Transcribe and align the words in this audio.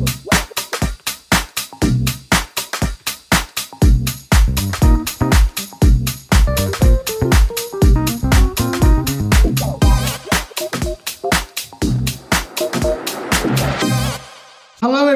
Wow. 0.00 0.29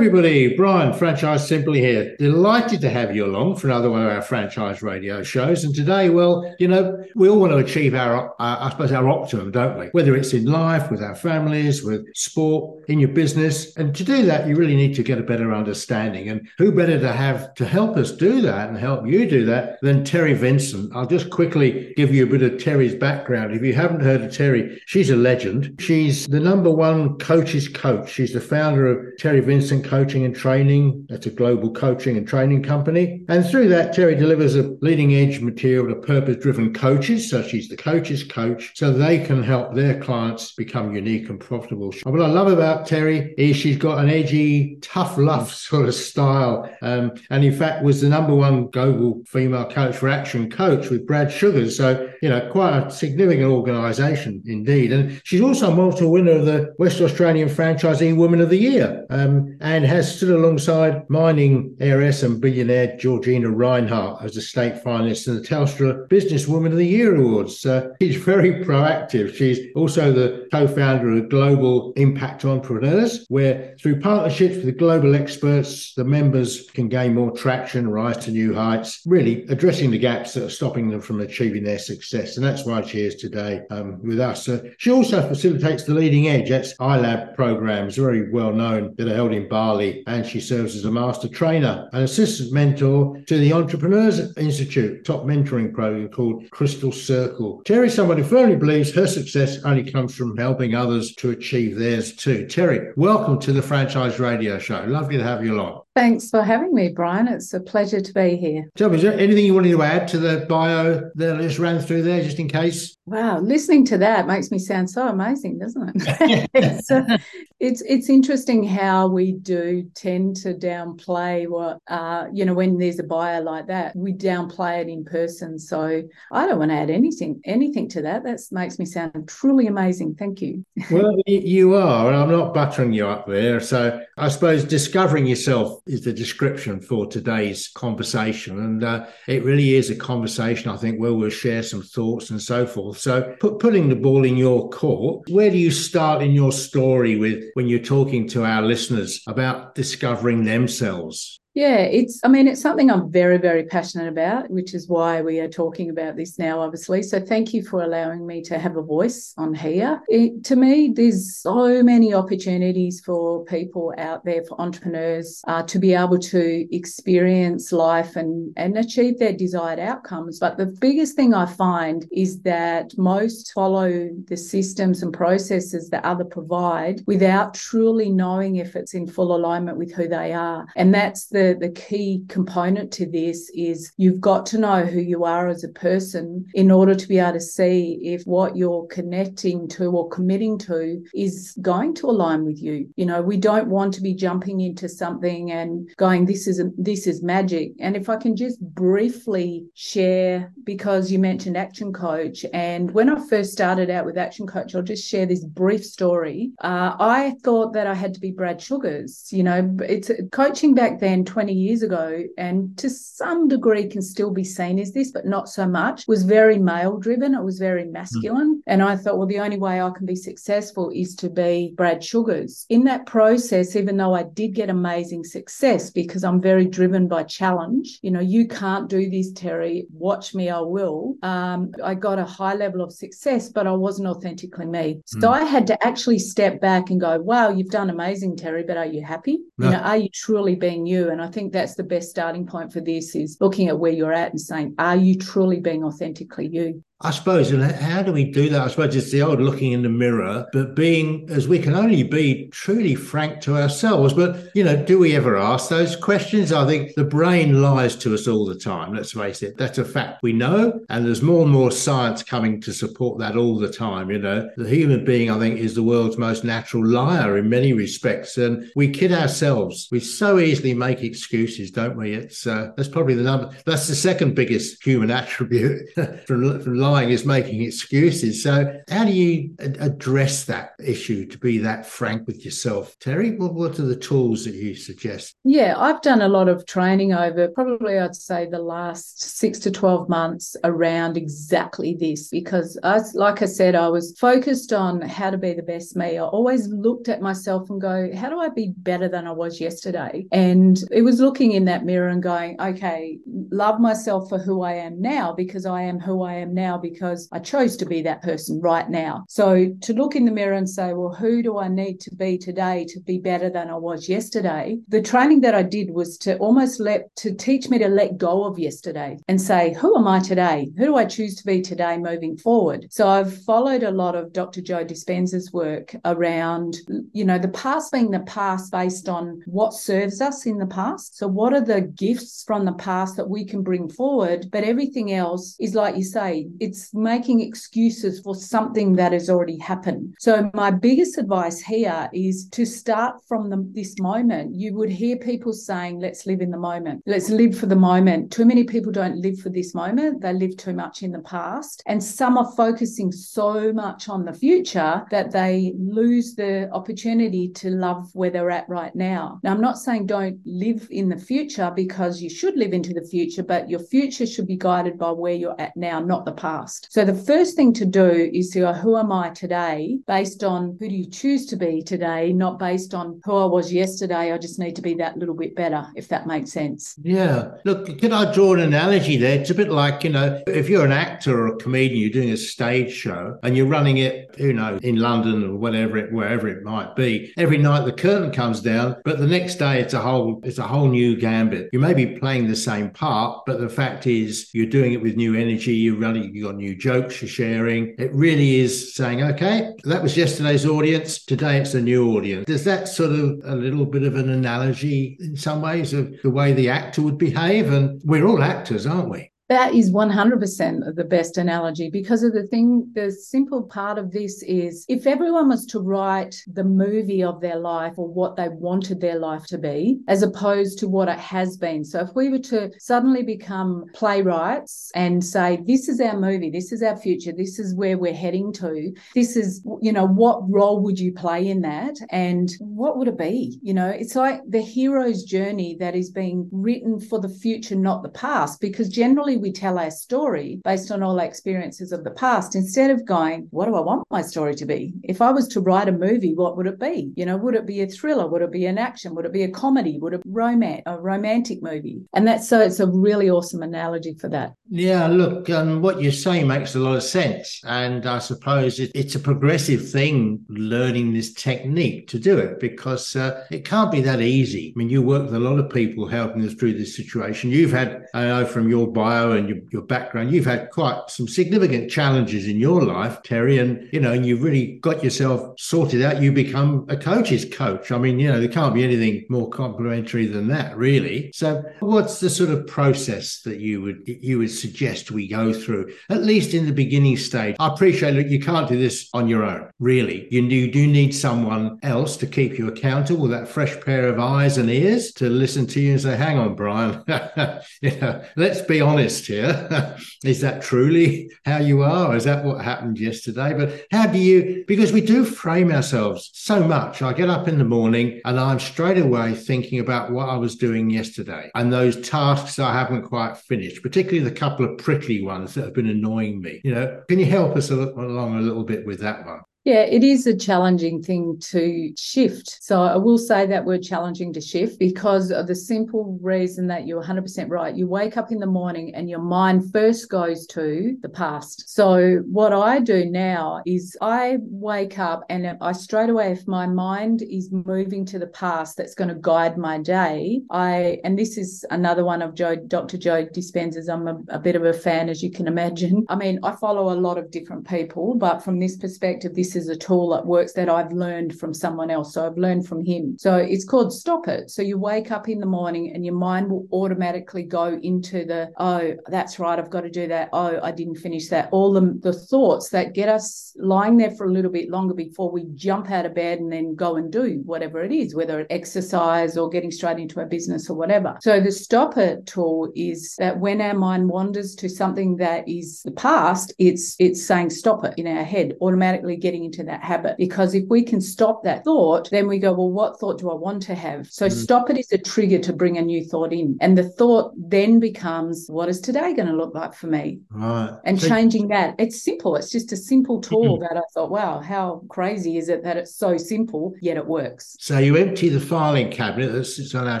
Everybody. 0.00 0.56
Brian, 0.56 0.94
Franchise 0.94 1.46
Simply 1.46 1.78
here. 1.78 2.16
Delighted 2.16 2.80
to 2.80 2.88
have 2.88 3.14
you 3.14 3.26
along 3.26 3.56
for 3.56 3.66
another 3.66 3.90
one 3.90 4.00
of 4.00 4.10
our 4.10 4.22
franchise 4.22 4.82
radio 4.82 5.22
shows. 5.22 5.62
And 5.62 5.74
today, 5.74 6.08
well, 6.08 6.54
you 6.58 6.68
know, 6.68 7.04
we 7.14 7.28
all 7.28 7.38
want 7.38 7.52
to 7.52 7.58
achieve 7.58 7.94
our, 7.94 8.30
uh, 8.30 8.56
I 8.60 8.70
suppose, 8.70 8.92
our 8.92 9.10
optimum, 9.10 9.50
don't 9.50 9.78
we? 9.78 9.88
Whether 9.88 10.16
it's 10.16 10.32
in 10.32 10.46
life, 10.46 10.90
with 10.90 11.02
our 11.02 11.14
families, 11.14 11.82
with 11.82 12.06
sport, 12.16 12.82
in 12.88 12.98
your 12.98 13.10
business. 13.10 13.76
And 13.76 13.94
to 13.94 14.02
do 14.02 14.24
that, 14.24 14.48
you 14.48 14.56
really 14.56 14.74
need 14.74 14.94
to 14.94 15.02
get 15.02 15.18
a 15.18 15.22
better 15.22 15.52
understanding. 15.52 16.30
And 16.30 16.48
who 16.56 16.72
better 16.72 16.98
to 16.98 17.12
have 17.12 17.54
to 17.56 17.66
help 17.66 17.98
us 17.98 18.10
do 18.10 18.40
that 18.40 18.70
and 18.70 18.78
help 18.78 19.06
you 19.06 19.28
do 19.28 19.44
that 19.44 19.82
than 19.82 20.02
Terri 20.02 20.34
Vincent? 20.34 20.96
I'll 20.96 21.06
just 21.06 21.28
quickly 21.28 21.92
give 21.94 22.14
you 22.14 22.24
a 22.24 22.26
bit 22.26 22.42
of 22.42 22.52
Terri's 22.52 22.94
background. 22.94 23.54
If 23.54 23.62
you 23.62 23.74
haven't 23.74 24.00
heard 24.00 24.22
of 24.22 24.30
Terri, 24.30 24.80
she's 24.86 25.10
a 25.10 25.16
legend. 25.16 25.76
She's 25.78 26.26
the 26.26 26.40
number 26.40 26.70
one 26.70 27.18
coach's 27.18 27.68
coach. 27.68 28.10
She's 28.10 28.32
the 28.32 28.40
founder 28.40 28.86
of 28.86 29.16
Terri 29.18 29.44
Vincent 29.44 29.89
Coaching 29.90 30.24
and 30.24 30.36
Training. 30.36 31.04
That's 31.08 31.26
a 31.26 31.30
global 31.30 31.72
coaching 31.72 32.16
and 32.16 32.26
training 32.26 32.62
company. 32.62 33.24
And 33.28 33.44
through 33.44 33.70
that, 33.70 33.92
Terri 33.92 34.16
delivers 34.16 34.54
a 34.54 34.76
leading 34.80 35.16
edge 35.16 35.40
material 35.40 35.88
to 35.88 36.00
purpose 36.00 36.36
driven 36.36 36.72
coaches. 36.72 37.28
So 37.28 37.42
she's 37.42 37.68
the 37.68 37.76
coach's 37.76 38.22
coach 38.22 38.70
so 38.76 38.92
they 38.92 39.18
can 39.18 39.42
help 39.42 39.74
their 39.74 40.00
clients 40.00 40.52
become 40.52 40.94
unique 40.94 41.28
and 41.28 41.40
profitable. 41.40 41.92
What 42.04 42.22
I 42.22 42.28
love 42.28 42.46
about 42.46 42.86
Terri 42.86 43.34
is 43.36 43.56
she's 43.56 43.78
got 43.78 43.98
an 43.98 44.08
edgy, 44.08 44.78
tough 44.80 45.18
love 45.18 45.52
sort 45.68 45.88
of 45.88 45.94
style. 45.96 46.70
Um, 46.82 47.10
and 47.30 47.44
in 47.44 47.52
fact, 47.52 47.82
was 47.82 48.00
the 48.00 48.08
number 48.08 48.34
one 48.36 48.68
global 48.68 49.24
female 49.26 49.68
coach 49.68 49.96
for 49.96 50.08
Action 50.08 50.48
Coach 50.48 50.88
with 50.88 51.04
Brad 51.04 51.32
Sugars. 51.32 51.76
So, 51.76 52.08
you 52.22 52.28
know, 52.28 52.48
quite 52.52 52.78
a 52.78 52.90
significant 52.92 53.50
organization 53.50 54.40
indeed. 54.46 54.92
And 54.92 55.20
she's 55.24 55.40
also 55.40 55.72
a 55.72 55.74
multiple 55.74 56.12
winner 56.12 56.38
of 56.38 56.46
the 56.46 56.72
West 56.78 57.00
Australian 57.00 57.48
Franchisee 57.48 58.16
Woman 58.16 58.40
of 58.40 58.50
the 58.50 58.56
Year 58.56 59.04
um, 59.10 59.56
and 59.60 59.79
has 59.84 60.16
stood 60.16 60.30
alongside 60.30 61.08
mining 61.08 61.76
heiress 61.80 62.22
and 62.22 62.40
billionaire 62.40 62.96
Georgina 62.96 63.48
Rinehart 63.48 64.24
as 64.24 64.36
a 64.36 64.42
state 64.42 64.82
finalist 64.84 65.28
in 65.28 65.36
the 65.36 65.42
Telstra 65.42 66.08
Businesswoman 66.08 66.72
of 66.72 66.76
the 66.76 66.86
Year 66.86 67.16
Awards. 67.16 67.60
She's 68.00 68.16
very 68.16 68.64
proactive. 68.64 69.34
She's 69.34 69.58
also 69.74 70.12
the 70.12 70.48
co-founder 70.52 71.10
of 71.16 71.28
Global 71.28 71.92
Impact 71.96 72.44
Entrepreneurs, 72.44 73.24
where 73.28 73.76
through 73.80 74.00
partnerships 74.00 74.64
with 74.64 74.78
global 74.78 75.14
experts, 75.14 75.94
the 75.94 76.04
members 76.04 76.68
can 76.70 76.88
gain 76.88 77.14
more 77.14 77.30
traction, 77.30 77.88
rise 77.88 78.18
to 78.24 78.30
new 78.30 78.54
heights, 78.54 79.00
really 79.06 79.44
addressing 79.48 79.90
the 79.90 79.98
gaps 79.98 80.34
that 80.34 80.44
are 80.44 80.50
stopping 80.50 80.90
them 80.90 81.00
from 81.00 81.20
achieving 81.20 81.64
their 81.64 81.78
success. 81.78 82.36
And 82.36 82.44
that's 82.44 82.66
why 82.66 82.82
she 82.82 83.00
is 83.00 83.16
today 83.16 83.62
um, 83.70 84.00
with 84.02 84.20
us. 84.20 84.48
Uh, 84.48 84.62
she 84.78 84.90
also 84.90 85.26
facilitates 85.26 85.84
the 85.84 85.94
leading 85.94 86.28
edge. 86.28 86.48
That's 86.48 86.74
iLab 86.78 87.34
programs, 87.34 87.96
very 87.96 88.30
well 88.30 88.52
known, 88.52 88.94
that 88.96 89.08
are 89.08 89.14
held 89.14 89.32
in 89.32 89.48
Bali 89.48 89.69
Bali, 89.70 90.02
and 90.08 90.26
she 90.26 90.40
serves 90.40 90.74
as 90.74 90.84
a 90.84 90.90
master 90.90 91.28
trainer 91.28 91.88
and 91.92 92.02
assistant 92.02 92.52
mentor 92.52 93.22
to 93.28 93.38
the 93.38 93.52
Entrepreneurs 93.52 94.36
Institute 94.36 95.04
top 95.04 95.22
mentoring 95.22 95.72
program 95.72 96.08
called 96.08 96.50
Crystal 96.50 96.90
Circle. 96.90 97.62
Terri, 97.64 97.88
someone 97.88 98.18
who 98.18 98.24
firmly 98.24 98.56
believes 98.56 98.92
her 98.92 99.06
success 99.06 99.62
only 99.64 99.88
comes 99.88 100.12
from 100.16 100.36
helping 100.36 100.74
others 100.74 101.14
to 101.14 101.30
achieve 101.30 101.78
theirs 101.78 102.16
too. 102.16 102.46
Terri, 102.46 102.92
welcome 102.96 103.38
to 103.38 103.52
the 103.52 103.62
Franchise 103.62 104.18
Radio 104.18 104.58
Show. 104.58 104.82
Lovely 104.88 105.18
to 105.18 105.22
have 105.22 105.44
you 105.44 105.54
along. 105.54 105.82
Thanks 105.96 106.30
for 106.30 106.42
having 106.42 106.72
me, 106.72 106.90
Brian. 106.90 107.26
It's 107.26 107.52
a 107.52 107.60
pleasure 107.60 108.00
to 108.00 108.12
be 108.12 108.36
here. 108.36 108.70
Tell 108.76 108.90
me, 108.90 108.96
is 108.96 109.02
there 109.02 109.18
anything 109.18 109.44
you 109.44 109.54
wanted 109.54 109.72
to 109.72 109.82
add 109.82 110.06
to 110.08 110.18
the 110.18 110.46
bio 110.48 111.10
that 111.16 111.36
I 111.36 111.42
just 111.42 111.58
ran 111.58 111.80
through 111.80 112.02
there, 112.02 112.22
just 112.22 112.38
in 112.38 112.48
case? 112.48 112.96
Wow, 113.06 113.40
listening 113.40 113.84
to 113.86 113.98
that 113.98 114.28
makes 114.28 114.52
me 114.52 114.58
sound 114.60 114.88
so 114.88 115.08
amazing, 115.08 115.58
doesn't 115.58 115.92
it? 115.96 116.48
it's, 116.54 116.90
uh, 116.92 117.18
it's 117.58 117.82
it's 117.82 118.08
interesting 118.08 118.62
how 118.62 119.08
we 119.08 119.32
do 119.32 119.90
tend 119.96 120.36
to 120.36 120.54
downplay 120.54 121.48
what 121.48 121.78
uh, 121.88 122.26
you 122.32 122.44
know 122.44 122.54
when 122.54 122.78
there's 122.78 123.00
a 123.00 123.04
bio 123.04 123.42
like 123.42 123.66
that. 123.66 123.96
We 123.96 124.12
downplay 124.12 124.82
it 124.82 124.88
in 124.88 125.04
person. 125.04 125.58
So 125.58 126.04
I 126.30 126.46
don't 126.46 126.60
want 126.60 126.70
to 126.70 126.76
add 126.76 126.90
anything 126.90 127.40
anything 127.44 127.88
to 127.90 128.02
that. 128.02 128.22
That 128.22 128.40
makes 128.52 128.78
me 128.78 128.84
sound 128.84 129.28
truly 129.28 129.66
amazing. 129.66 130.14
Thank 130.14 130.40
you. 130.40 130.64
well, 130.92 131.16
you 131.26 131.74
are, 131.74 132.06
and 132.06 132.16
I'm 132.16 132.30
not 132.30 132.54
buttering 132.54 132.92
you 132.92 133.08
up 133.08 133.26
there. 133.26 133.58
So 133.58 134.00
I 134.16 134.28
suppose 134.28 134.62
discovering 134.62 135.26
yourself 135.26 135.80
is 135.90 136.02
the 136.02 136.12
description 136.12 136.80
for 136.80 137.06
today's 137.06 137.68
conversation. 137.68 138.58
And 138.60 138.84
uh, 138.84 139.06
it 139.26 139.44
really 139.44 139.74
is 139.74 139.90
a 139.90 139.96
conversation, 139.96 140.70
I 140.70 140.76
think, 140.76 141.00
where 141.00 141.12
we'll 141.12 141.30
share 141.30 141.64
some 141.64 141.82
thoughts 141.82 142.30
and 142.30 142.40
so 142.40 142.64
forth. 142.64 142.98
So, 142.98 143.34
put, 143.40 143.58
putting 143.58 143.88
the 143.88 143.96
ball 143.96 144.24
in 144.24 144.36
your 144.36 144.70
court, 144.70 145.28
where 145.28 145.50
do 145.50 145.58
you 145.58 145.72
start 145.72 146.22
in 146.22 146.30
your 146.30 146.52
story 146.52 147.16
with 147.16 147.42
when 147.54 147.66
you're 147.66 147.80
talking 147.80 148.28
to 148.28 148.44
our 148.44 148.62
listeners 148.62 149.20
about 149.26 149.74
discovering 149.74 150.44
themselves? 150.44 151.39
Yeah, 151.54 151.78
it's, 151.78 152.20
I 152.22 152.28
mean, 152.28 152.46
it's 152.46 152.60
something 152.60 152.92
I'm 152.92 153.10
very, 153.10 153.36
very 153.36 153.64
passionate 153.64 154.06
about, 154.06 154.48
which 154.50 154.72
is 154.72 154.88
why 154.88 155.20
we 155.20 155.40
are 155.40 155.48
talking 155.48 155.90
about 155.90 156.14
this 156.14 156.38
now, 156.38 156.60
obviously. 156.60 157.02
So 157.02 157.18
thank 157.18 157.52
you 157.52 157.64
for 157.64 157.82
allowing 157.82 158.24
me 158.24 158.40
to 158.42 158.56
have 158.56 158.76
a 158.76 158.82
voice 158.82 159.34
on 159.36 159.52
here. 159.52 160.00
It, 160.06 160.44
to 160.44 160.54
me, 160.54 160.92
there's 160.94 161.38
so 161.38 161.82
many 161.82 162.14
opportunities 162.14 163.00
for 163.04 163.44
people 163.46 163.92
out 163.98 164.24
there, 164.24 164.44
for 164.44 164.60
entrepreneurs, 164.60 165.42
uh, 165.48 165.64
to 165.64 165.80
be 165.80 165.92
able 165.92 166.20
to 166.20 166.68
experience 166.72 167.72
life 167.72 168.14
and, 168.14 168.52
and 168.56 168.78
achieve 168.78 169.18
their 169.18 169.32
desired 169.32 169.80
outcomes. 169.80 170.38
But 170.38 170.56
the 170.56 170.66
biggest 170.66 171.16
thing 171.16 171.34
I 171.34 171.46
find 171.46 172.06
is 172.12 172.42
that 172.42 172.96
most 172.96 173.50
follow 173.52 174.08
the 174.28 174.36
systems 174.36 175.02
and 175.02 175.12
processes 175.12 175.90
that 175.90 176.04
other 176.04 176.24
provide 176.24 177.02
without 177.08 177.54
truly 177.54 178.08
knowing 178.08 178.56
if 178.56 178.76
it's 178.76 178.94
in 178.94 179.08
full 179.08 179.34
alignment 179.34 179.78
with 179.78 179.92
who 179.92 180.06
they 180.06 180.32
are. 180.32 180.64
And 180.76 180.94
that's 180.94 181.26
the 181.26 181.39
the, 181.40 181.56
the 181.58 181.70
key 181.70 182.22
component 182.28 182.92
to 182.92 183.06
this 183.06 183.50
is 183.54 183.92
you've 183.96 184.20
got 184.20 184.44
to 184.46 184.58
know 184.58 184.84
who 184.84 185.00
you 185.00 185.24
are 185.24 185.48
as 185.48 185.64
a 185.64 185.68
person 185.68 186.44
in 186.54 186.70
order 186.70 186.94
to 186.94 187.08
be 187.08 187.18
able 187.18 187.32
to 187.32 187.40
see 187.40 187.98
if 188.02 188.22
what 188.24 188.56
you're 188.56 188.86
connecting 188.88 189.66
to 189.68 189.90
or 189.90 190.08
committing 190.10 190.58
to 190.58 191.02
is 191.14 191.56
going 191.62 191.94
to 191.94 192.06
align 192.10 192.44
with 192.44 192.60
you. 192.60 192.88
You 192.96 193.06
know, 193.06 193.22
we 193.22 193.38
don't 193.38 193.68
want 193.68 193.94
to 193.94 194.02
be 194.02 194.14
jumping 194.14 194.60
into 194.60 194.88
something 194.88 195.50
and 195.50 195.88
going, 195.96 196.26
this 196.26 196.46
is 196.46 196.62
this 196.76 197.06
is 197.06 197.22
magic. 197.22 197.72
And 197.80 197.96
if 197.96 198.08
I 198.08 198.16
can 198.16 198.36
just 198.36 198.60
briefly 198.60 199.64
share, 199.74 200.52
because 200.64 201.10
you 201.10 201.18
mentioned 201.18 201.56
Action 201.56 201.92
Coach, 201.92 202.44
and 202.52 202.90
when 202.90 203.08
I 203.08 203.26
first 203.28 203.52
started 203.52 203.88
out 203.88 204.04
with 204.04 204.18
Action 204.18 204.46
Coach, 204.46 204.74
I'll 204.74 204.82
just 204.82 205.08
share 205.08 205.26
this 205.26 205.44
brief 205.44 205.84
story. 205.84 206.52
Uh, 206.60 206.96
I 207.00 207.34
thought 207.42 207.72
that 207.72 207.86
I 207.86 207.94
had 207.94 208.12
to 208.14 208.20
be 208.20 208.30
Brad 208.30 208.60
Sugars. 208.60 209.28
You 209.30 209.44
know, 209.44 209.76
it's 209.80 210.10
coaching 210.32 210.74
back 210.74 211.00
then 211.00 211.24
20 211.30 211.52
years 211.52 211.82
ago, 211.82 212.24
and 212.36 212.76
to 212.76 212.90
some 212.90 213.46
degree 213.48 213.86
can 213.88 214.02
still 214.02 214.30
be 214.30 214.44
seen 214.44 214.78
as 214.78 214.92
this, 214.92 215.12
but 215.12 215.26
not 215.26 215.48
so 215.48 215.66
much, 215.66 216.06
was 216.08 216.24
very 216.24 216.58
male 216.58 216.98
driven. 216.98 217.34
It 217.34 217.44
was 217.44 217.58
very 217.58 217.84
masculine. 217.84 218.56
Mm. 218.56 218.62
And 218.66 218.82
I 218.82 218.96
thought, 218.96 219.16
well, 219.16 219.28
the 219.28 219.38
only 219.38 219.58
way 219.58 219.80
I 219.80 219.90
can 219.90 220.06
be 220.06 220.16
successful 220.16 220.90
is 220.90 221.14
to 221.16 221.30
be 221.30 221.72
Brad 221.76 222.02
Sugars. 222.02 222.66
In 222.68 222.84
that 222.84 223.06
process, 223.06 223.76
even 223.76 223.96
though 223.96 224.14
I 224.14 224.24
did 224.24 224.54
get 224.54 224.70
amazing 224.70 225.24
success 225.24 225.90
because 225.90 226.24
I'm 226.24 226.40
very 226.40 226.66
driven 226.66 227.06
by 227.06 227.22
challenge, 227.22 228.00
you 228.02 228.10
know, 228.10 228.20
you 228.20 228.48
can't 228.48 228.88
do 228.88 229.08
this, 229.08 229.32
Terri. 229.32 229.86
Watch 229.92 230.34
me, 230.34 230.50
I 230.50 230.60
will. 230.60 231.14
Um, 231.22 231.72
I 231.82 231.94
got 231.94 232.18
a 232.18 232.24
high 232.24 232.54
level 232.54 232.80
of 232.80 232.92
success, 232.92 233.48
but 233.48 233.68
I 233.68 233.72
wasn't 233.72 234.08
authentically 234.08 234.66
me. 234.66 235.00
So 235.06 235.28
mm. 235.28 235.32
I 235.32 235.44
had 235.44 235.66
to 235.68 235.86
actually 235.86 236.18
step 236.18 236.60
back 236.60 236.90
and 236.90 237.00
go, 237.00 237.20
wow, 237.20 237.50
you've 237.50 237.70
done 237.70 237.90
amazing, 237.90 238.36
Terri, 238.36 238.66
but 238.66 238.76
are 238.76 238.86
you 238.86 239.04
happy? 239.04 239.38
No. 239.58 239.66
You 239.66 239.72
know, 239.72 239.78
are 239.80 239.96
you 239.96 240.08
truly 240.12 240.56
being 240.56 240.86
you? 240.86 241.10
And 241.10 241.19
I 241.22 241.28
think 241.28 241.52
that's 241.52 241.74
the 241.74 241.84
best 241.84 242.10
starting 242.10 242.46
point 242.46 242.72
for 242.72 242.80
this 242.80 243.14
is 243.14 243.36
looking 243.40 243.68
at 243.68 243.78
where 243.78 243.92
you're 243.92 244.12
at 244.12 244.30
and 244.30 244.40
saying, 244.40 244.74
are 244.78 244.96
you 244.96 245.16
truly 245.16 245.60
being 245.60 245.84
authentically 245.84 246.48
you? 246.48 246.82
I 247.02 247.12
suppose, 247.12 247.50
and 247.50 247.62
how 247.62 248.02
do 248.02 248.12
we 248.12 248.24
do 248.24 248.50
that? 248.50 248.60
I 248.60 248.68
suppose 248.68 248.94
it's 248.94 249.10
the 249.10 249.22
old 249.22 249.40
looking 249.40 249.72
in 249.72 249.82
the 249.82 249.88
mirror, 249.88 250.46
but 250.52 250.74
being 250.74 251.26
as 251.30 251.48
we 251.48 251.58
can 251.58 251.74
only 251.74 252.02
be 252.02 252.48
truly 252.48 252.94
frank 252.94 253.40
to 253.42 253.56
ourselves. 253.56 254.12
But, 254.12 254.50
you 254.54 254.62
know, 254.62 254.76
do 254.76 254.98
we 254.98 255.16
ever 255.16 255.38
ask 255.38 255.70
those 255.70 255.96
questions? 255.96 256.52
I 256.52 256.66
think 256.66 256.94
the 256.96 257.04
brain 257.04 257.62
lies 257.62 257.96
to 257.96 258.12
us 258.12 258.28
all 258.28 258.44
the 258.44 258.54
time. 258.54 258.92
Let's 258.92 259.12
face 259.12 259.42
it. 259.42 259.56
That's 259.56 259.78
a 259.78 259.84
fact 259.84 260.22
we 260.22 260.34
know. 260.34 260.78
And 260.90 261.06
there's 261.06 261.22
more 261.22 261.42
and 261.42 261.50
more 261.50 261.70
science 261.70 262.22
coming 262.22 262.60
to 262.60 262.72
support 262.72 263.18
that 263.20 263.34
all 263.34 263.58
the 263.58 263.72
time. 263.72 264.10
You 264.10 264.18
know, 264.18 264.50
the 264.58 264.68
human 264.68 265.02
being, 265.02 265.30
I 265.30 265.38
think, 265.38 265.58
is 265.58 265.74
the 265.74 265.82
world's 265.82 266.18
most 266.18 266.44
natural 266.44 266.86
liar 266.86 267.38
in 267.38 267.48
many 267.48 267.72
respects. 267.72 268.36
And 268.36 268.70
we 268.76 268.90
kid 268.90 269.10
ourselves. 269.10 269.88
We 269.90 270.00
so 270.00 270.38
easily 270.38 270.74
make 270.74 271.02
excuses, 271.02 271.70
don't 271.70 271.96
we? 271.96 272.12
It's, 272.12 272.46
uh, 272.46 272.72
that's 272.76 272.90
probably 272.90 273.14
the 273.14 273.22
number, 273.22 273.56
that's 273.64 273.88
the 273.88 273.94
second 273.94 274.34
biggest 274.34 274.84
human 274.84 275.10
attribute 275.10 275.88
from, 276.26 276.60
from 276.60 276.89
lying 276.90 277.10
is 277.10 277.24
making 277.24 277.62
excuses. 277.62 278.42
So, 278.42 278.80
how 278.90 279.04
do 279.04 279.12
you 279.12 279.54
address 279.58 280.44
that 280.44 280.72
issue 280.82 281.26
to 281.26 281.38
be 281.38 281.58
that 281.58 281.86
frank 281.86 282.26
with 282.26 282.44
yourself? 282.44 282.96
Terri, 282.98 283.38
what, 283.38 283.54
what 283.54 283.78
are 283.78 283.86
the 283.86 283.96
tools 283.96 284.44
that 284.44 284.54
you 284.54 284.74
suggest? 284.74 285.36
Yeah, 285.44 285.74
I've 285.76 286.02
done 286.02 286.22
a 286.22 286.28
lot 286.28 286.48
of 286.48 286.66
training 286.66 287.12
over 287.12 287.48
probably, 287.48 287.98
I'd 287.98 288.14
say, 288.14 288.46
the 288.46 288.58
last 288.58 289.22
six 289.22 289.58
to 289.60 289.70
12 289.70 290.08
months 290.08 290.56
around 290.64 291.16
exactly 291.16 291.94
this 291.94 292.28
because, 292.28 292.78
I, 292.82 293.00
like 293.14 293.42
I 293.42 293.46
said, 293.46 293.74
I 293.74 293.88
was 293.88 294.16
focused 294.18 294.72
on 294.72 295.00
how 295.00 295.30
to 295.30 295.38
be 295.38 295.52
the 295.52 295.62
best 295.62 295.96
me. 295.96 296.18
I 296.18 296.22
always 296.22 296.66
looked 296.68 297.08
at 297.08 297.20
myself 297.20 297.70
and 297.70 297.80
go, 297.80 298.10
how 298.14 298.28
do 298.28 298.38
I 298.38 298.48
be 298.48 298.72
better 298.76 299.08
than 299.08 299.26
I 299.26 299.32
was 299.32 299.60
yesterday? 299.60 300.26
And 300.32 300.82
it 300.90 301.02
was 301.02 301.20
looking 301.20 301.52
in 301.52 301.64
that 301.66 301.84
mirror 301.84 302.08
and 302.08 302.22
going, 302.22 302.60
okay, 302.60 303.18
love 303.50 303.80
myself 303.80 304.28
for 304.28 304.38
who 304.38 304.62
I 304.62 304.74
am 304.74 305.00
now 305.00 305.32
because 305.32 305.66
I 305.66 305.82
am 305.82 305.98
who 305.98 306.22
I 306.22 306.34
am 306.34 306.54
now 306.54 306.78
because 306.80 307.28
I 307.32 307.38
chose 307.38 307.76
to 307.78 307.86
be 307.86 308.02
that 308.02 308.22
person 308.22 308.60
right 308.60 308.88
now. 308.88 309.24
So 309.28 309.72
to 309.82 309.92
look 309.92 310.16
in 310.16 310.24
the 310.24 310.30
mirror 310.30 310.54
and 310.54 310.68
say, 310.68 310.92
well, 310.92 311.14
who 311.14 311.42
do 311.42 311.58
I 311.58 311.68
need 311.68 312.00
to 312.00 312.14
be 312.14 312.38
today 312.38 312.86
to 312.90 313.00
be 313.00 313.18
better 313.18 313.50
than 313.50 313.70
I 313.70 313.76
was 313.76 314.08
yesterday? 314.08 314.78
The 314.88 315.02
training 315.02 315.40
that 315.42 315.54
I 315.54 315.62
did 315.62 315.90
was 315.90 316.18
to 316.18 316.36
almost 316.38 316.80
let, 316.80 317.14
to 317.16 317.34
teach 317.34 317.68
me 317.68 317.78
to 317.78 317.88
let 317.88 318.18
go 318.18 318.44
of 318.44 318.58
yesterday 318.58 319.18
and 319.28 319.40
say, 319.40 319.74
who 319.74 319.96
am 319.96 320.08
I 320.08 320.20
today? 320.20 320.70
Who 320.76 320.86
do 320.86 320.96
I 320.96 321.04
choose 321.04 321.36
to 321.36 321.46
be 321.46 321.60
today 321.60 321.98
moving 321.98 322.36
forward? 322.36 322.86
So 322.90 323.08
I've 323.08 323.42
followed 323.44 323.82
a 323.82 323.90
lot 323.90 324.14
of 324.14 324.32
Dr. 324.32 324.60
Joe 324.60 324.84
Dispenza's 324.84 325.52
work 325.52 325.94
around, 326.04 326.76
you 327.12 327.24
know, 327.24 327.38
the 327.38 327.48
past 327.48 327.92
being 327.92 328.10
the 328.10 328.20
past 328.20 328.72
based 328.72 329.08
on 329.08 329.42
what 329.46 329.72
serves 329.72 330.20
us 330.20 330.46
in 330.46 330.58
the 330.58 330.66
past. 330.66 331.16
So 331.16 331.28
what 331.28 331.52
are 331.52 331.60
the 331.60 331.80
gifts 331.80 332.44
from 332.46 332.64
the 332.64 332.72
past 332.72 333.16
that 333.16 333.28
we 333.28 333.44
can 333.44 333.62
bring 333.62 333.88
forward? 333.88 334.48
But 334.50 334.64
everything 334.64 335.12
else 335.12 335.56
is 335.60 335.74
like 335.74 335.96
you 335.96 336.04
say, 336.04 336.48
making 336.92 337.40
excuses 337.40 338.20
for 338.20 338.34
something 338.34 338.94
that 338.96 339.12
has 339.12 339.28
already 339.30 339.58
happened. 339.58 340.14
So 340.18 340.50
my 340.54 340.70
biggest 340.70 341.18
advice 341.18 341.60
here 341.60 342.08
is 342.12 342.48
to 342.50 342.64
start 342.64 343.16
from 343.26 343.50
the, 343.50 343.66
this 343.72 343.98
moment. 343.98 344.54
You 344.54 344.74
would 344.74 344.90
hear 344.90 345.16
people 345.16 345.52
saying, 345.52 346.00
let's 346.00 346.26
live 346.26 346.40
in 346.40 346.50
the 346.50 346.58
moment. 346.58 347.02
Let's 347.06 347.30
live 347.30 347.56
for 347.58 347.66
the 347.66 347.76
moment. 347.76 348.32
Too 348.32 348.44
many 348.44 348.64
people 348.64 348.92
don't 348.92 349.16
live 349.16 349.38
for 349.38 349.50
this 349.50 349.74
moment. 349.74 350.20
They 350.22 350.32
live 350.32 350.56
too 350.56 350.72
much 350.72 351.02
in 351.02 351.12
the 351.12 351.20
past. 351.20 351.82
And 351.86 352.02
some 352.02 352.38
are 352.38 352.52
focusing 352.56 353.12
so 353.12 353.72
much 353.72 354.08
on 354.08 354.24
the 354.24 354.32
future 354.32 355.04
that 355.10 355.30
they 355.30 355.72
lose 355.78 356.34
the 356.34 356.70
opportunity 356.72 357.48
to 357.48 357.70
love 357.70 358.10
where 358.14 358.30
they're 358.30 358.50
at 358.50 358.68
right 358.68 358.94
now. 358.94 359.40
Now, 359.42 359.52
I'm 359.52 359.60
not 359.60 359.78
saying 359.78 360.06
don't 360.06 360.38
live 360.44 360.86
in 360.90 361.08
the 361.08 361.18
future 361.18 361.72
because 361.74 362.20
you 362.20 362.30
should 362.30 362.56
live 362.56 362.72
into 362.72 362.92
the 362.92 363.06
future, 363.10 363.42
but 363.42 363.68
your 363.68 363.80
future 363.80 364.26
should 364.26 364.46
be 364.46 364.56
guided 364.56 364.98
by 364.98 365.10
where 365.10 365.34
you're 365.34 365.60
at 365.60 365.76
now, 365.76 366.00
not 366.00 366.24
the 366.24 366.32
past. 366.32 366.59
So 366.66 367.04
the 367.04 367.14
first 367.14 367.56
thing 367.56 367.72
to 367.74 367.86
do 367.86 368.30
is 368.32 368.50
to 368.50 368.60
go, 368.60 368.72
who 368.72 368.96
am 368.96 369.12
I 369.12 369.30
today 369.30 369.98
based 370.06 370.44
on 370.44 370.76
who 370.78 370.88
do 370.88 370.94
you 370.94 371.06
choose 371.06 371.46
to 371.46 371.56
be 371.56 371.82
today, 371.82 372.32
not 372.32 372.58
based 372.58 372.94
on 372.94 373.20
who 373.24 373.36
I 373.36 373.44
was 373.44 373.72
yesterday. 373.72 374.32
I 374.32 374.38
just 374.38 374.58
need 374.58 374.76
to 374.76 374.82
be 374.82 374.94
that 374.94 375.16
little 375.16 375.34
bit 375.34 375.54
better, 375.54 375.86
if 375.96 376.08
that 376.08 376.26
makes 376.26 376.52
sense. 376.52 376.94
Yeah. 377.02 377.52
Look, 377.64 377.98
can 377.98 378.12
I 378.12 378.32
draw 378.32 378.54
an 378.54 378.60
analogy 378.60 379.16
there? 379.16 379.40
It's 379.40 379.50
a 379.50 379.54
bit 379.54 379.70
like, 379.70 380.04
you 380.04 380.10
know, 380.10 380.42
if 380.46 380.68
you're 380.68 380.84
an 380.84 380.92
actor 380.92 381.38
or 381.38 381.46
a 381.48 381.56
comedian, 381.56 382.00
you're 382.00 382.10
doing 382.10 382.30
a 382.30 382.36
stage 382.36 382.92
show 382.92 383.38
and 383.42 383.56
you're 383.56 383.66
running 383.66 383.98
it, 383.98 384.34
you 384.38 384.52
know, 384.52 384.78
in 384.82 384.96
London 384.96 385.44
or 385.44 385.56
whatever 385.56 385.96
it, 385.98 386.12
wherever 386.12 386.48
it 386.48 386.62
might 386.62 386.96
be. 386.96 387.32
Every 387.36 387.58
night 387.58 387.84
the 387.84 387.92
curtain 387.92 388.30
comes 388.30 388.60
down, 388.60 388.96
but 389.04 389.18
the 389.18 389.26
next 389.26 389.56
day 389.56 389.80
it's 389.80 389.94
a 389.94 390.00
whole, 390.00 390.40
it's 390.44 390.58
a 390.58 390.66
whole 390.66 390.88
new 390.88 391.16
gambit. 391.16 391.68
You 391.72 391.78
may 391.78 391.94
be 391.94 392.18
playing 392.18 392.48
the 392.48 392.56
same 392.56 392.90
part, 392.90 393.42
but 393.46 393.60
the 393.60 393.68
fact 393.68 394.06
is 394.06 394.50
you're 394.52 394.66
doing 394.66 394.92
it 394.92 395.02
with 395.02 395.16
new 395.16 395.34
energy. 395.34 395.74
You're 395.74 395.98
running, 395.98 396.34
you've 396.34 396.49
new 396.52 396.74
jokes 396.74 397.20
you're 397.20 397.28
sharing. 397.28 397.94
It 397.98 398.12
really 398.12 398.56
is 398.56 398.94
saying, 398.94 399.22
okay, 399.22 399.72
that 399.84 400.02
was 400.02 400.16
yesterday's 400.16 400.66
audience. 400.66 401.24
Today 401.24 401.58
it's 401.58 401.74
a 401.74 401.80
new 401.80 402.16
audience. 402.16 402.46
Does 402.46 402.64
that 402.64 402.88
sort 402.88 403.12
of 403.12 403.40
a 403.44 403.54
little 403.54 403.86
bit 403.86 404.02
of 404.02 404.16
an 404.16 404.30
analogy 404.30 405.16
in 405.20 405.36
some 405.36 405.62
ways 405.62 405.92
of 405.92 406.14
the 406.22 406.30
way 406.30 406.52
the 406.52 406.70
actor 406.70 407.02
would 407.02 407.18
behave? 407.18 407.72
And 407.72 408.00
we're 408.04 408.26
all 408.26 408.42
actors, 408.42 408.86
aren't 408.86 409.10
we? 409.10 409.29
That 409.50 409.74
is 409.74 409.90
100% 409.90 410.94
the 410.94 411.02
best 411.02 411.36
analogy 411.36 411.90
because 411.90 412.22
of 412.22 412.32
the 412.32 412.46
thing, 412.46 412.88
the 412.94 413.10
simple 413.10 413.64
part 413.64 413.98
of 413.98 414.12
this 414.12 414.44
is 414.44 414.84
if 414.88 415.08
everyone 415.08 415.48
was 415.48 415.66
to 415.66 415.80
write 415.80 416.40
the 416.46 416.62
movie 416.62 417.24
of 417.24 417.40
their 417.40 417.58
life 417.58 417.94
or 417.96 418.06
what 418.06 418.36
they 418.36 418.48
wanted 418.48 419.00
their 419.00 419.18
life 419.18 419.46
to 419.46 419.58
be, 419.58 419.98
as 420.06 420.22
opposed 420.22 420.78
to 420.78 420.88
what 420.88 421.08
it 421.08 421.18
has 421.18 421.56
been. 421.56 421.84
So 421.84 421.98
if 421.98 422.10
we 422.14 422.28
were 422.28 422.38
to 422.38 422.70
suddenly 422.78 423.24
become 423.24 423.86
playwrights 423.92 424.92
and 424.94 425.24
say, 425.24 425.58
this 425.66 425.88
is 425.88 426.00
our 426.00 426.16
movie, 426.16 426.50
this 426.50 426.70
is 426.70 426.80
our 426.80 426.96
future, 426.96 427.32
this 427.32 427.58
is 427.58 427.74
where 427.74 427.98
we're 427.98 428.14
heading 428.14 428.52
to, 428.52 428.94
this 429.16 429.34
is, 429.34 429.66
you 429.82 429.92
know, 429.92 430.06
what 430.06 430.48
role 430.48 430.80
would 430.80 431.00
you 431.00 431.12
play 431.12 431.48
in 431.48 431.62
that? 431.62 431.96
And 432.10 432.52
what 432.60 432.98
would 432.98 433.08
it 433.08 433.18
be? 433.18 433.58
You 433.62 433.74
know, 433.74 433.88
it's 433.88 434.14
like 434.14 434.42
the 434.48 434.62
hero's 434.62 435.24
journey 435.24 435.76
that 435.80 435.96
is 435.96 436.08
being 436.08 436.48
written 436.52 437.00
for 437.00 437.18
the 437.18 437.28
future, 437.28 437.74
not 437.74 438.04
the 438.04 438.10
past, 438.10 438.60
because 438.60 438.88
generally 438.88 439.39
we 439.40 439.52
tell 439.52 439.78
our 439.78 439.90
story 439.90 440.60
based 440.64 440.90
on 440.90 441.02
all 441.02 441.18
our 441.18 441.26
experiences 441.26 441.92
of 441.92 442.04
the 442.04 442.10
past 442.10 442.54
instead 442.54 442.90
of 442.90 443.04
going, 443.04 443.48
what 443.50 443.66
do 443.66 443.74
I 443.74 443.80
want 443.80 444.06
my 444.10 444.22
story 444.22 444.54
to 444.56 444.66
be? 444.66 444.92
If 445.02 445.20
I 445.22 445.30
was 445.30 445.48
to 445.48 445.60
write 445.60 445.88
a 445.88 445.92
movie, 445.92 446.34
what 446.34 446.56
would 446.56 446.66
it 446.66 446.78
be? 446.78 447.12
You 447.16 447.26
know, 447.26 447.36
would 447.36 447.54
it 447.54 447.66
be 447.66 447.80
a 447.80 447.86
thriller? 447.86 448.26
Would 448.26 448.42
it 448.42 448.52
be 448.52 448.66
an 448.66 448.78
action? 448.78 449.14
Would 449.14 449.26
it 449.26 449.32
be 449.32 449.42
a 449.42 449.50
comedy? 449.50 449.98
Would 449.98 450.14
it 450.14 450.24
be 450.24 450.30
romance, 450.30 450.82
a 450.86 450.98
romantic 450.98 451.62
movie? 451.62 452.02
And 452.12 452.26
that's 452.26 452.48
so 452.48 452.60
it's 452.60 452.80
a 452.80 452.86
really 452.86 453.30
awesome 453.30 453.62
analogy 453.62 454.14
for 454.14 454.28
that. 454.28 454.54
Yeah, 454.68 455.06
look, 455.06 455.50
um, 455.50 455.82
what 455.82 456.00
you're 456.00 456.12
saying 456.12 456.46
makes 456.46 456.74
a 456.74 456.78
lot 456.78 456.96
of 456.96 457.02
sense. 457.02 457.60
And 457.64 458.06
I 458.06 458.18
suppose 458.18 458.78
it, 458.78 458.90
it's 458.94 459.14
a 459.14 459.20
progressive 459.20 459.90
thing 459.90 460.44
learning 460.48 461.12
this 461.12 461.32
technique 461.32 462.08
to 462.08 462.18
do 462.18 462.38
it 462.38 462.60
because 462.60 463.16
uh, 463.16 463.44
it 463.50 463.64
can't 463.64 463.90
be 463.90 464.00
that 464.02 464.20
easy. 464.20 464.72
I 464.74 464.78
mean, 464.78 464.90
you 464.90 465.02
work 465.02 465.24
with 465.24 465.34
a 465.34 465.40
lot 465.40 465.58
of 465.58 465.70
people 465.70 466.06
helping 466.06 466.44
us 466.44 466.54
through 466.54 466.74
this 466.74 466.96
situation. 466.96 467.50
You've 467.50 467.72
had, 467.72 468.06
I 468.14 468.24
know 468.24 468.46
from 468.46 468.68
your 468.68 468.90
bio 468.90 469.29
and 469.36 469.48
your, 469.48 469.58
your 469.70 469.82
background, 469.82 470.32
you've 470.32 470.46
had 470.46 470.70
quite 470.70 471.08
some 471.08 471.28
significant 471.28 471.90
challenges 471.90 472.46
in 472.46 472.58
your 472.58 472.82
life, 472.82 473.22
Terri, 473.22 473.60
and, 473.60 473.88
you 473.92 474.00
know, 474.00 474.12
you've 474.12 474.42
really 474.42 474.78
got 474.78 475.02
yourself 475.02 475.58
sorted 475.58 476.02
out. 476.02 476.20
You 476.20 476.32
become 476.32 476.86
a 476.88 476.96
coach's 476.96 477.44
coach. 477.44 477.92
I 477.92 477.98
mean, 477.98 478.18
you 478.18 478.30
know, 478.30 478.40
there 478.40 478.48
can't 478.48 478.74
be 478.74 478.84
anything 478.84 479.26
more 479.28 479.48
complimentary 479.48 480.26
than 480.26 480.48
that, 480.48 480.76
really. 480.76 481.30
So 481.34 481.62
what's 481.80 482.20
the 482.20 482.30
sort 482.30 482.50
of 482.50 482.66
process 482.66 483.40
that 483.42 483.60
you 483.60 483.82
would, 483.82 484.02
you 484.06 484.38
would 484.38 484.50
suggest 484.50 485.10
we 485.10 485.28
go 485.28 485.52
through, 485.52 485.92
at 486.08 486.22
least 486.22 486.54
in 486.54 486.66
the 486.66 486.72
beginning 486.72 487.16
stage. 487.16 487.56
I 487.58 487.68
appreciate 487.68 488.12
that 488.12 488.28
you 488.28 488.40
can't 488.40 488.68
do 488.68 488.78
this 488.78 489.08
on 489.12 489.28
your 489.28 489.44
own, 489.44 489.70
really. 489.78 490.28
You 490.30 490.48
do, 490.48 490.54
you 490.54 490.70
do 490.70 490.86
need 490.86 491.14
someone 491.14 491.78
else 491.82 492.16
to 492.18 492.26
keep 492.26 492.58
you 492.58 492.68
accountable, 492.68 493.28
that 493.28 493.48
fresh 493.48 493.78
pair 493.80 494.08
of 494.08 494.18
eyes 494.18 494.58
and 494.58 494.70
ears 494.70 495.12
to 495.12 495.28
listen 495.28 495.66
to 495.68 495.80
you 495.80 495.92
and 495.92 496.00
say, 496.00 496.16
hang 496.16 496.38
on, 496.38 496.54
Brian, 496.54 497.02
you 497.80 497.96
know, 498.00 498.22
let's 498.36 498.60
be 498.62 498.80
honest 498.80 499.19
here. 499.26 499.96
Is 500.24 500.40
that 500.40 500.62
truly 500.62 501.30
how 501.44 501.58
you 501.58 501.82
are? 501.82 502.16
Is 502.16 502.24
that 502.24 502.44
what 502.44 502.64
happened 502.64 502.98
yesterday? 502.98 503.54
But 503.54 503.86
how 503.90 504.06
do 504.06 504.18
you, 504.18 504.64
because 504.66 504.92
we 504.92 505.00
do 505.00 505.24
frame 505.24 505.70
ourselves 505.70 506.30
so 506.34 506.62
much. 506.62 507.02
I 507.02 507.12
get 507.12 507.30
up 507.30 507.48
in 507.48 507.58
the 507.58 507.64
morning 507.64 508.20
and 508.24 508.38
I'm 508.38 508.58
straight 508.58 508.98
away 508.98 509.34
thinking 509.34 509.80
about 509.80 510.10
what 510.10 510.28
I 510.28 510.36
was 510.36 510.56
doing 510.56 510.90
yesterday 510.90 511.50
and 511.54 511.72
those 511.72 512.00
tasks 512.08 512.58
I 512.58 512.72
haven't 512.72 513.02
quite 513.02 513.36
finished, 513.36 513.82
particularly 513.82 514.28
the 514.28 514.34
couple 514.34 514.64
of 514.64 514.78
prickly 514.78 515.22
ones 515.22 515.54
that 515.54 515.64
have 515.64 515.74
been 515.74 515.88
annoying 515.88 516.40
me. 516.40 516.60
You 516.64 516.74
know, 516.74 517.02
can 517.08 517.18
you 517.18 517.26
help 517.26 517.56
us 517.56 517.70
along 517.70 518.36
a 518.36 518.42
little 518.42 518.64
bit 518.64 518.86
with 518.86 519.00
that 519.00 519.26
one? 519.26 519.40
Yeah, 519.64 519.82
it 519.82 520.02
is 520.02 520.26
a 520.26 520.34
challenging 520.34 521.02
thing 521.02 521.38
to 521.50 521.92
shift. 521.94 522.62
So 522.62 522.82
I 522.82 522.96
will 522.96 523.18
say 523.18 523.44
that 523.44 523.66
word 523.66 523.82
challenging 523.82 524.32
to 524.32 524.40
shift 524.40 524.78
because 524.78 525.30
of 525.30 525.46
the 525.46 525.54
simple 525.54 526.18
reason 526.22 526.66
that 526.68 526.86
you're 526.86 527.02
100% 527.02 527.50
right. 527.50 527.76
You 527.76 527.86
wake 527.86 528.16
up 528.16 528.32
in 528.32 528.38
the 528.38 528.46
morning 528.46 528.94
and 528.94 529.10
your 529.10 529.20
mind 529.20 529.70
first 529.70 530.08
goes 530.08 530.46
to 530.46 530.96
the 531.02 531.10
past. 531.10 531.68
So 531.68 532.22
what 532.24 532.54
I 532.54 532.80
do 532.80 533.04
now 533.04 533.60
is 533.66 533.98
I 534.00 534.38
wake 534.40 534.98
up 534.98 535.24
and 535.28 535.58
I 535.60 535.72
straight 535.72 536.08
away, 536.08 536.32
if 536.32 536.48
my 536.48 536.66
mind 536.66 537.20
is 537.20 537.52
moving 537.52 538.06
to 538.06 538.18
the 538.18 538.28
past, 538.28 538.78
that's 538.78 538.94
going 538.94 539.08
to 539.08 539.18
guide 539.20 539.58
my 539.58 539.76
day. 539.76 540.40
I, 540.50 541.00
and 541.04 541.18
this 541.18 541.36
is 541.36 541.66
another 541.70 542.06
one 542.06 542.22
of 542.22 542.34
Joe, 542.34 542.56
Dr. 542.56 542.96
Joe 542.96 543.26
Dispenza's. 543.26 543.90
I'm 543.90 544.08
a, 544.08 544.18
a 544.30 544.38
bit 544.38 544.56
of 544.56 544.64
a 544.64 544.72
fan, 544.72 545.10
as 545.10 545.22
you 545.22 545.30
can 545.30 545.46
imagine. 545.46 546.06
I 546.08 546.14
mean, 546.14 546.40
I 546.42 546.56
follow 546.56 546.94
a 546.94 546.98
lot 546.98 547.18
of 547.18 547.30
different 547.30 547.68
people, 547.68 548.14
but 548.14 548.42
from 548.42 548.58
this 548.58 548.78
perspective, 548.78 549.34
this 549.34 549.49
this 549.52 549.64
is 549.64 549.68
a 549.68 549.76
tool 549.76 550.10
that 550.10 550.24
works 550.24 550.52
that 550.52 550.68
I've 550.68 550.92
learned 550.92 551.38
from 551.38 551.52
someone 551.52 551.90
else. 551.90 552.14
So 552.14 552.24
I've 552.24 552.38
learned 552.38 552.68
from 552.68 552.84
him. 552.84 553.16
So 553.18 553.36
it's 553.36 553.64
called 553.64 553.92
stop 553.92 554.28
it. 554.28 554.50
So 554.50 554.62
you 554.62 554.78
wake 554.78 555.10
up 555.10 555.28
in 555.28 555.40
the 555.40 555.46
morning 555.46 555.92
and 555.92 556.04
your 556.04 556.14
mind 556.14 556.50
will 556.50 556.68
automatically 556.72 557.42
go 557.42 557.78
into 557.82 558.24
the, 558.24 558.50
oh, 558.58 558.94
that's 559.08 559.38
right, 559.38 559.58
I've 559.58 559.70
got 559.70 559.80
to 559.80 559.90
do 559.90 560.06
that. 560.08 560.28
Oh, 560.32 560.60
I 560.62 560.70
didn't 560.70 560.96
finish 560.96 561.28
that. 561.28 561.48
All 561.50 561.72
the, 561.72 561.98
the 562.00 562.12
thoughts 562.12 562.68
that 562.70 562.94
get 562.94 563.08
us 563.08 563.54
lying 563.56 563.96
there 563.96 564.12
for 564.12 564.26
a 564.26 564.32
little 564.32 564.52
bit 564.52 564.70
longer 564.70 564.94
before 564.94 565.30
we 565.32 565.46
jump 565.54 565.90
out 565.90 566.06
of 566.06 566.14
bed 566.14 566.38
and 566.38 566.52
then 566.52 566.74
go 566.74 566.96
and 566.96 567.10
do 567.10 567.42
whatever 567.44 567.82
it 567.82 567.92
is, 567.92 568.14
whether 568.14 568.40
it's 568.40 568.50
exercise 568.50 569.36
or 569.36 569.48
getting 569.48 569.70
straight 569.70 569.98
into 569.98 570.20
our 570.20 570.26
business 570.26 570.70
or 570.70 570.76
whatever. 570.76 571.16
So 571.22 571.40
the 571.40 571.50
stop 571.50 571.96
it 571.96 572.26
tool 572.26 572.70
is 572.76 573.16
that 573.18 573.40
when 573.40 573.60
our 573.60 573.74
mind 573.74 574.08
wanders 574.08 574.54
to 574.56 574.68
something 574.68 575.16
that 575.16 575.48
is 575.48 575.82
the 575.82 575.92
past, 575.92 576.52
it's 576.58 576.94
it's 576.98 577.24
saying 577.24 577.50
stop 577.50 577.84
it 577.84 577.94
in 577.96 578.06
our 578.06 578.22
head, 578.22 578.54
automatically 578.60 579.16
getting 579.16 579.39
into 579.42 579.62
that 579.64 579.82
habit. 579.82 580.16
Because 580.18 580.54
if 580.54 580.64
we 580.68 580.82
can 580.82 581.00
stop 581.00 581.42
that 581.44 581.64
thought, 581.64 582.10
then 582.10 582.26
we 582.28 582.38
go, 582.38 582.52
well, 582.52 582.70
what 582.70 582.98
thought 582.98 583.18
do 583.18 583.30
I 583.30 583.34
want 583.34 583.62
to 583.64 583.74
have? 583.74 584.08
So 584.10 584.26
mm. 584.26 584.32
stop 584.32 584.70
it 584.70 584.78
is 584.78 584.92
a 584.92 584.98
trigger 584.98 585.38
to 585.40 585.52
bring 585.52 585.78
a 585.78 585.82
new 585.82 586.04
thought 586.04 586.32
in. 586.32 586.56
And 586.60 586.76
the 586.76 586.88
thought 586.88 587.32
then 587.36 587.80
becomes, 587.80 588.46
what 588.48 588.68
is 588.68 588.80
today 588.80 589.14
going 589.14 589.28
to 589.28 589.36
look 589.36 589.54
like 589.54 589.74
for 589.74 589.86
me? 589.86 590.20
Right. 590.30 590.76
And 590.84 591.00
so, 591.00 591.08
changing 591.08 591.48
that. 591.48 591.74
It's 591.78 592.02
simple. 592.02 592.36
It's 592.36 592.50
just 592.50 592.72
a 592.72 592.76
simple 592.76 593.20
tool 593.20 593.58
mm-hmm. 593.58 593.62
that 593.62 593.76
I 593.76 593.82
thought, 593.94 594.10
wow, 594.10 594.40
how 594.40 594.82
crazy 594.88 595.36
is 595.36 595.48
it 595.48 595.64
that 595.64 595.76
it's 595.76 595.94
so 595.94 596.16
simple, 596.16 596.74
yet 596.80 596.96
it 596.96 597.06
works. 597.06 597.56
So 597.60 597.78
you 597.78 597.96
empty 597.96 598.28
the 598.28 598.40
filing 598.40 598.90
cabinet 598.90 599.32
that 599.32 599.44
sits 599.44 599.74
on 599.74 599.86
our 599.86 600.00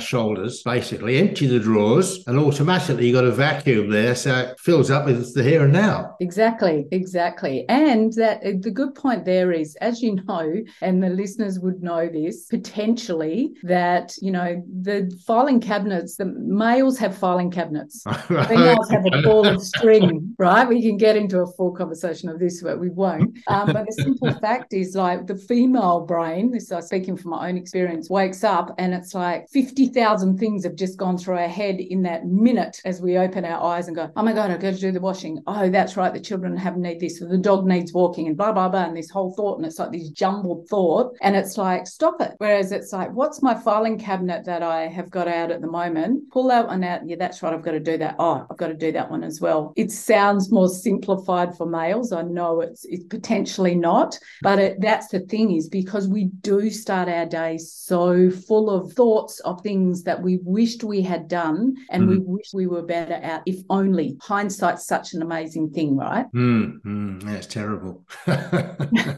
shoulders, 0.00 0.62
basically, 0.62 1.18
empty 1.18 1.46
the 1.46 1.60
drawers, 1.60 2.24
and 2.26 2.38
automatically 2.38 3.06
you've 3.06 3.14
got 3.14 3.24
a 3.24 3.32
vacuum 3.32 3.90
there. 3.90 4.14
So 4.14 4.36
it 4.36 4.60
fills 4.60 4.90
up 4.90 5.06
with 5.06 5.34
the 5.34 5.42
here 5.42 5.64
and 5.64 5.72
now. 5.72 6.16
Exactly. 6.20 6.86
Exactly. 6.90 7.68
And 7.68 8.12
that 8.14 8.42
the 8.62 8.70
good 8.70 8.94
point 8.94 9.24
there 9.24 9.29
is, 9.30 9.76
as 9.76 10.02
you 10.02 10.16
know, 10.26 10.52
and 10.80 11.02
the 11.02 11.08
listeners 11.08 11.58
would 11.60 11.82
know 11.82 12.08
this, 12.08 12.46
potentially 12.46 13.52
that, 13.62 14.14
you 14.20 14.30
know, 14.30 14.62
the 14.82 15.10
filing 15.26 15.60
cabinets, 15.60 16.16
the 16.16 16.24
males 16.24 16.98
have 16.98 17.16
filing 17.16 17.50
cabinets. 17.50 18.02
Females 18.26 18.90
have 18.90 19.04
a 19.12 19.22
ball 19.22 19.46
of 19.46 19.62
string, 19.62 20.34
right? 20.38 20.68
We 20.68 20.82
can 20.82 20.96
get 20.96 21.16
into 21.16 21.40
a 21.40 21.46
full 21.52 21.72
conversation 21.72 22.28
of 22.28 22.38
this, 22.38 22.62
but 22.62 22.78
we 22.78 22.90
won't. 22.90 23.38
Um, 23.48 23.72
but 23.72 23.86
the 23.86 23.92
simple 23.92 24.32
fact 24.40 24.72
is 24.72 24.94
like 24.94 25.26
the 25.26 25.36
female 25.36 26.00
brain, 26.00 26.50
this 26.50 26.70
is 26.70 26.86
speaking 26.86 27.16
from 27.16 27.32
my 27.32 27.48
own 27.48 27.56
experience, 27.56 28.10
wakes 28.10 28.44
up 28.44 28.74
and 28.78 28.94
it's 28.94 29.14
like 29.14 29.48
50,000 29.50 30.38
things 30.38 30.64
have 30.64 30.74
just 30.74 30.98
gone 30.98 31.18
through 31.18 31.36
our 31.36 31.48
head 31.48 31.80
in 31.80 32.02
that 32.02 32.26
minute 32.26 32.80
as 32.84 33.00
we 33.00 33.18
open 33.18 33.44
our 33.44 33.62
eyes 33.62 33.86
and 33.86 33.96
go, 33.96 34.10
oh 34.16 34.22
my 34.22 34.32
God, 34.32 34.50
I've 34.50 34.60
got 34.60 34.74
to 34.74 34.80
do 34.80 34.92
the 34.92 35.00
washing. 35.00 35.42
Oh, 35.46 35.68
that's 35.68 35.96
right. 35.96 36.12
The 36.12 36.20
children 36.20 36.56
have 36.56 36.76
need 36.76 37.00
this, 37.00 37.20
the 37.20 37.38
dog 37.38 37.66
needs 37.66 37.92
walking 37.92 38.26
and 38.26 38.36
blah, 38.36 38.52
blah, 38.52 38.68
blah. 38.68 38.84
And 38.84 38.96
this 38.96 39.10
whole 39.10 39.19
thought. 39.28 39.58
And 39.58 39.66
it's 39.66 39.78
like 39.78 39.92
this 39.92 40.08
jumbled 40.08 40.68
thought. 40.68 41.14
And 41.20 41.36
it's 41.36 41.58
like, 41.58 41.86
stop 41.86 42.20
it. 42.20 42.34
Whereas 42.38 42.72
it's 42.72 42.92
like, 42.92 43.12
what's 43.12 43.42
my 43.42 43.54
filing 43.54 43.98
cabinet 43.98 44.44
that 44.46 44.62
I 44.62 44.86
have 44.86 45.10
got 45.10 45.28
out 45.28 45.50
at 45.50 45.60
the 45.60 45.66
moment? 45.66 46.30
Pull 46.30 46.48
that 46.48 46.68
one 46.68 46.84
out. 46.84 47.06
Yeah, 47.06 47.16
that's 47.18 47.42
right. 47.42 47.52
I've 47.52 47.62
got 47.62 47.72
to 47.72 47.80
do 47.80 47.98
that. 47.98 48.16
Oh, 48.18 48.46
I've 48.50 48.56
got 48.56 48.68
to 48.68 48.74
do 48.74 48.92
that 48.92 49.10
one 49.10 49.22
as 49.22 49.40
well. 49.40 49.72
It 49.76 49.92
sounds 49.92 50.50
more 50.50 50.68
simplified 50.68 51.56
for 51.56 51.66
males. 51.66 52.12
I 52.12 52.22
know 52.22 52.60
it's 52.60 52.84
it's 52.86 53.04
potentially 53.04 53.74
not, 53.74 54.18
but 54.42 54.58
it, 54.58 54.80
that's 54.80 55.08
the 55.08 55.20
thing 55.20 55.52
is 55.52 55.68
because 55.68 56.08
we 56.08 56.24
do 56.40 56.70
start 56.70 57.08
our 57.08 57.26
day 57.26 57.58
so 57.58 58.30
full 58.30 58.70
of 58.70 58.92
thoughts 58.92 59.40
of 59.40 59.60
things 59.60 60.02
that 60.04 60.22
we 60.22 60.38
wished 60.42 60.84
we 60.84 61.02
had 61.02 61.28
done 61.28 61.74
and 61.90 62.02
mm-hmm. 62.02 62.10
we 62.10 62.18
wish 62.18 62.52
we 62.52 62.66
were 62.66 62.82
better 62.82 63.14
at 63.14 63.42
if 63.46 63.56
only 63.70 64.16
hindsight's 64.22 64.86
such 64.86 65.14
an 65.14 65.22
amazing 65.22 65.70
thing 65.70 65.96
right 65.96 66.26
mm, 66.32 66.80
mm, 66.82 67.28
it's 67.30 67.46
terrible 67.46 68.04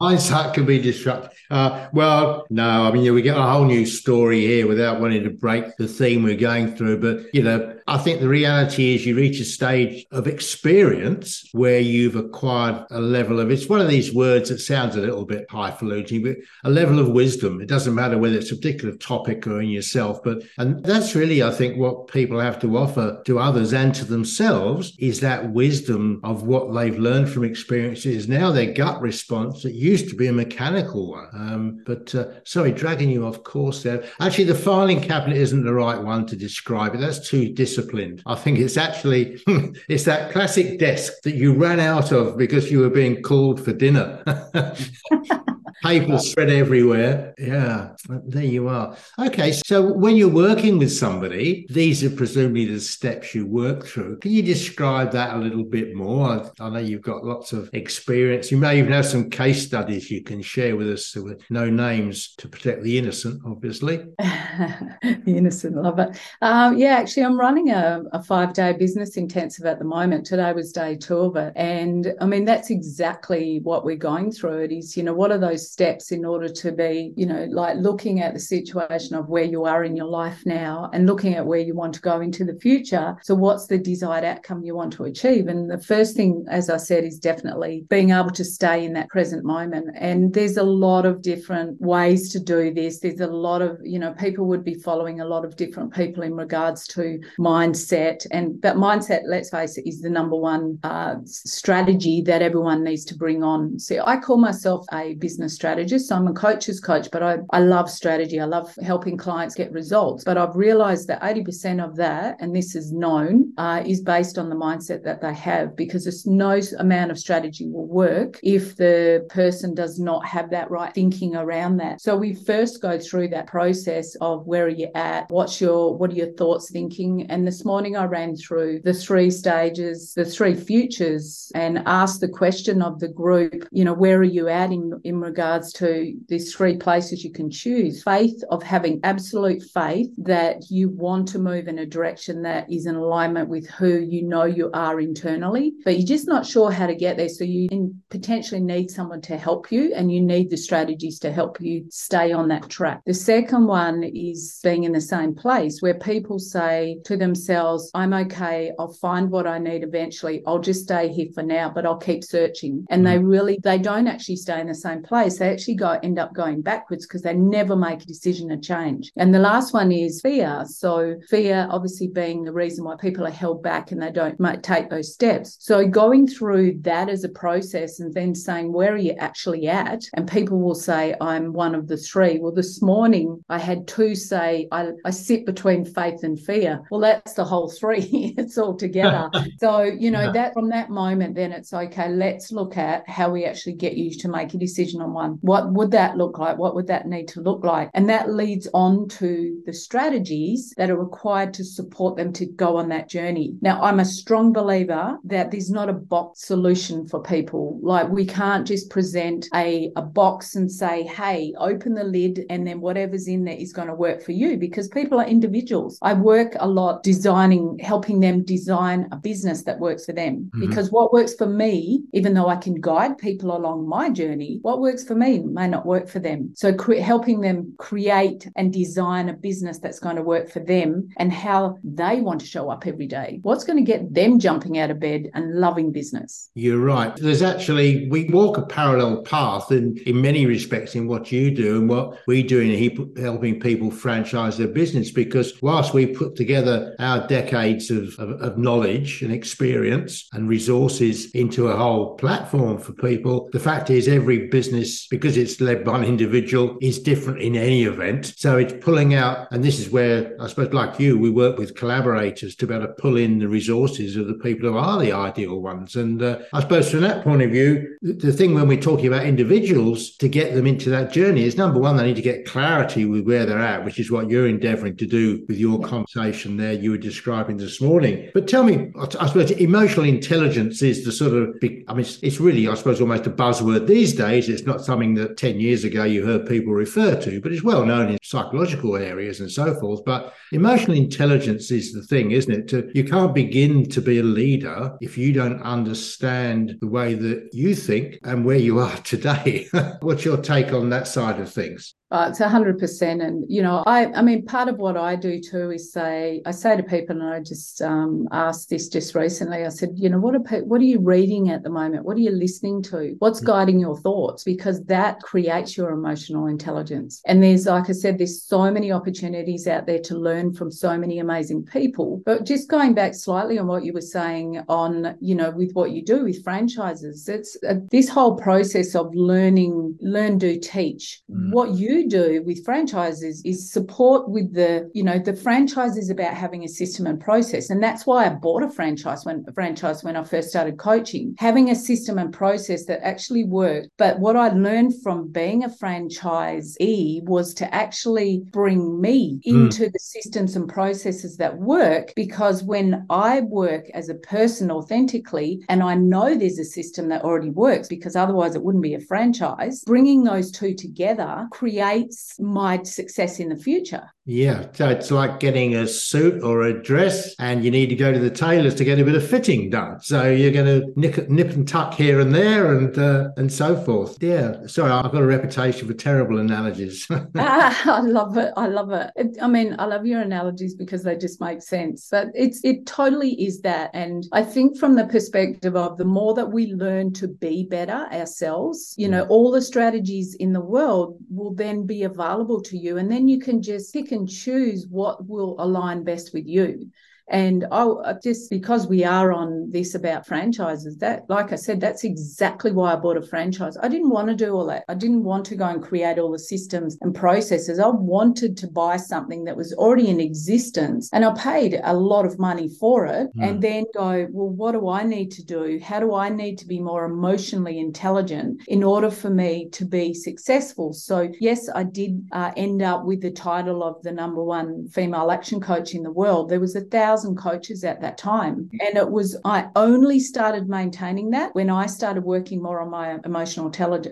hindsight 0.00 0.54
can 0.54 0.64
be 0.64 0.80
disruptive 0.80 1.38
uh, 1.50 1.88
well 1.92 2.46
no 2.50 2.84
i 2.84 2.90
mean 2.90 3.12
we 3.14 3.22
get 3.22 3.36
a 3.36 3.42
whole 3.42 3.64
new 3.64 3.86
story 3.86 4.40
here 4.40 4.66
without 4.66 5.00
wanting 5.00 5.22
to 5.22 5.30
break 5.30 5.76
the 5.76 5.88
theme 5.88 6.22
we're 6.22 6.36
going 6.36 6.74
through 6.76 7.00
but 7.00 7.34
you 7.34 7.42
know 7.42 7.74
I 7.86 7.98
think 7.98 8.20
the 8.20 8.28
reality 8.28 8.94
is 8.94 9.04
you 9.04 9.14
reach 9.14 9.40
a 9.40 9.44
stage 9.44 10.06
of 10.10 10.26
experience 10.26 11.46
where 11.52 11.80
you've 11.80 12.16
acquired 12.16 12.86
a 12.90 12.98
level 12.98 13.40
of 13.40 13.50
it's 13.50 13.68
one 13.68 13.82
of 13.82 13.88
these 13.88 14.14
words 14.14 14.48
that 14.48 14.60
sounds 14.60 14.96
a 14.96 15.00
little 15.00 15.26
bit 15.26 15.46
highfalutin, 15.50 16.22
but 16.22 16.36
a 16.64 16.70
level 16.70 16.98
of 16.98 17.10
wisdom. 17.10 17.60
It 17.60 17.68
doesn't 17.68 17.94
matter 17.94 18.16
whether 18.16 18.36
it's 18.36 18.50
a 18.52 18.56
particular 18.56 18.96
topic 18.96 19.46
or 19.46 19.60
in 19.60 19.68
yourself, 19.68 20.22
but 20.22 20.42
and 20.56 20.82
that's 20.82 21.14
really, 21.14 21.42
I 21.42 21.50
think, 21.50 21.76
what 21.76 22.08
people 22.08 22.40
have 22.40 22.58
to 22.60 22.78
offer 22.78 23.22
to 23.26 23.38
others 23.38 23.74
and 23.74 23.94
to 23.96 24.06
themselves 24.06 24.96
is 24.98 25.20
that 25.20 25.52
wisdom 25.52 26.20
of 26.24 26.44
what 26.44 26.72
they've 26.72 26.98
learned 26.98 27.28
from 27.28 27.44
experiences. 27.44 28.28
Now 28.28 28.50
their 28.50 28.72
gut 28.72 29.02
response 29.02 29.62
that 29.62 29.74
used 29.84 30.08
to 30.08 30.16
be 30.16 30.26
a 30.26 30.32
mechanical 30.32 31.10
one. 31.10 31.28
Um, 31.32 31.82
but 31.84 32.14
uh, 32.14 32.28
sorry, 32.44 32.72
dragging 32.72 33.10
you 33.10 33.26
off 33.26 33.44
course 33.44 33.82
there. 33.82 34.04
Actually, 34.20 34.44
the 34.44 34.54
filing 34.54 35.00
cabinet 35.00 35.36
isn't 35.36 35.64
the 35.64 35.74
right 35.74 36.00
one 36.00 36.26
to 36.26 36.36
describe 36.36 36.94
it. 36.94 36.98
That's 36.98 37.28
too 37.28 37.52
disciplined. 37.52 38.22
I 38.26 38.34
think 38.34 38.58
it's 38.58 38.76
actually 38.76 39.40
it's 39.88 40.04
that 40.04 40.32
classic 40.32 40.78
desk 40.78 41.12
that 41.24 41.34
you 41.34 41.52
ran 41.52 41.80
out 41.80 42.10
of 42.12 42.36
because 42.36 42.70
you 42.70 42.80
were 42.80 42.90
being 42.90 43.22
called 43.22 43.64
for 43.64 43.72
dinner. 43.72 44.22
paper 45.84 46.18
spread 46.18 46.48
everywhere. 46.48 47.34
Yeah, 47.36 47.90
there 48.08 48.44
you 48.44 48.68
are. 48.68 48.96
Okay, 49.18 49.52
so 49.52 49.92
when 49.92 50.16
you're 50.16 50.28
working 50.28 50.78
with 50.78 50.90
somebody, 50.90 51.66
these 51.68 52.02
are 52.02 52.10
presumably 52.10 52.64
the 52.64 52.80
steps 52.80 53.34
you 53.34 53.46
work 53.46 53.84
through. 53.86 54.18
Can 54.20 54.32
you 54.32 54.42
describe 54.42 55.12
that 55.12 55.34
a 55.34 55.38
little 55.38 55.64
bit 55.64 55.94
more? 55.94 56.28
I, 56.28 56.64
I 56.64 56.70
know 56.70 56.78
you've 56.78 57.02
got 57.02 57.24
lots 57.24 57.52
of 57.52 57.68
experience. 57.74 58.50
You 58.50 58.56
may 58.56 58.78
even 58.78 58.92
have 58.92 59.06
some 59.06 59.28
case 59.28 59.66
studies 59.66 60.10
you 60.10 60.22
can 60.22 60.40
share 60.40 60.76
with 60.76 60.90
us 60.90 61.14
with 61.16 61.42
no 61.50 61.68
names 61.68 62.34
to 62.36 62.48
protect 62.48 62.82
the 62.82 62.96
innocent, 62.96 63.42
obviously. 63.46 63.96
the 64.18 65.22
innocent, 65.26 65.76
love 65.76 65.98
it. 65.98 66.18
Um, 66.40 66.78
yeah, 66.78 66.96
actually, 66.96 67.24
I'm 67.24 67.38
running 67.38 67.70
a, 67.70 68.02
a 68.12 68.22
five 68.22 68.54
day 68.54 68.72
business 68.72 69.16
intensive 69.18 69.66
at 69.66 69.78
the 69.78 69.84
moment. 69.84 70.24
Today 70.24 70.52
was 70.52 70.72
day 70.72 70.96
two 70.96 71.18
of 71.18 71.36
it. 71.36 71.52
And 71.56 72.14
I 72.20 72.26
mean, 72.26 72.46
that's 72.46 72.70
exactly 72.70 73.60
what 73.62 73.84
we're 73.84 73.96
going 73.96 74.32
through. 74.32 74.60
It 74.60 74.72
is, 74.72 74.96
you 74.96 75.02
know, 75.02 75.14
what 75.14 75.30
are 75.30 75.38
those 75.38 75.73
steps 75.74 76.12
in 76.12 76.24
order 76.24 76.48
to 76.48 76.70
be, 76.70 77.12
you 77.16 77.26
know, 77.26 77.46
like 77.50 77.76
looking 77.78 78.20
at 78.20 78.32
the 78.32 78.40
situation 78.40 79.16
of 79.16 79.28
where 79.28 79.42
you 79.54 79.64
are 79.64 79.82
in 79.82 79.96
your 79.96 80.06
life 80.06 80.40
now 80.46 80.88
and 80.92 81.04
looking 81.06 81.34
at 81.34 81.44
where 81.44 81.58
you 81.58 81.74
want 81.74 81.92
to 81.94 82.00
go 82.00 82.20
into 82.20 82.44
the 82.44 82.58
future. 82.60 83.16
So, 83.22 83.34
what's 83.34 83.66
the 83.66 83.78
desired 83.78 84.24
outcome 84.24 84.62
you 84.62 84.76
want 84.76 84.92
to 84.94 85.04
achieve? 85.04 85.48
And 85.48 85.68
the 85.68 85.82
first 85.82 86.14
thing, 86.14 86.44
as 86.48 86.70
I 86.70 86.76
said, 86.76 87.02
is 87.02 87.18
definitely 87.18 87.84
being 87.90 88.10
able 88.10 88.30
to 88.30 88.44
stay 88.44 88.84
in 88.84 88.92
that 88.92 89.08
present 89.08 89.44
moment. 89.44 89.88
And 89.98 90.32
there's 90.32 90.56
a 90.56 90.62
lot 90.86 91.04
of 91.06 91.22
different 91.22 91.80
ways 91.80 92.30
to 92.32 92.40
do 92.40 92.72
this. 92.72 93.00
There's 93.00 93.20
a 93.20 93.26
lot 93.26 93.60
of, 93.60 93.78
you 93.82 93.98
know, 93.98 94.12
people 94.12 94.46
would 94.46 94.64
be 94.64 94.74
following 94.74 95.20
a 95.20 95.26
lot 95.26 95.44
of 95.44 95.56
different 95.56 95.92
people 95.92 96.22
in 96.22 96.34
regards 96.34 96.86
to 96.94 97.20
mindset. 97.38 98.24
And 98.30 98.60
but 98.60 98.76
mindset, 98.76 99.22
let's 99.26 99.50
face 99.50 99.76
it, 99.76 99.88
is 99.88 100.00
the 100.00 100.10
number 100.10 100.36
one 100.36 100.78
uh, 100.84 101.16
strategy 101.24 102.22
that 102.22 102.42
everyone 102.42 102.84
needs 102.84 103.04
to 103.06 103.16
bring 103.16 103.42
on. 103.42 103.80
See, 103.80 103.98
I 103.98 104.16
call 104.18 104.36
myself 104.36 104.86
a 104.92 105.14
business 105.14 105.58
strategist. 105.64 106.08
So 106.08 106.16
I'm 106.16 106.26
a 106.26 106.34
coach's 106.34 106.78
coach, 106.78 107.08
but 107.10 107.22
I, 107.22 107.38
I 107.50 107.60
love 107.60 107.88
strategy. 107.88 108.38
I 108.38 108.44
love 108.44 108.74
helping 108.82 109.16
clients 109.16 109.54
get 109.54 109.72
results. 109.72 110.22
But 110.22 110.36
I've 110.36 110.54
realized 110.54 111.08
that 111.08 111.22
80% 111.22 111.82
of 111.82 111.96
that, 111.96 112.36
and 112.38 112.54
this 112.54 112.76
is 112.76 112.92
known, 112.92 113.54
uh, 113.56 113.82
is 113.86 114.02
based 114.02 114.36
on 114.36 114.50
the 114.50 114.56
mindset 114.56 115.02
that 115.04 115.22
they 115.22 115.32
have 115.32 115.74
because 115.74 116.04
there's 116.04 116.26
no 116.26 116.60
amount 116.78 117.12
of 117.12 117.18
strategy 117.18 117.66
will 117.66 117.86
work 117.86 118.38
if 118.42 118.76
the 118.76 119.26
person 119.30 119.74
does 119.74 119.98
not 119.98 120.26
have 120.26 120.50
that 120.50 120.70
right 120.70 120.92
thinking 120.92 121.34
around 121.34 121.78
that. 121.78 122.02
So 122.02 122.14
we 122.14 122.34
first 122.34 122.82
go 122.82 122.98
through 122.98 123.28
that 123.28 123.46
process 123.46 124.14
of 124.16 124.46
where 124.46 124.66
are 124.66 124.68
you 124.82 124.88
at? 124.94 125.30
What's 125.30 125.62
your, 125.62 125.96
what 125.96 126.10
are 126.10 126.14
your 126.14 126.32
thoughts 126.34 126.70
thinking? 126.70 127.26
And 127.30 127.46
this 127.46 127.64
morning 127.64 127.96
I 127.96 128.04
ran 128.04 128.36
through 128.36 128.80
the 128.84 128.92
three 128.92 129.30
stages, 129.30 130.12
the 130.12 130.26
three 130.26 130.54
futures 130.54 131.50
and 131.54 131.82
asked 131.86 132.20
the 132.20 132.28
question 132.28 132.82
of 132.82 133.00
the 133.00 133.08
group, 133.08 133.66
you 133.72 133.86
know, 133.86 133.94
where 133.94 134.18
are 134.18 134.32
you 134.38 134.48
at 134.48 134.70
in, 134.70 135.00
in 135.04 135.20
regard 135.20 135.43
regards 135.44 135.72
to 135.74 136.14
these 136.28 136.54
three 136.54 136.76
places 136.76 137.22
you 137.22 137.30
can 137.30 137.50
choose 137.50 138.02
faith 138.02 138.42
of 138.50 138.62
having 138.62 138.98
absolute 139.04 139.62
faith 139.74 140.08
that 140.16 140.70
you 140.70 140.88
want 140.88 141.28
to 141.28 141.38
move 141.38 141.68
in 141.68 141.78
a 141.80 141.86
direction 141.86 142.40
that 142.42 142.70
is 142.72 142.86
in 142.86 142.94
alignment 142.94 143.48
with 143.48 143.68
who 143.68 144.00
you 144.00 144.22
know 144.22 144.44
you 144.44 144.70
are 144.72 145.00
internally, 145.00 145.74
but 145.84 145.98
you're 145.98 146.06
just 146.06 146.26
not 146.26 146.46
sure 146.46 146.70
how 146.70 146.86
to 146.86 146.94
get 146.94 147.18
there. 147.18 147.28
So 147.28 147.44
you 147.44 147.94
potentially 148.08 148.60
need 148.60 148.90
someone 148.90 149.20
to 149.22 149.36
help 149.36 149.70
you 149.70 149.92
and 149.94 150.10
you 150.10 150.22
need 150.22 150.48
the 150.48 150.56
strategies 150.56 151.18
to 151.20 151.30
help 151.30 151.60
you 151.60 151.84
stay 151.90 152.32
on 152.32 152.48
that 152.48 152.70
track. 152.70 153.02
The 153.04 153.12
second 153.12 153.66
one 153.66 154.02
is 154.02 154.60
being 154.62 154.84
in 154.84 154.92
the 154.92 155.00
same 155.00 155.34
place 155.34 155.82
where 155.82 155.98
people 155.98 156.38
say 156.38 157.00
to 157.04 157.18
themselves, 157.18 157.90
I'm 157.92 158.14
okay, 158.14 158.72
I'll 158.78 158.94
find 158.94 159.30
what 159.30 159.46
I 159.46 159.58
need 159.58 159.82
eventually. 159.82 160.42
I'll 160.46 160.58
just 160.70 160.84
stay 160.84 161.08
here 161.08 161.28
for 161.34 161.42
now, 161.42 161.70
but 161.74 161.84
I'll 161.84 161.98
keep 161.98 162.24
searching. 162.24 162.86
And 162.88 163.06
they 163.06 163.18
mm. 163.18 163.28
really 163.30 163.58
they 163.62 163.78
don't 163.78 164.06
actually 164.06 164.36
stay 164.36 164.60
in 164.60 164.68
the 164.68 164.74
same 164.74 165.02
place 165.02 165.33
they 165.38 165.50
actually 165.50 165.76
go 165.76 165.98
end 166.02 166.18
up 166.18 166.34
going 166.34 166.62
backwards 166.62 167.06
because 167.06 167.22
they 167.22 167.34
never 167.34 167.76
make 167.76 168.02
a 168.02 168.06
decision 168.06 168.48
to 168.48 168.56
change. 168.56 169.12
And 169.16 169.34
the 169.34 169.38
last 169.38 169.72
one 169.72 169.92
is 169.92 170.20
fear. 170.20 170.64
So 170.66 171.16
fear, 171.28 171.66
obviously, 171.70 172.08
being 172.08 172.44
the 172.44 172.52
reason 172.52 172.84
why 172.84 172.96
people 172.96 173.26
are 173.26 173.30
held 173.30 173.62
back 173.62 173.92
and 173.92 174.00
they 174.00 174.10
don't 174.10 174.38
might 174.40 174.62
take 174.62 174.90
those 174.90 175.12
steps. 175.12 175.56
So 175.60 175.86
going 175.86 176.26
through 176.26 176.78
that 176.82 177.08
as 177.08 177.24
a 177.24 177.28
process 177.28 178.00
and 178.00 178.12
then 178.14 178.34
saying 178.34 178.72
where 178.72 178.94
are 178.94 178.98
you 178.98 179.14
actually 179.18 179.68
at, 179.68 180.04
and 180.14 180.30
people 180.30 180.60
will 180.60 180.74
say 180.74 181.14
I'm 181.20 181.52
one 181.52 181.74
of 181.74 181.88
the 181.88 181.96
three. 181.96 182.38
Well, 182.38 182.52
this 182.52 182.82
morning 182.82 183.42
I 183.48 183.58
had 183.58 183.86
two 183.86 184.14
say 184.14 184.68
I, 184.72 184.90
I 185.04 185.10
sit 185.10 185.46
between 185.46 185.84
faith 185.84 186.22
and 186.22 186.38
fear. 186.38 186.82
Well, 186.90 187.00
that's 187.00 187.34
the 187.34 187.44
whole 187.44 187.68
three. 187.68 188.34
it's 188.38 188.58
all 188.58 188.76
together. 188.76 189.30
so 189.58 189.82
you 189.82 190.10
know 190.10 190.32
that 190.32 190.52
from 190.52 190.68
that 190.70 190.90
moment, 190.90 191.34
then 191.34 191.52
it's 191.52 191.72
okay. 191.72 192.08
Let's 192.08 192.52
look 192.52 192.76
at 192.76 193.08
how 193.08 193.30
we 193.30 193.44
actually 193.44 193.74
get 193.74 193.96
you 193.96 194.10
to 194.18 194.28
make 194.28 194.54
a 194.54 194.58
decision 194.58 195.00
on 195.00 195.12
one. 195.12 195.23
What 195.40 195.72
would 195.72 195.90
that 195.92 196.16
look 196.16 196.38
like? 196.38 196.58
What 196.58 196.74
would 196.74 196.86
that 196.88 197.06
need 197.06 197.28
to 197.28 197.40
look 197.40 197.64
like? 197.64 197.90
And 197.94 198.08
that 198.08 198.32
leads 198.32 198.68
on 198.74 199.08
to 199.08 199.62
the 199.66 199.72
strategies 199.72 200.72
that 200.76 200.90
are 200.90 200.98
required 200.98 201.54
to 201.54 201.64
support 201.64 202.16
them 202.16 202.32
to 202.34 202.46
go 202.46 202.76
on 202.76 202.88
that 202.90 203.08
journey. 203.08 203.56
Now, 203.60 203.80
I'm 203.82 204.00
a 204.00 204.04
strong 204.04 204.52
believer 204.52 205.18
that 205.24 205.50
there's 205.50 205.70
not 205.70 205.88
a 205.88 205.92
box 205.92 206.46
solution 206.46 207.06
for 207.08 207.22
people. 207.22 207.78
Like 207.82 208.08
we 208.08 208.24
can't 208.24 208.66
just 208.66 208.90
present 208.90 209.48
a, 209.54 209.90
a 209.96 210.02
box 210.02 210.56
and 210.56 210.70
say, 210.70 211.02
hey, 211.04 211.52
open 211.58 211.94
the 211.94 212.04
lid 212.04 212.44
and 212.50 212.66
then 212.66 212.80
whatever's 212.80 213.28
in 213.28 213.44
there 213.44 213.56
is 213.56 213.72
going 213.72 213.88
to 213.88 213.94
work 213.94 214.22
for 214.22 214.32
you 214.32 214.56
because 214.56 214.88
people 214.88 215.20
are 215.20 215.26
individuals. 215.26 215.98
I 216.02 216.14
work 216.14 216.54
a 216.60 216.68
lot 216.68 217.02
designing, 217.02 217.78
helping 217.78 218.20
them 218.20 218.44
design 218.44 219.08
a 219.12 219.16
business 219.16 219.62
that 219.64 219.80
works 219.80 220.06
for 220.06 220.12
them 220.12 220.50
mm-hmm. 220.54 220.60
because 220.60 220.90
what 220.90 221.12
works 221.12 221.34
for 221.34 221.46
me, 221.46 222.02
even 222.12 222.34
though 222.34 222.48
I 222.48 222.56
can 222.56 222.80
guide 222.80 223.18
people 223.18 223.56
along 223.56 223.88
my 223.88 224.10
journey, 224.10 224.58
what 224.62 224.80
works 224.80 225.04
for 225.04 225.13
me 225.14 225.38
may 225.40 225.68
not 225.68 225.86
work 225.86 226.08
for 226.08 226.18
them. 226.18 226.52
So 226.54 226.72
cre- 226.74 226.94
helping 226.96 227.40
them 227.40 227.74
create 227.78 228.48
and 228.56 228.72
design 228.72 229.28
a 229.28 229.32
business 229.32 229.78
that's 229.78 229.98
going 229.98 230.16
to 230.16 230.22
work 230.22 230.50
for 230.50 230.60
them 230.60 231.08
and 231.16 231.32
how 231.32 231.78
they 231.82 232.20
want 232.20 232.40
to 232.40 232.46
show 232.46 232.70
up 232.70 232.86
every 232.86 233.06
day. 233.06 233.40
What's 233.42 233.64
going 233.64 233.78
to 233.78 233.84
get 233.84 234.12
them 234.12 234.38
jumping 234.38 234.78
out 234.78 234.90
of 234.90 235.00
bed 235.00 235.30
and 235.34 235.54
loving 235.54 235.92
business? 235.92 236.50
You're 236.54 236.78
right. 236.78 237.14
There's 237.16 237.42
actually, 237.42 238.08
we 238.08 238.24
walk 238.24 238.58
a 238.58 238.66
parallel 238.66 239.22
path 239.22 239.70
in, 239.70 239.96
in 240.06 240.20
many 240.20 240.46
respects 240.46 240.94
in 240.94 241.06
what 241.06 241.30
you 241.32 241.50
do 241.50 241.78
and 241.78 241.88
what 241.88 242.18
we 242.26 242.42
do 242.42 242.60
in 242.60 243.16
helping 243.16 243.60
people 243.60 243.90
franchise 243.90 244.58
their 244.58 244.68
business. 244.68 245.10
Because 245.10 245.60
whilst 245.62 245.94
we 245.94 246.06
put 246.06 246.36
together 246.36 246.94
our 246.98 247.26
decades 247.26 247.90
of, 247.90 248.18
of, 248.18 248.40
of 248.40 248.58
knowledge 248.58 249.22
and 249.22 249.32
experience 249.32 250.28
and 250.32 250.48
resources 250.48 251.30
into 251.32 251.68
a 251.68 251.76
whole 251.76 252.16
platform 252.16 252.78
for 252.78 252.92
people, 252.92 253.48
the 253.52 253.60
fact 253.60 253.90
is 253.90 254.08
every 254.08 254.48
business, 254.48 255.03
because 255.10 255.36
it's 255.36 255.60
led 255.60 255.84
by 255.84 255.98
an 255.98 256.04
individual, 256.04 256.76
is 256.80 256.98
different 256.98 257.40
in 257.40 257.56
any 257.56 257.84
event. 257.84 258.34
So 258.36 258.56
it's 258.56 258.74
pulling 258.84 259.14
out, 259.14 259.48
and 259.50 259.62
this 259.62 259.78
is 259.78 259.90
where 259.90 260.34
I 260.40 260.48
suppose, 260.48 260.72
like 260.72 260.98
you, 260.98 261.18
we 261.18 261.30
work 261.30 261.58
with 261.58 261.74
collaborators 261.74 262.56
to 262.56 262.66
be 262.66 262.74
able 262.74 262.86
to 262.86 262.92
pull 262.94 263.16
in 263.16 263.38
the 263.38 263.48
resources 263.48 264.16
of 264.16 264.26
the 264.26 264.34
people 264.34 264.70
who 264.70 264.78
are 264.78 264.98
the 264.98 265.12
ideal 265.12 265.60
ones. 265.60 265.96
And 265.96 266.22
uh, 266.22 266.38
I 266.52 266.60
suppose 266.60 266.90
from 266.90 267.00
that 267.00 267.24
point 267.24 267.42
of 267.42 267.50
view, 267.50 267.96
the 268.02 268.32
thing 268.32 268.54
when 268.54 268.68
we're 268.68 268.80
talking 268.80 269.06
about 269.06 269.24
individuals 269.24 270.16
to 270.16 270.28
get 270.28 270.54
them 270.54 270.66
into 270.66 270.90
that 270.90 271.12
journey 271.12 271.44
is 271.44 271.56
number 271.56 271.80
one, 271.80 271.96
they 271.96 272.06
need 272.06 272.16
to 272.16 272.22
get 272.22 272.46
clarity 272.46 273.04
with 273.04 273.26
where 273.26 273.46
they're 273.46 273.58
at, 273.58 273.84
which 273.84 273.98
is 273.98 274.10
what 274.10 274.28
you're 274.28 274.48
endeavoring 274.48 274.96
to 274.96 275.06
do 275.06 275.44
with 275.48 275.58
your 275.58 275.80
conversation 275.80 276.56
there 276.56 276.72
you 276.72 276.90
were 276.90 276.98
describing 276.98 277.56
this 277.56 277.80
morning. 277.80 278.30
But 278.34 278.48
tell 278.48 278.64
me, 278.64 278.92
I 278.98 279.26
suppose 279.26 279.50
emotional 279.52 280.06
intelligence 280.06 280.82
is 280.82 281.04
the 281.04 281.12
sort 281.12 281.32
of 281.32 281.58
big, 281.60 281.84
I 281.88 281.92
mean, 281.92 282.00
it's, 282.00 282.18
it's 282.22 282.40
really, 282.40 282.68
I 282.68 282.74
suppose, 282.74 283.00
almost 283.00 283.26
a 283.26 283.30
buzzword 283.30 283.86
these 283.86 284.12
days. 284.12 284.48
It's 284.48 284.64
not 284.64 284.84
something 284.84 284.93
that 285.14 285.36
10 285.36 285.60
years 285.60 285.84
ago 285.84 286.04
you 286.04 286.24
heard 286.24 286.46
people 286.46 286.72
refer 286.72 287.20
to, 287.20 287.40
but 287.40 287.52
it's 287.52 287.62
well 287.62 287.84
known 287.84 288.10
in 288.10 288.18
psychological 288.22 288.96
areas 288.96 289.40
and 289.40 289.50
so 289.50 289.74
forth. 289.80 290.04
But 290.04 290.34
emotional 290.52 290.96
intelligence 290.96 291.70
is 291.70 291.92
the 291.92 292.02
thing, 292.02 292.30
isn't 292.30 292.52
it? 292.52 292.68
To, 292.68 292.90
you 292.94 293.04
can't 293.04 293.34
begin 293.34 293.88
to 293.90 294.00
be 294.00 294.18
a 294.18 294.22
leader 294.22 294.96
if 295.00 295.18
you 295.18 295.32
don't 295.32 295.60
understand 295.62 296.76
the 296.80 296.86
way 296.86 297.14
that 297.14 297.48
you 297.52 297.74
think 297.74 298.18
and 298.24 298.44
where 298.44 298.58
you 298.58 298.78
are 298.78 298.96
today. 299.04 299.68
What's 300.00 300.24
your 300.24 300.38
take 300.38 300.72
on 300.72 300.90
that 300.90 301.08
side 301.08 301.40
of 301.40 301.52
things? 301.52 301.94
Uh, 302.14 302.28
it's 302.28 302.38
a 302.38 302.48
hundred 302.48 302.78
percent, 302.78 303.20
and 303.20 303.44
you 303.48 303.60
know, 303.60 303.82
I 303.86 304.06
I 304.12 304.22
mean, 304.22 304.46
part 304.46 304.68
of 304.68 304.76
what 304.76 304.96
I 304.96 305.16
do 305.16 305.40
too 305.40 305.72
is 305.72 305.92
say 305.92 306.42
I 306.46 306.52
say 306.52 306.76
to 306.76 306.82
people, 306.84 307.20
and 307.20 307.28
I 307.28 307.40
just 307.40 307.82
um, 307.82 308.28
asked 308.30 308.70
this 308.70 308.88
just 308.88 309.16
recently. 309.16 309.64
I 309.64 309.68
said, 309.68 309.90
you 309.96 310.08
know, 310.08 310.20
what 310.20 310.36
are 310.36 310.58
what 310.60 310.80
are 310.80 310.84
you 310.84 311.00
reading 311.00 311.50
at 311.50 311.64
the 311.64 311.70
moment? 311.70 312.04
What 312.04 312.16
are 312.16 312.20
you 312.20 312.30
listening 312.30 312.84
to? 312.84 313.16
What's 313.18 313.40
mm. 313.40 313.46
guiding 313.46 313.80
your 313.80 313.98
thoughts? 313.98 314.44
Because 314.44 314.84
that 314.84 315.22
creates 315.22 315.76
your 315.76 315.90
emotional 315.90 316.46
intelligence. 316.46 317.20
And 317.26 317.42
there's, 317.42 317.66
like 317.66 317.90
I 317.90 317.92
said, 317.92 318.18
there's 318.18 318.44
so 318.44 318.70
many 318.70 318.92
opportunities 318.92 319.66
out 319.66 319.86
there 319.86 319.98
to 320.00 320.16
learn 320.16 320.54
from 320.54 320.70
so 320.70 320.96
many 320.96 321.18
amazing 321.18 321.64
people. 321.64 322.22
But 322.24 322.46
just 322.46 322.68
going 322.68 322.94
back 322.94 323.14
slightly 323.14 323.58
on 323.58 323.66
what 323.66 323.84
you 323.84 323.92
were 323.92 324.00
saying 324.00 324.62
on, 324.68 325.16
you 325.20 325.34
know, 325.34 325.50
with 325.50 325.72
what 325.72 325.90
you 325.90 326.04
do 326.04 326.22
with 326.22 326.44
franchises, 326.44 327.28
it's 327.28 327.56
uh, 327.68 327.74
this 327.90 328.08
whole 328.08 328.36
process 328.36 328.94
of 328.94 329.12
learning, 329.16 329.98
learn, 330.00 330.38
do, 330.38 330.60
teach. 330.60 331.20
Mm. 331.28 331.52
What 331.52 331.70
you 331.72 332.03
do 332.06 332.42
with 332.44 332.64
franchises 332.64 333.42
is 333.44 333.70
support 333.70 334.28
with 334.28 334.54
the, 334.54 334.90
you 334.94 335.02
know, 335.02 335.18
the 335.18 335.34
franchise 335.34 335.96
is 335.96 336.10
about 336.10 336.34
having 336.34 336.64
a 336.64 336.68
system 336.68 337.06
and 337.06 337.20
process. 337.20 337.70
And 337.70 337.82
that's 337.82 338.06
why 338.06 338.26
I 338.26 338.30
bought 338.30 338.62
a 338.62 338.70
franchise 338.70 339.24
when 339.24 339.44
a 339.48 339.52
franchise 339.52 340.04
when 340.04 340.16
I 340.16 340.24
first 340.24 340.50
started 340.50 340.78
coaching, 340.78 341.34
having 341.38 341.70
a 341.70 341.74
system 341.74 342.18
and 342.18 342.32
process 342.32 342.84
that 342.86 343.04
actually 343.04 343.44
worked. 343.44 343.88
But 343.96 344.18
what 344.20 344.36
I 344.36 344.48
learned 344.48 344.94
from 345.02 345.30
being 345.30 345.64
a 345.64 345.68
franchisee 345.68 347.22
was 347.24 347.54
to 347.54 347.74
actually 347.74 348.42
bring 348.50 349.00
me 349.00 349.40
hmm. 349.44 349.64
into 349.64 349.84
mm. 349.84 349.92
the 349.92 349.98
systems 349.98 350.56
and 350.56 350.68
processes 350.68 351.36
that 351.36 351.58
work 351.58 352.12
because 352.16 352.62
when 352.62 353.06
I 353.10 353.40
work 353.40 353.90
as 353.94 354.08
a 354.08 354.14
person 354.14 354.70
authentically 354.70 355.64
and 355.68 355.82
I 355.82 355.94
know 355.94 356.34
there's 356.34 356.58
a 356.58 356.64
system 356.64 357.08
that 357.08 357.22
already 357.22 357.50
works 357.50 357.88
because 357.88 358.16
otherwise 358.16 358.54
it 358.54 358.62
wouldn't 358.62 358.82
be 358.82 358.94
a 358.94 359.00
franchise, 359.00 359.82
bringing 359.84 360.24
those 360.24 360.50
two 360.50 360.74
together 360.74 361.46
create 361.50 361.83
creates 361.84 362.38
my 362.40 362.82
success 362.82 363.40
in 363.40 363.48
the 363.48 363.56
future. 363.56 364.10
Yeah, 364.26 364.68
so 364.72 364.88
it's 364.88 365.10
like 365.10 365.38
getting 365.38 365.74
a 365.74 365.86
suit 365.86 366.42
or 366.42 366.62
a 366.62 366.82
dress, 366.82 367.34
and 367.38 367.62
you 367.62 367.70
need 367.70 367.90
to 367.90 367.94
go 367.94 368.10
to 368.10 368.18
the 368.18 368.30
tailors 368.30 368.74
to 368.76 368.84
get 368.84 368.98
a 368.98 369.04
bit 369.04 369.14
of 369.14 369.28
fitting 369.28 369.68
done. 369.68 370.00
So 370.00 370.30
you're 370.30 370.50
going 370.50 370.80
to 370.80 370.92
nip, 370.96 371.28
nip 371.28 371.50
and 371.50 371.68
tuck 371.68 371.92
here 371.92 372.20
and 372.20 372.34
there, 372.34 372.74
and 372.74 372.96
uh, 372.96 373.28
and 373.36 373.52
so 373.52 373.76
forth. 373.76 374.16
Yeah, 374.22 374.66
sorry, 374.66 374.92
I've 374.92 375.12
got 375.12 375.20
a 375.20 375.26
reputation 375.26 375.86
for 375.86 375.92
terrible 375.92 376.38
analogies. 376.38 377.06
ah, 377.10 377.82
I 377.84 378.00
love 378.00 378.38
it. 378.38 378.54
I 378.56 378.66
love 378.66 378.92
it. 378.92 379.10
it. 379.14 379.36
I 379.42 379.46
mean, 379.46 379.76
I 379.78 379.84
love 379.84 380.06
your 380.06 380.22
analogies 380.22 380.74
because 380.74 381.02
they 381.02 381.18
just 381.18 381.38
make 381.42 381.60
sense. 381.60 382.08
But 382.10 382.28
it's 382.34 382.64
it 382.64 382.86
totally 382.86 383.32
is 383.44 383.60
that, 383.60 383.90
and 383.92 384.26
I 384.32 384.42
think 384.42 384.78
from 384.78 384.94
the 384.94 385.06
perspective 385.06 385.76
of 385.76 385.98
the 385.98 386.06
more 386.06 386.32
that 386.32 386.50
we 386.50 386.72
learn 386.72 387.12
to 387.14 387.28
be 387.28 387.64
better 387.64 388.08
ourselves, 388.10 388.94
you 388.96 389.08
know, 389.08 389.24
all 389.26 389.50
the 389.50 389.60
strategies 389.60 390.34
in 390.36 390.54
the 390.54 390.62
world 390.62 391.18
will 391.28 391.52
then 391.52 391.73
be 391.82 392.04
available 392.04 392.60
to 392.62 392.78
you, 392.78 392.98
and 392.98 393.10
then 393.10 393.26
you 393.26 393.40
can 393.40 393.60
just 393.60 393.92
pick 393.92 394.12
and 394.12 394.28
choose 394.28 394.86
what 394.86 395.26
will 395.26 395.56
align 395.58 396.04
best 396.04 396.32
with 396.32 396.46
you. 396.46 396.90
And 397.30 397.64
I 397.72 397.84
uh, 397.84 398.14
just 398.22 398.50
because 398.50 398.86
we 398.86 399.04
are 399.04 399.32
on 399.32 399.70
this 399.70 399.94
about 399.94 400.26
franchises, 400.26 400.98
that, 400.98 401.24
like 401.28 401.52
I 401.52 401.56
said, 401.56 401.80
that's 401.80 402.04
exactly 402.04 402.70
why 402.70 402.92
I 402.92 402.96
bought 402.96 403.16
a 403.16 403.22
franchise. 403.22 403.76
I 403.82 403.88
didn't 403.88 404.10
want 404.10 404.28
to 404.28 404.34
do 404.34 404.52
all 404.52 404.66
that. 404.66 404.84
I 404.88 404.94
didn't 404.94 405.24
want 405.24 405.46
to 405.46 405.56
go 405.56 405.66
and 405.66 405.82
create 405.82 406.18
all 406.18 406.32
the 406.32 406.38
systems 406.38 406.98
and 407.00 407.14
processes. 407.14 407.78
I 407.78 407.88
wanted 407.88 408.56
to 408.58 408.66
buy 408.66 408.98
something 408.98 409.44
that 409.44 409.56
was 409.56 409.72
already 409.74 410.08
in 410.08 410.20
existence 410.20 411.08
and 411.12 411.24
I 411.24 411.32
paid 411.34 411.80
a 411.82 411.94
lot 411.94 412.26
of 412.26 412.38
money 412.38 412.68
for 412.68 413.06
it 413.06 413.34
mm. 413.34 413.48
and 413.48 413.62
then 413.62 413.84
go, 413.94 414.26
well, 414.30 414.50
what 414.50 414.72
do 414.72 414.88
I 414.88 415.02
need 415.02 415.30
to 415.32 415.44
do? 415.44 415.80
How 415.82 416.00
do 416.00 416.14
I 416.14 416.28
need 416.28 416.58
to 416.58 416.66
be 416.66 416.78
more 416.78 417.04
emotionally 417.06 417.78
intelligent 417.78 418.62
in 418.68 418.82
order 418.82 419.10
for 419.10 419.30
me 419.30 419.68
to 419.70 419.86
be 419.86 420.12
successful? 420.12 420.92
So, 420.92 421.30
yes, 421.40 421.68
I 421.74 421.84
did 421.84 422.26
uh, 422.32 422.52
end 422.56 422.82
up 422.82 423.04
with 423.04 423.22
the 423.22 423.30
title 423.30 423.82
of 423.82 424.02
the 424.02 424.12
number 424.12 424.42
one 424.42 424.88
female 424.88 425.30
action 425.30 425.60
coach 425.60 425.94
in 425.94 426.02
the 426.02 426.10
world. 426.10 426.50
There 426.50 426.60
was 426.60 426.76
a 426.76 426.82
thousand 426.82 427.13
thousand 427.14 427.36
coaches 427.36 427.84
at 427.84 428.00
that 428.00 428.18
time. 428.18 428.68
And 428.80 428.96
it 428.96 429.08
was, 429.08 429.36
I 429.44 429.68
only 429.76 430.18
started 430.18 430.68
maintaining 430.68 431.30
that 431.30 431.54
when 431.54 431.70
I 431.70 431.86
started 431.86 432.24
working 432.24 432.60
more 432.60 432.80
on 432.80 432.90
my 432.90 433.18
emotional 433.24 433.66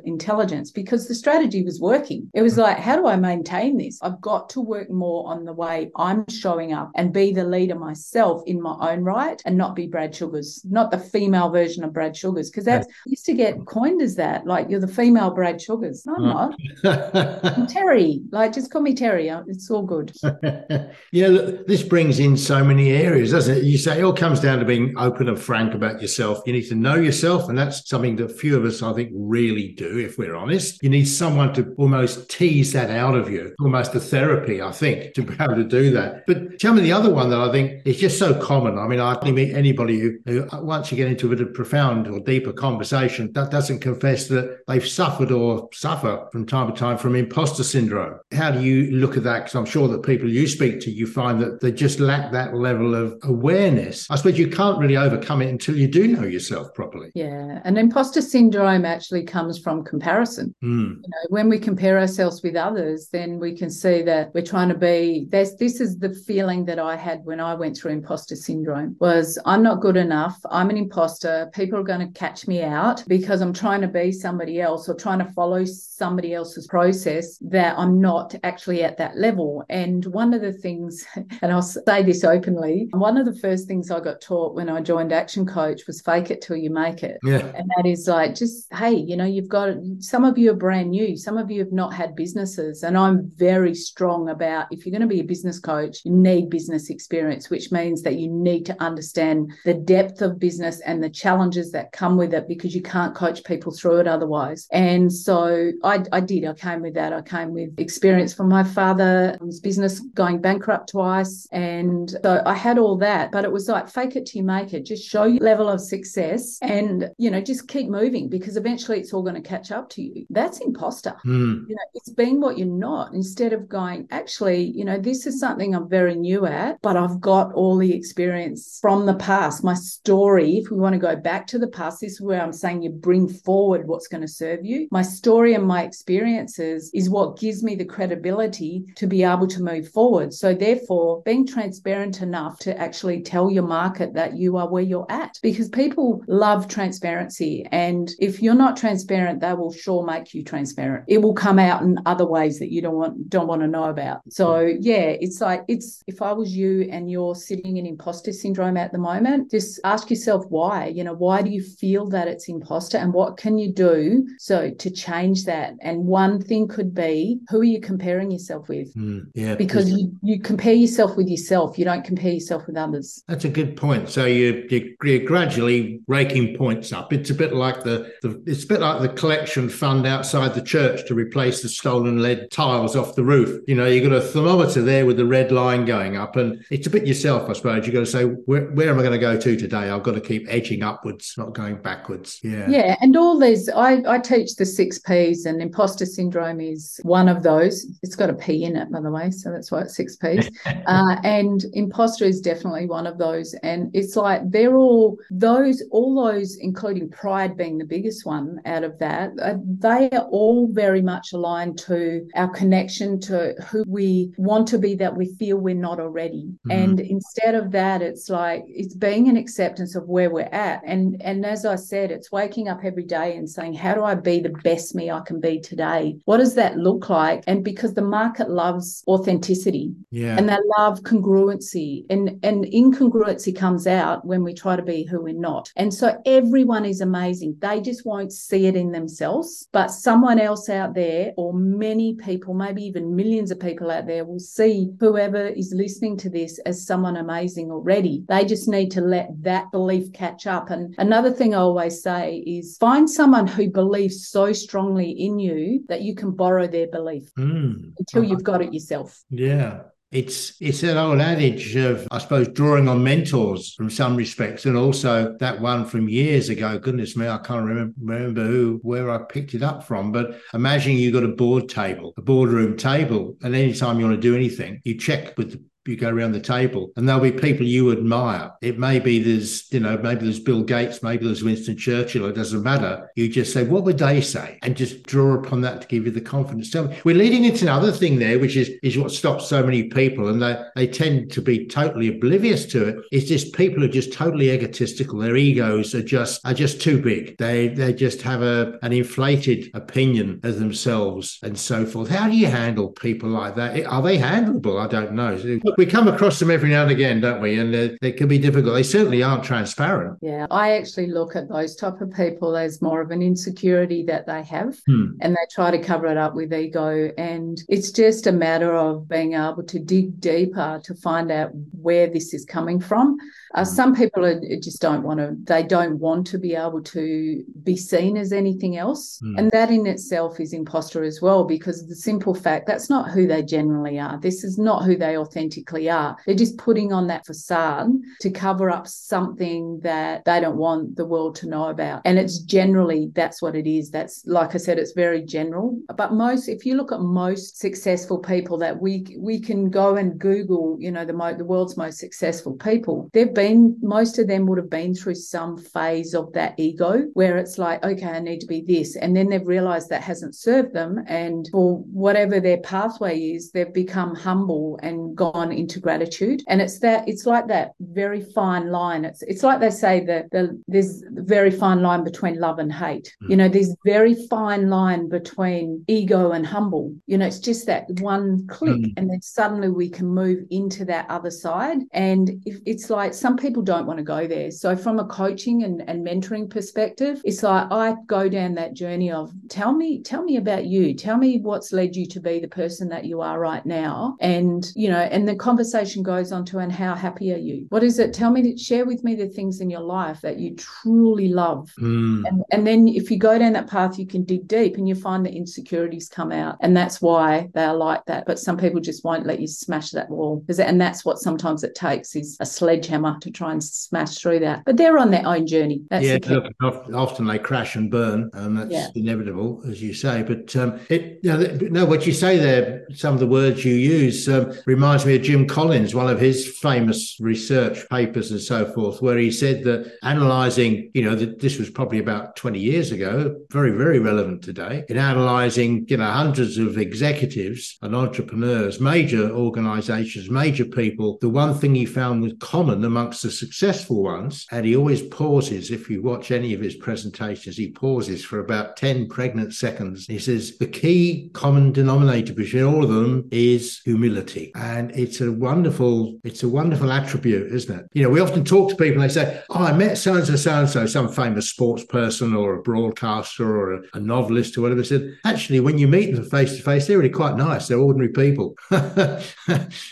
intelligence 0.04 0.70
because 0.70 1.08
the 1.08 1.14
strategy 1.16 1.64
was 1.64 1.80
working. 1.80 2.30
It 2.32 2.42
was 2.42 2.56
like, 2.56 2.78
how 2.78 2.94
do 2.94 3.08
I 3.08 3.16
maintain 3.16 3.76
this? 3.76 3.98
I've 4.02 4.20
got 4.20 4.48
to 4.50 4.60
work 4.60 4.88
more 4.88 5.28
on 5.28 5.44
the 5.44 5.52
way 5.52 5.90
I'm 5.96 6.24
showing 6.28 6.72
up 6.72 6.92
and 6.94 7.12
be 7.12 7.32
the 7.32 7.44
leader 7.44 7.74
myself 7.74 8.44
in 8.46 8.62
my 8.62 8.76
own 8.92 9.02
right 9.02 9.42
and 9.44 9.58
not 9.58 9.74
be 9.74 9.88
Brad 9.88 10.14
Sugars, 10.14 10.64
not 10.64 10.92
the 10.92 10.98
female 10.98 11.50
version 11.50 11.82
of 11.82 11.92
Brad 11.92 12.16
Sugars. 12.16 12.50
Because 12.50 12.66
that 12.66 12.86
used 13.06 13.26
to 13.26 13.34
get 13.34 13.66
coined 13.66 14.00
as 14.00 14.14
that, 14.14 14.46
like 14.46 14.70
you're 14.70 14.78
the 14.78 14.86
female 14.86 15.30
Brad 15.30 15.60
Sugars. 15.60 16.06
No, 16.06 16.14
I'm 16.14 16.22
not. 16.22 16.54
I'm 16.84 17.66
Terri. 17.66 18.22
Like 18.30 18.52
just 18.52 18.70
call 18.70 18.82
me 18.82 18.94
Terri. 18.94 19.34
Uh, 19.34 19.42
it's 19.48 19.68
all 19.70 19.82
good. 19.82 20.12
yeah, 21.10 21.28
this 21.66 21.82
brings 21.82 22.20
in 22.20 22.36
so 22.36 22.62
many 22.62 22.91
areas, 22.94 23.30
doesn't 23.32 23.58
it? 23.58 23.64
You 23.64 23.78
say 23.78 23.98
it 23.98 24.04
all 24.04 24.12
comes 24.12 24.40
down 24.40 24.58
to 24.58 24.64
being 24.64 24.94
open 24.96 25.28
and 25.28 25.38
frank 25.38 25.74
about 25.74 26.00
yourself. 26.00 26.42
You 26.46 26.52
need 26.52 26.68
to 26.68 26.74
know 26.74 26.94
yourself, 26.94 27.48
and 27.48 27.56
that's 27.56 27.88
something 27.88 28.16
that 28.16 28.38
few 28.38 28.56
of 28.56 28.64
us, 28.64 28.82
I 28.82 28.92
think, 28.92 29.10
really 29.14 29.72
do, 29.72 29.98
if 29.98 30.18
we're 30.18 30.34
honest. 30.34 30.82
You 30.82 30.88
need 30.88 31.06
someone 31.06 31.52
to 31.54 31.74
almost 31.78 32.30
tease 32.30 32.72
that 32.72 32.90
out 32.90 33.14
of 33.14 33.30
you, 33.30 33.54
almost 33.60 33.94
a 33.94 34.00
therapy, 34.00 34.62
I 34.62 34.72
think, 34.72 35.14
to 35.14 35.22
be 35.22 35.34
able 35.34 35.56
to 35.56 35.64
do 35.64 35.90
that. 35.92 36.26
But 36.26 36.58
tell 36.58 36.74
me 36.74 36.82
the 36.82 36.92
other 36.92 37.12
one 37.12 37.30
that 37.30 37.40
I 37.40 37.50
think 37.50 37.86
is 37.86 37.98
just 37.98 38.18
so 38.18 38.34
common. 38.40 38.78
I 38.78 38.86
mean, 38.86 39.00
I 39.00 39.12
hardly 39.12 39.32
meet 39.32 39.54
anybody 39.54 39.98
who, 39.98 40.18
who, 40.26 40.48
once 40.62 40.90
you 40.90 40.96
get 40.96 41.08
into 41.08 41.26
a 41.26 41.30
bit 41.30 41.46
of 41.46 41.54
profound 41.54 42.08
or 42.08 42.20
deeper 42.20 42.52
conversation, 42.52 43.32
that 43.32 43.50
doesn't 43.50 43.80
confess 43.80 44.28
that 44.28 44.60
they've 44.66 44.86
suffered 44.86 45.30
or 45.30 45.68
suffer 45.72 46.28
from 46.32 46.46
time 46.46 46.72
to 46.72 46.78
time 46.78 46.98
from 46.98 47.14
imposter 47.16 47.64
syndrome. 47.64 48.18
How 48.32 48.50
do 48.50 48.62
you 48.62 48.90
look 48.92 49.16
at 49.16 49.24
that? 49.24 49.40
Because 49.40 49.54
I'm 49.54 49.64
sure 49.64 49.88
that 49.88 50.02
people 50.02 50.28
you 50.28 50.46
speak 50.46 50.80
to, 50.80 50.90
you 50.90 51.06
find 51.06 51.40
that 51.40 51.60
they 51.60 51.72
just 51.72 52.00
lack 52.00 52.32
that 52.32 52.54
level 52.54 52.81
of 52.94 53.18
awareness. 53.22 54.10
I 54.10 54.16
suppose 54.16 54.38
you 54.38 54.48
can't 54.48 54.78
really 54.78 54.96
overcome 54.96 55.42
it 55.42 55.48
until 55.48 55.76
you 55.76 55.88
do 55.88 56.08
know 56.08 56.24
yourself 56.24 56.74
properly. 56.74 57.10
Yeah. 57.14 57.60
And 57.64 57.78
imposter 57.78 58.20
syndrome 58.20 58.84
actually 58.84 59.24
comes 59.24 59.58
from 59.58 59.84
comparison. 59.84 60.54
Mm. 60.62 60.96
You 60.96 61.08
know, 61.08 61.26
when 61.28 61.48
we 61.48 61.58
compare 61.58 61.98
ourselves 61.98 62.42
with 62.42 62.56
others, 62.56 63.08
then 63.12 63.38
we 63.38 63.56
can 63.56 63.70
see 63.70 64.02
that 64.02 64.34
we're 64.34 64.44
trying 64.44 64.68
to 64.68 64.74
be 64.74 65.26
there's 65.30 65.54
this 65.56 65.80
is 65.80 65.98
the 65.98 66.14
feeling 66.26 66.64
that 66.66 66.78
I 66.78 66.96
had 66.96 67.24
when 67.24 67.40
I 67.40 67.54
went 67.54 67.76
through 67.76 67.92
imposter 67.92 68.36
syndrome 68.36 68.96
was 69.00 69.38
I'm 69.46 69.62
not 69.62 69.80
good 69.80 69.96
enough. 69.96 70.38
I'm 70.50 70.70
an 70.70 70.76
imposter. 70.76 71.50
People 71.54 71.78
are 71.78 71.84
going 71.84 72.06
to 72.06 72.18
catch 72.18 72.46
me 72.46 72.62
out 72.62 73.02
because 73.06 73.40
I'm 73.40 73.52
trying 73.52 73.80
to 73.82 73.88
be 73.88 74.12
somebody 74.12 74.60
else 74.60 74.88
or 74.88 74.94
trying 74.94 75.18
to 75.20 75.32
follow 75.32 75.64
somebody 75.64 76.34
else's 76.34 76.66
process 76.66 77.38
that 77.38 77.78
I'm 77.78 78.00
not 78.00 78.34
actually 78.42 78.82
at 78.82 78.96
that 78.98 79.16
level. 79.16 79.64
And 79.68 80.04
one 80.06 80.34
of 80.34 80.40
the 80.40 80.52
things, 80.52 81.04
and 81.42 81.52
I'll 81.52 81.62
say 81.62 82.02
this 82.02 82.24
openly, 82.24 82.71
one 82.92 83.16
of 83.16 83.26
the 83.26 83.34
first 83.34 83.66
things 83.66 83.90
I 83.90 84.00
got 84.00 84.20
taught 84.20 84.54
when 84.54 84.68
I 84.68 84.80
joined 84.80 85.12
Action 85.12 85.46
Coach 85.46 85.86
was 85.86 86.00
fake 86.00 86.30
it 86.30 86.40
till 86.40 86.56
you 86.56 86.70
make 86.70 87.02
it. 87.02 87.18
Yeah. 87.24 87.46
And 87.54 87.70
that 87.76 87.86
is 87.86 88.08
like, 88.08 88.34
just, 88.34 88.72
hey, 88.74 88.94
you 88.94 89.16
know, 89.16 89.24
you've 89.24 89.48
got, 89.48 89.74
some 89.98 90.24
of 90.24 90.38
you 90.38 90.50
are 90.50 90.54
brand 90.54 90.90
new, 90.90 91.16
some 91.16 91.38
of 91.38 91.50
you 91.50 91.60
have 91.60 91.72
not 91.72 91.94
had 91.94 92.16
businesses. 92.16 92.82
And 92.82 92.96
I'm 92.96 93.30
very 93.36 93.74
strong 93.74 94.28
about 94.28 94.66
if 94.70 94.84
you're 94.84 94.92
going 94.92 95.08
to 95.08 95.14
be 95.14 95.20
a 95.20 95.24
business 95.24 95.58
coach, 95.58 95.98
you 96.04 96.12
need 96.12 96.50
business 96.50 96.90
experience, 96.90 97.50
which 97.50 97.72
means 97.72 98.02
that 98.02 98.16
you 98.16 98.28
need 98.28 98.66
to 98.66 98.82
understand 98.82 99.52
the 99.64 99.74
depth 99.74 100.22
of 100.22 100.38
business 100.38 100.80
and 100.80 101.02
the 101.02 101.10
challenges 101.10 101.72
that 101.72 101.92
come 101.92 102.16
with 102.16 102.34
it 102.34 102.48
because 102.48 102.74
you 102.74 102.82
can't 102.82 103.14
coach 103.14 103.44
people 103.44 103.72
through 103.72 103.98
it 103.98 104.08
otherwise. 104.08 104.66
And 104.72 105.12
so 105.12 105.72
I, 105.84 106.04
I 106.12 106.20
did. 106.20 106.44
I 106.44 106.54
came 106.54 106.82
with 106.82 106.94
that. 106.94 107.12
I 107.12 107.22
came 107.22 107.52
with 107.52 107.70
experience 107.78 108.34
from 108.34 108.48
my 108.48 108.64
father, 108.64 109.38
his 109.44 109.60
business 109.60 110.00
going 110.14 110.40
bankrupt 110.40 110.90
twice. 110.90 111.46
And 111.52 112.10
so 112.22 112.42
I 112.46 112.54
had 112.62 112.78
all 112.78 112.96
that, 112.98 113.32
but 113.32 113.44
it 113.44 113.50
was 113.50 113.68
like 113.68 113.88
fake 113.88 114.14
it 114.14 114.26
till 114.26 114.40
you 114.40 114.46
make 114.46 114.72
it. 114.72 114.86
Just 114.86 115.08
show 115.08 115.24
your 115.24 115.42
level 115.42 115.68
of 115.68 115.80
success 115.80 116.58
and, 116.62 117.10
you 117.18 117.28
know, 117.28 117.40
just 117.40 117.66
keep 117.66 117.88
moving 117.88 118.28
because 118.28 118.56
eventually 118.56 119.00
it's 119.00 119.12
all 119.12 119.22
going 119.22 119.34
to 119.34 119.48
catch 119.48 119.72
up 119.72 119.90
to 119.90 120.02
you. 120.02 120.24
That's 120.30 120.60
imposter. 120.60 121.14
Mm. 121.26 121.68
You 121.68 121.74
know, 121.74 121.82
it's 121.94 122.10
being 122.10 122.40
what 122.40 122.58
you're 122.58 122.68
not 122.68 123.14
instead 123.14 123.52
of 123.52 123.68
going, 123.68 124.06
actually, 124.12 124.62
you 124.62 124.84
know, 124.84 124.96
this 124.96 125.26
is 125.26 125.40
something 125.40 125.74
I'm 125.74 125.88
very 125.88 126.14
new 126.14 126.46
at, 126.46 126.80
but 126.82 126.96
I've 126.96 127.20
got 127.20 127.52
all 127.52 127.76
the 127.76 127.94
experience 127.94 128.78
from 128.80 129.06
the 129.06 129.14
past, 129.14 129.64
my 129.64 129.74
story. 129.74 130.58
If 130.58 130.70
we 130.70 130.78
want 130.78 130.92
to 130.94 131.00
go 131.00 131.16
back 131.16 131.48
to 131.48 131.58
the 131.58 131.66
past, 131.68 132.00
this 132.00 132.12
is 132.12 132.20
where 132.20 132.40
I'm 132.40 132.52
saying 132.52 132.82
you 132.82 132.90
bring 132.90 133.28
forward 133.28 133.88
what's 133.88 134.06
going 134.06 134.20
to 134.22 134.28
serve 134.28 134.64
you. 134.64 134.86
My 134.92 135.02
story 135.02 135.54
and 135.54 135.66
my 135.66 135.82
experiences 135.82 136.90
is 136.94 137.10
what 137.10 137.40
gives 137.40 137.64
me 137.64 137.74
the 137.74 137.84
credibility 137.84 138.84
to 138.96 139.08
be 139.08 139.24
able 139.24 139.48
to 139.48 139.62
move 139.62 139.88
forward. 139.88 140.32
So, 140.32 140.54
therefore, 140.54 141.22
being 141.24 141.44
transparent 141.44 142.22
enough 142.22 142.51
to 142.60 142.78
actually 142.78 143.22
tell 143.22 143.50
your 143.50 143.62
market 143.62 144.14
that 144.14 144.36
you 144.36 144.56
are 144.56 144.68
where 144.68 144.82
you're 144.82 145.10
at 145.10 145.38
because 145.42 145.68
people 145.68 146.22
love 146.28 146.68
transparency. 146.68 147.66
And 147.72 148.10
if 148.18 148.42
you're 148.42 148.54
not 148.54 148.76
transparent, 148.76 149.40
they 149.40 149.54
will 149.54 149.72
sure 149.72 150.04
make 150.04 150.34
you 150.34 150.42
transparent. 150.44 151.04
It 151.08 151.18
will 151.18 151.34
come 151.34 151.58
out 151.58 151.82
in 151.82 151.98
other 152.06 152.26
ways 152.26 152.58
that 152.58 152.72
you 152.72 152.82
don't 152.82 152.96
want 152.96 153.30
don't 153.30 153.46
want 153.46 153.62
to 153.62 153.68
know 153.68 153.84
about. 153.84 154.20
So 154.30 154.60
yeah, 154.60 155.16
it's 155.24 155.40
like 155.40 155.64
it's 155.68 156.02
if 156.06 156.22
I 156.22 156.32
was 156.32 156.56
you 156.56 156.88
and 156.90 157.10
you're 157.10 157.34
sitting 157.34 157.76
in 157.76 157.86
imposter 157.86 158.32
syndrome 158.32 158.76
at 158.76 158.92
the 158.92 158.98
moment, 158.98 159.50
just 159.50 159.80
ask 159.84 160.10
yourself 160.10 160.44
why. 160.48 160.86
You 160.86 161.04
know, 161.04 161.14
why 161.14 161.42
do 161.42 161.50
you 161.50 161.62
feel 161.62 162.06
that 162.10 162.28
it's 162.28 162.48
imposter 162.48 162.98
and 162.98 163.12
what 163.12 163.36
can 163.36 163.58
you 163.58 163.72
do 163.72 164.26
so 164.38 164.70
to 164.70 164.90
change 164.90 165.44
that? 165.44 165.74
And 165.80 166.04
one 166.06 166.40
thing 166.40 166.68
could 166.68 166.94
be 166.94 167.40
who 167.48 167.60
are 167.60 167.64
you 167.64 167.80
comparing 167.80 168.30
yourself 168.30 168.68
with? 168.68 168.94
Mm, 168.94 169.30
yeah. 169.34 169.54
Because 169.54 169.90
you, 169.90 170.12
you 170.22 170.40
compare 170.40 170.74
yourself 170.74 171.16
with 171.16 171.28
yourself, 171.28 171.78
you 171.78 171.84
don't 171.84 172.04
compare 172.04 172.32
yourself 172.42 172.66
with 172.66 172.76
others. 172.76 173.22
That's 173.28 173.44
a 173.44 173.48
good 173.48 173.76
point. 173.76 174.08
So 174.08 174.24
you 174.24 174.66
you're 174.70 175.24
gradually 175.24 176.00
raking 176.06 176.56
points 176.56 176.92
up. 176.92 177.12
It's 177.12 177.30
a 177.30 177.34
bit 177.34 177.52
like 177.52 177.82
the, 177.82 178.12
the 178.22 178.42
it's 178.46 178.64
a 178.64 178.66
bit 178.66 178.80
like 178.80 179.00
the 179.00 179.08
collection 179.08 179.68
fund 179.68 180.06
outside 180.06 180.54
the 180.54 180.62
church 180.62 181.06
to 181.08 181.14
replace 181.14 181.62
the 181.62 181.68
stolen 181.68 182.22
lead 182.22 182.50
tiles 182.50 182.96
off 182.96 183.14
the 183.14 183.24
roof. 183.24 183.60
You 183.66 183.74
know, 183.74 183.86
you've 183.86 184.08
got 184.08 184.16
a 184.16 184.20
thermometer 184.20 184.82
there 184.82 185.06
with 185.06 185.16
the 185.16 185.24
red 185.24 185.52
line 185.52 185.84
going 185.84 186.16
up, 186.16 186.36
and 186.36 186.64
it's 186.70 186.86
a 186.86 186.90
bit 186.90 187.06
yourself, 187.06 187.48
I 187.48 187.52
suppose. 187.54 187.86
You've 187.86 187.94
got 187.94 188.00
to 188.00 188.06
say, 188.06 188.24
where, 188.24 188.70
where 188.72 188.90
am 188.90 188.98
I 188.98 189.02
going 189.02 189.12
to 189.12 189.18
go 189.18 189.38
to 189.38 189.56
today? 189.56 189.90
I've 189.90 190.02
got 190.02 190.14
to 190.14 190.20
keep 190.20 190.46
edging 190.48 190.82
upwards, 190.82 191.34
not 191.36 191.54
going 191.54 191.80
backwards. 191.80 192.40
Yeah. 192.42 192.68
Yeah. 192.68 192.96
And 193.00 193.16
all 193.16 193.38
these, 193.38 193.68
I, 193.68 194.02
I 194.06 194.18
teach 194.18 194.56
the 194.56 194.66
six 194.66 194.98
P's, 194.98 195.46
and 195.46 195.60
imposter 195.62 196.06
syndrome 196.06 196.60
is 196.60 197.00
one 197.02 197.28
of 197.28 197.42
those. 197.42 197.86
It's 198.02 198.16
got 198.16 198.30
a 198.30 198.34
P 198.34 198.64
in 198.64 198.76
it, 198.76 198.90
by 198.90 199.00
the 199.00 199.10
way. 199.10 199.30
So 199.30 199.50
that's 199.50 199.70
why 199.70 199.82
it's 199.82 199.96
six 199.96 200.16
P's. 200.16 200.48
uh, 200.66 201.16
and 201.24 201.64
imposter 201.72 202.21
is 202.22 202.40
definitely 202.40 202.86
one 202.86 203.06
of 203.06 203.18
those. 203.18 203.54
And 203.62 203.90
it's 203.94 204.16
like 204.16 204.42
they're 204.50 204.76
all 204.76 205.18
those, 205.30 205.82
all 205.90 206.14
those, 206.14 206.56
including 206.56 207.10
pride 207.10 207.56
being 207.56 207.78
the 207.78 207.84
biggest 207.84 208.24
one 208.24 208.60
out 208.64 208.84
of 208.84 208.98
that, 208.98 209.32
uh, 209.40 209.54
they 209.64 210.10
are 210.10 210.26
all 210.30 210.68
very 210.70 211.02
much 211.02 211.32
aligned 211.32 211.78
to 211.80 212.26
our 212.34 212.48
connection 212.48 213.20
to 213.20 213.54
who 213.68 213.84
we 213.86 214.32
want 214.36 214.66
to 214.68 214.78
be 214.78 214.94
that 214.94 215.16
we 215.16 215.34
feel 215.34 215.56
we're 215.56 215.74
not 215.74 216.00
already. 216.00 216.44
Mm-hmm. 216.66 216.70
And 216.70 217.00
instead 217.00 217.54
of 217.54 217.70
that, 217.72 218.02
it's 218.02 218.28
like 218.28 218.64
it's 218.68 218.94
being 218.94 219.28
an 219.28 219.36
acceptance 219.36 219.94
of 219.94 220.08
where 220.08 220.30
we're 220.30 220.42
at. 220.52 220.82
And 220.86 221.20
and 221.22 221.44
as 221.44 221.64
I 221.64 221.76
said, 221.76 222.10
it's 222.10 222.32
waking 222.32 222.68
up 222.68 222.80
every 222.84 223.04
day 223.04 223.36
and 223.36 223.48
saying, 223.48 223.74
how 223.74 223.94
do 223.94 224.04
I 224.04 224.14
be 224.14 224.40
the 224.40 224.50
best 224.50 224.94
me 224.94 225.10
I 225.10 225.20
can 225.20 225.40
be 225.40 225.60
today? 225.60 226.16
What 226.24 226.38
does 226.38 226.54
that 226.54 226.76
look 226.76 227.08
like? 227.08 227.44
And 227.46 227.64
because 227.64 227.94
the 227.94 228.02
market 228.02 228.50
loves 228.50 229.02
authenticity. 229.06 229.94
Yeah. 230.10 230.36
And 230.36 230.48
they 230.48 230.56
love 230.78 231.00
congruency. 231.00 232.04
And 232.12 232.38
and 232.42 232.64
incongruency 232.64 233.56
comes 233.56 233.86
out 233.86 234.24
when 234.24 234.42
we 234.44 234.54
try 234.54 234.76
to 234.76 234.82
be 234.82 235.04
who 235.04 235.22
we're 235.22 235.34
not. 235.50 235.72
And 235.76 235.92
so 235.92 236.20
everyone 236.26 236.84
is 236.84 237.00
amazing. 237.00 237.56
They 237.60 237.80
just 237.80 238.04
won't 238.04 238.32
see 238.32 238.66
it 238.66 238.76
in 238.76 238.92
themselves. 238.92 239.68
But 239.72 239.88
someone 239.88 240.38
else 240.38 240.68
out 240.68 240.94
there, 240.94 241.32
or 241.36 241.54
many 241.54 242.14
people, 242.14 242.54
maybe 242.54 242.82
even 242.84 243.16
millions 243.16 243.50
of 243.50 243.58
people 243.58 243.90
out 243.90 244.06
there, 244.06 244.24
will 244.24 244.38
see 244.38 244.92
whoever 245.00 245.46
is 245.46 245.72
listening 245.74 246.16
to 246.18 246.30
this 246.30 246.58
as 246.60 246.86
someone 246.86 247.16
amazing 247.16 247.70
already. 247.70 248.24
They 248.28 248.44
just 248.44 248.68
need 248.68 248.90
to 248.92 249.00
let 249.00 249.28
that 249.42 249.70
belief 249.72 250.12
catch 250.12 250.46
up. 250.46 250.70
And 250.70 250.94
another 250.98 251.30
thing 251.30 251.54
I 251.54 251.58
always 251.58 252.02
say 252.02 252.44
is 252.46 252.76
find 252.78 253.08
someone 253.08 253.46
who 253.46 253.70
believes 253.70 254.28
so 254.28 254.52
strongly 254.52 255.10
in 255.10 255.38
you 255.38 255.84
that 255.88 256.02
you 256.02 256.14
can 256.14 256.32
borrow 256.32 256.66
their 256.66 256.88
belief 256.88 257.32
mm. 257.38 257.92
until 257.98 258.24
you've 258.24 258.44
got 258.44 258.62
it 258.62 258.74
yourself. 258.74 259.22
Yeah. 259.30 259.84
It's 260.12 260.60
it's 260.60 260.82
that 260.82 260.98
old 260.98 261.20
adage 261.20 261.74
of 261.74 262.06
I 262.10 262.18
suppose 262.18 262.48
drawing 262.48 262.86
on 262.86 263.02
mentors 263.02 263.72
from 263.72 263.88
some 263.88 264.14
respects, 264.14 264.66
and 264.66 264.76
also 264.76 265.34
that 265.40 265.60
one 265.62 265.86
from 265.86 266.10
years 266.10 266.50
ago. 266.50 266.78
Goodness 266.78 267.16
me, 267.16 267.26
I 267.26 267.38
can't 267.38 267.66
remember 267.66 267.94
remember 267.98 268.44
who 268.44 268.78
where 268.82 269.10
I 269.10 269.22
picked 269.22 269.54
it 269.54 269.62
up 269.62 269.84
from. 269.84 270.12
But 270.12 270.38
imagine 270.52 270.98
you 270.98 271.10
got 271.12 271.24
a 271.24 271.28
board 271.28 271.70
table, 271.70 272.12
a 272.18 272.22
boardroom 272.22 272.76
table, 272.76 273.38
and 273.42 273.54
anytime 273.54 273.98
you 273.98 274.04
want 274.04 274.16
to 274.16 274.20
do 274.20 274.36
anything, 274.36 274.82
you 274.84 274.98
check 274.98 275.38
with 275.38 275.58
you 275.86 275.96
go 275.96 276.10
around 276.10 276.32
the 276.32 276.40
table 276.40 276.90
and 276.96 277.08
there'll 277.08 277.22
be 277.22 277.32
people 277.32 277.66
you 277.66 277.92
admire. 277.92 278.52
It 278.60 278.78
may 278.78 278.98
be 279.00 279.22
there's, 279.22 279.72
you 279.72 279.80
know, 279.80 279.98
maybe 279.98 280.24
there's 280.24 280.40
Bill 280.40 280.62
Gates, 280.62 281.02
maybe 281.02 281.26
there's 281.26 281.42
Winston 281.42 281.76
Churchill, 281.76 282.26
it 282.26 282.34
doesn't 282.34 282.62
matter. 282.62 283.10
You 283.16 283.28
just 283.28 283.52
say, 283.52 283.64
what 283.64 283.84
would 283.84 283.98
they 283.98 284.20
say? 284.20 284.58
And 284.62 284.76
just 284.76 285.02
draw 285.04 285.34
upon 285.34 285.60
that 285.62 285.82
to 285.82 285.88
give 285.88 286.06
you 286.06 286.12
the 286.12 286.20
confidence. 286.20 286.70
So 286.70 286.92
we're 287.04 287.16
leading 287.16 287.44
into 287.44 287.64
another 287.64 287.92
thing 287.92 288.18
there, 288.18 288.38
which 288.38 288.56
is 288.56 288.70
is 288.82 288.98
what 288.98 289.10
stops 289.10 289.48
so 289.48 289.64
many 289.64 289.84
people, 289.84 290.28
and 290.28 290.40
they, 290.40 290.62
they 290.76 290.86
tend 290.86 291.30
to 291.32 291.42
be 291.42 291.66
totally 291.66 292.08
oblivious 292.08 292.66
to 292.66 292.88
it. 292.88 292.96
It's 293.10 293.28
just 293.28 293.54
people 293.54 293.84
are 293.84 293.88
just 293.88 294.12
totally 294.12 294.50
egotistical. 294.50 295.18
Their 295.18 295.36
egos 295.36 295.94
are 295.94 296.02
just 296.02 296.44
are 296.46 296.54
just 296.54 296.80
too 296.80 297.00
big. 297.00 297.36
They 297.38 297.68
they 297.68 297.92
just 297.92 298.22
have 298.22 298.42
a 298.42 298.78
an 298.82 298.92
inflated 298.92 299.70
opinion 299.74 300.40
of 300.42 300.58
themselves 300.58 301.38
and 301.42 301.58
so 301.58 301.84
forth. 301.86 302.08
How 302.08 302.28
do 302.28 302.36
you 302.36 302.46
handle 302.46 302.90
people 302.90 303.28
like 303.28 303.56
that? 303.56 303.84
Are 303.86 304.02
they 304.02 304.18
handleable? 304.18 304.80
I 304.80 304.86
don't 304.86 305.12
know 305.12 305.36
we 305.76 305.86
come 305.86 306.08
across 306.08 306.38
them 306.38 306.50
every 306.50 306.70
now 306.70 306.82
and 306.82 306.90
again, 306.90 307.20
don't 307.20 307.40
we? 307.40 307.58
And 307.58 307.72
they, 307.72 307.96
they 308.00 308.12
can 308.12 308.28
be 308.28 308.38
difficult. 308.38 308.74
They 308.74 308.82
certainly 308.82 309.22
aren't 309.22 309.44
transparent. 309.44 310.18
Yeah, 310.22 310.46
I 310.50 310.72
actually 310.72 311.08
look 311.08 311.36
at 311.36 311.48
those 311.48 311.76
type 311.76 312.00
of 312.00 312.12
people 312.12 312.56
as 312.56 312.82
more 312.82 313.00
of 313.00 313.10
an 313.10 313.22
insecurity 313.22 314.04
that 314.04 314.26
they 314.26 314.42
have, 314.44 314.76
Hmm. 314.86 315.12
and 315.20 315.34
they 315.34 315.46
try 315.50 315.70
to 315.70 315.78
cover 315.78 316.06
it 316.06 316.16
up 316.16 316.34
with 316.34 316.52
ego. 316.52 317.10
And 317.16 317.60
it's 317.68 317.90
just 317.90 318.26
a 318.26 318.32
matter 318.32 318.74
of 318.74 319.08
being 319.08 319.34
able 319.34 319.62
to 319.64 319.78
dig 319.78 320.20
deeper 320.20 320.80
to 320.84 320.94
find 320.94 321.30
out 321.30 321.50
where 321.72 322.06
this 322.08 322.34
is 322.34 322.44
coming 322.44 322.80
from. 322.80 323.16
Uh, 323.54 323.64
some 323.64 323.94
people 323.94 324.24
are, 324.24 324.40
just 324.58 324.80
don't 324.80 325.02
want 325.02 325.20
to, 325.20 325.36
they 325.44 325.62
don't 325.62 325.98
want 325.98 326.26
to 326.26 326.38
be 326.38 326.54
able 326.54 326.82
to 326.82 327.44
be 327.62 327.76
seen 327.76 328.16
as 328.16 328.32
anything 328.32 328.76
else. 328.76 329.20
Mm. 329.22 329.38
And 329.38 329.50
that 329.50 329.70
in 329.70 329.86
itself 329.86 330.40
is 330.40 330.52
imposter 330.52 331.02
as 331.04 331.20
well, 331.20 331.44
because 331.44 331.86
the 331.86 331.94
simple 331.94 332.34
fact 332.34 332.66
that's 332.66 332.88
not 332.88 333.10
who 333.10 333.26
they 333.26 333.42
generally 333.42 333.98
are. 333.98 334.18
This 334.18 334.42
is 334.42 334.58
not 334.58 334.84
who 334.84 334.96
they 334.96 335.18
authentically 335.18 335.90
are. 335.90 336.16
They're 336.24 336.34
just 336.34 336.56
putting 336.56 336.92
on 336.92 337.08
that 337.08 337.26
facade 337.26 337.90
to 338.20 338.30
cover 338.30 338.70
up 338.70 338.86
something 338.86 339.80
that 339.80 340.24
they 340.24 340.40
don't 340.40 340.56
want 340.56 340.96
the 340.96 341.04
world 341.04 341.34
to 341.36 341.48
know 341.48 341.68
about. 341.68 342.02
And 342.04 342.18
it's 342.18 342.38
generally, 342.38 343.10
that's 343.14 343.42
what 343.42 343.54
it 343.54 343.66
is. 343.66 343.90
That's, 343.90 344.22
like 344.26 344.54
I 344.54 344.58
said, 344.58 344.78
it's 344.78 344.92
very 344.92 345.22
general. 345.22 345.78
But 345.94 346.14
most, 346.14 346.48
if 346.48 346.64
you 346.64 346.76
look 346.76 346.92
at 346.92 347.00
most 347.00 347.58
successful 347.58 348.18
people 348.18 348.56
that 348.58 348.80
we, 348.80 349.16
we 349.18 349.40
can 349.40 349.68
go 349.68 349.96
and 349.96 350.18
Google, 350.18 350.78
you 350.80 350.90
know, 350.90 351.04
the, 351.04 351.12
mo- 351.12 351.36
the 351.36 351.44
world's 351.44 351.76
most 351.76 351.98
successful 351.98 352.54
people, 352.54 353.10
they've 353.12 353.34
been, 353.34 353.41
most 353.80 354.18
of 354.18 354.26
them 354.26 354.46
would 354.46 354.58
have 354.58 354.70
been 354.70 354.94
through 354.94 355.14
some 355.14 355.56
phase 355.56 356.14
of 356.14 356.32
that 356.32 356.54
ego 356.58 357.08
where 357.14 357.38
it's 357.38 357.58
like, 357.58 357.84
okay, 357.84 358.06
I 358.06 358.20
need 358.20 358.40
to 358.40 358.46
be 358.46 358.62
this. 358.62 358.96
And 358.96 359.16
then 359.16 359.28
they've 359.28 359.46
realized 359.46 359.88
that 359.90 360.02
hasn't 360.02 360.34
served 360.34 360.72
them. 360.72 361.04
And 361.06 361.48
for 361.52 361.78
whatever 361.78 362.40
their 362.40 362.58
pathway 362.58 363.18
is, 363.18 363.52
they've 363.52 363.72
become 363.72 364.14
humble 364.14 364.78
and 364.82 365.16
gone 365.16 365.52
into 365.52 365.80
gratitude. 365.80 366.42
And 366.48 366.60
it's 366.60 366.80
that, 366.80 367.08
it's 367.08 367.26
like 367.26 367.46
that 367.48 367.72
very 367.80 368.20
fine 368.20 368.70
line. 368.70 369.04
It's, 369.04 369.22
it's 369.22 369.42
like 369.42 369.60
they 369.60 369.70
say 369.70 370.04
that 370.06 370.30
the, 370.32 370.60
there's 370.66 371.02
a 371.02 371.22
very 371.22 371.50
fine 371.50 371.82
line 371.82 372.04
between 372.04 372.40
love 372.40 372.58
and 372.58 372.72
hate. 372.72 373.14
Mm. 373.22 373.30
You 373.30 373.36
know, 373.36 373.48
there's 373.48 373.74
very 373.84 374.14
fine 374.28 374.68
line 374.68 375.08
between 375.08 375.84
ego 375.86 376.32
and 376.32 376.44
humble. 376.46 376.94
You 377.06 377.18
know, 377.18 377.26
it's 377.26 377.38
just 377.38 377.66
that 377.66 377.86
one 378.00 378.46
click 378.48 378.72
Mm. 378.72 378.94
and 378.96 379.10
then 379.10 379.20
suddenly 379.22 379.68
we 379.68 379.88
can 379.88 380.06
move 380.06 380.44
into 380.50 380.84
that 380.86 381.08
other 381.10 381.30
side. 381.30 381.78
And 381.92 382.30
if 382.46 382.58
it's 382.66 382.90
like 382.90 383.14
some 383.14 383.31
people 383.36 383.62
don't 383.62 383.86
want 383.86 383.98
to 383.98 384.04
go 384.04 384.26
there. 384.26 384.50
So 384.50 384.76
from 384.76 384.98
a 384.98 385.04
coaching 385.04 385.64
and, 385.64 385.88
and 385.88 386.06
mentoring 386.06 386.48
perspective, 386.48 387.20
it's 387.24 387.42
like 387.42 387.70
I 387.70 387.94
go 388.06 388.28
down 388.28 388.54
that 388.54 388.74
journey 388.74 389.10
of 389.10 389.32
tell 389.48 389.72
me, 389.72 390.02
tell 390.02 390.22
me 390.22 390.36
about 390.36 390.66
you. 390.66 390.94
Tell 390.94 391.16
me 391.16 391.38
what's 391.38 391.72
led 391.72 391.96
you 391.96 392.06
to 392.06 392.20
be 392.20 392.40
the 392.40 392.48
person 392.48 392.88
that 392.88 393.04
you 393.04 393.20
are 393.20 393.38
right 393.38 393.64
now. 393.64 394.16
And, 394.20 394.66
you 394.74 394.88
know, 394.88 395.00
and 395.00 395.28
the 395.28 395.36
conversation 395.36 396.02
goes 396.02 396.32
on 396.32 396.44
to 396.46 396.58
and 396.58 396.72
how 396.72 396.94
happy 396.94 397.32
are 397.32 397.38
you? 397.38 397.66
What 397.70 397.82
is 397.82 397.98
it? 397.98 398.14
Tell 398.14 398.30
me, 398.30 398.56
share 398.56 398.84
with 398.84 399.04
me 399.04 399.14
the 399.14 399.28
things 399.28 399.60
in 399.60 399.70
your 399.70 399.80
life 399.80 400.20
that 400.22 400.38
you 400.38 400.56
truly 400.56 401.28
love. 401.28 401.72
Mm. 401.80 402.22
And, 402.26 402.42
and 402.50 402.66
then 402.66 402.88
if 402.88 403.10
you 403.10 403.18
go 403.18 403.38
down 403.38 403.52
that 403.54 403.68
path, 403.68 403.98
you 403.98 404.06
can 404.06 404.24
dig 404.24 404.46
deep 404.48 404.76
and 404.76 404.88
you 404.88 404.94
find 404.94 405.24
the 405.24 405.32
insecurities 405.32 406.08
come 406.08 406.32
out. 406.32 406.56
And 406.60 406.76
that's 406.76 407.00
why 407.00 407.48
they 407.54 407.64
are 407.64 407.76
like 407.76 408.04
that. 408.06 408.26
But 408.26 408.38
some 408.38 408.56
people 408.56 408.80
just 408.80 409.04
won't 409.04 409.26
let 409.26 409.40
you 409.40 409.46
smash 409.46 409.90
that 409.90 410.10
wall. 410.10 410.44
And 410.58 410.80
that's 410.80 411.04
what 411.04 411.18
sometimes 411.18 411.64
it 411.64 411.74
takes 411.74 412.14
is 412.16 412.36
a 412.40 412.46
sledgehammer 412.46 413.18
to 413.22 413.30
try 413.30 413.52
and 413.52 413.62
smash 413.62 414.18
through 414.18 414.40
that. 414.40 414.62
But 414.64 414.76
they're 414.76 414.98
on 414.98 415.10
their 415.10 415.26
own 415.26 415.46
journey. 415.46 415.82
That's 415.90 416.04
yeah, 416.04 416.18
the 416.18 416.52
look, 416.60 416.94
often 416.94 417.26
they 417.26 417.38
crash 417.38 417.76
and 417.76 417.90
burn, 417.90 418.30
and 418.34 418.58
that's 418.58 418.70
Yeah. 418.70 418.88
inevitable, 418.94 419.62
as 419.68 419.82
you 419.82 419.94
say. 419.94 420.22
But 420.22 420.54
um, 420.56 420.78
it, 420.88 421.20
you 421.22 421.30
know, 421.30 421.38
no, 421.70 421.84
what 421.84 422.06
you 422.06 422.12
say 422.12 422.38
there, 422.38 422.86
some 422.94 423.14
of 423.14 423.20
the 423.20 423.26
words 423.26 423.64
you 423.64 423.74
use, 423.74 424.28
um, 424.28 424.52
reminds 424.66 425.06
me 425.06 425.16
of 425.16 425.22
Jim 425.22 425.46
Collins, 425.46 425.94
one 425.94 426.08
of 426.08 426.20
his 426.20 426.58
famous 426.58 427.16
research 427.20 427.88
papers 427.88 428.30
and 428.30 428.40
so 428.40 428.66
forth, 428.72 429.00
where 429.00 429.18
he 429.18 429.30
said 429.30 429.64
that 429.64 429.92
analysing, 430.02 430.90
you 430.94 431.02
know, 431.04 431.14
that 431.14 431.40
this 431.40 431.58
was 431.58 431.70
probably 431.70 431.98
about 431.98 432.36
twenty 432.36 432.58
years 432.60 432.92
ago, 432.92 433.36
very, 433.50 433.70
very 433.72 433.98
relevant 433.98 434.42
today, 434.42 434.84
in 434.88 434.96
analysing, 434.96 435.86
you 435.88 435.96
know, 435.96 436.10
hundreds 436.10 436.58
of 436.58 436.78
executives 436.78 437.78
and 437.82 437.94
entrepreneurs, 437.94 438.80
major 438.80 439.30
organisations, 439.30 440.30
major 440.30 440.64
people. 440.64 441.18
The 441.20 441.28
one 441.28 441.54
thing 441.54 441.74
he 441.74 441.86
found 441.86 442.22
was 442.22 442.32
common 442.40 442.84
amongst 443.12 443.22
the 443.24 443.30
successful 443.30 444.02
ones, 444.02 444.46
and 444.50 444.64
he 444.64 444.74
always 444.74 445.02
pauses 445.02 445.70
if 445.70 445.90
you 445.90 446.00
watch 446.00 446.30
any 446.30 446.54
of 446.54 446.60
his 446.60 446.76
presentations, 446.76 447.58
he 447.58 447.70
pauses 447.70 448.24
for 448.24 448.40
about 448.40 448.74
10 448.76 449.08
pregnant 449.08 449.52
seconds. 449.52 450.06
He 450.06 450.18
says, 450.18 450.56
The 450.56 450.66
key 450.66 451.30
common 451.34 451.72
denominator 451.72 452.32
between 452.32 452.64
all 452.64 452.82
of 452.82 452.88
them 452.88 453.28
is 453.30 453.82
humility. 453.84 454.50
And 454.54 454.92
it's 454.92 455.20
a 455.20 455.30
wonderful, 455.30 456.18
it's 456.24 456.42
a 456.42 456.48
wonderful 456.48 456.90
attribute, 456.90 457.52
isn't 457.52 457.80
it? 457.80 457.86
You 457.92 458.04
know, 458.04 458.08
we 458.08 458.20
often 458.20 458.44
talk 458.44 458.70
to 458.70 458.76
people 458.76 459.02
and 459.02 459.10
they 459.10 459.12
say, 459.12 459.42
Oh, 459.50 459.64
I 459.64 459.72
met 459.72 459.98
so 459.98 460.14
and 460.14 460.26
so, 460.26 460.36
so 460.36 460.60
and 460.60 460.70
so, 460.70 460.86
some 460.86 461.12
famous 461.12 461.50
sports 461.50 461.84
person 461.84 462.34
or 462.34 462.54
a 462.54 462.62
broadcaster 462.62 463.44
or 463.44 463.74
a, 463.74 463.82
a 463.94 464.00
novelist 464.00 464.56
or 464.56 464.62
whatever. 464.62 464.80
I 464.80 464.84
said, 464.84 465.18
Actually, 465.26 465.60
when 465.60 465.76
you 465.76 465.86
meet 465.86 466.14
them 466.14 466.24
face 466.24 466.56
to 466.56 466.62
face, 466.62 466.86
they're 466.86 466.96
really 466.96 467.10
quite 467.10 467.36
nice. 467.36 467.68
They're 467.68 467.78
ordinary 467.78 468.12
people. 468.12 468.56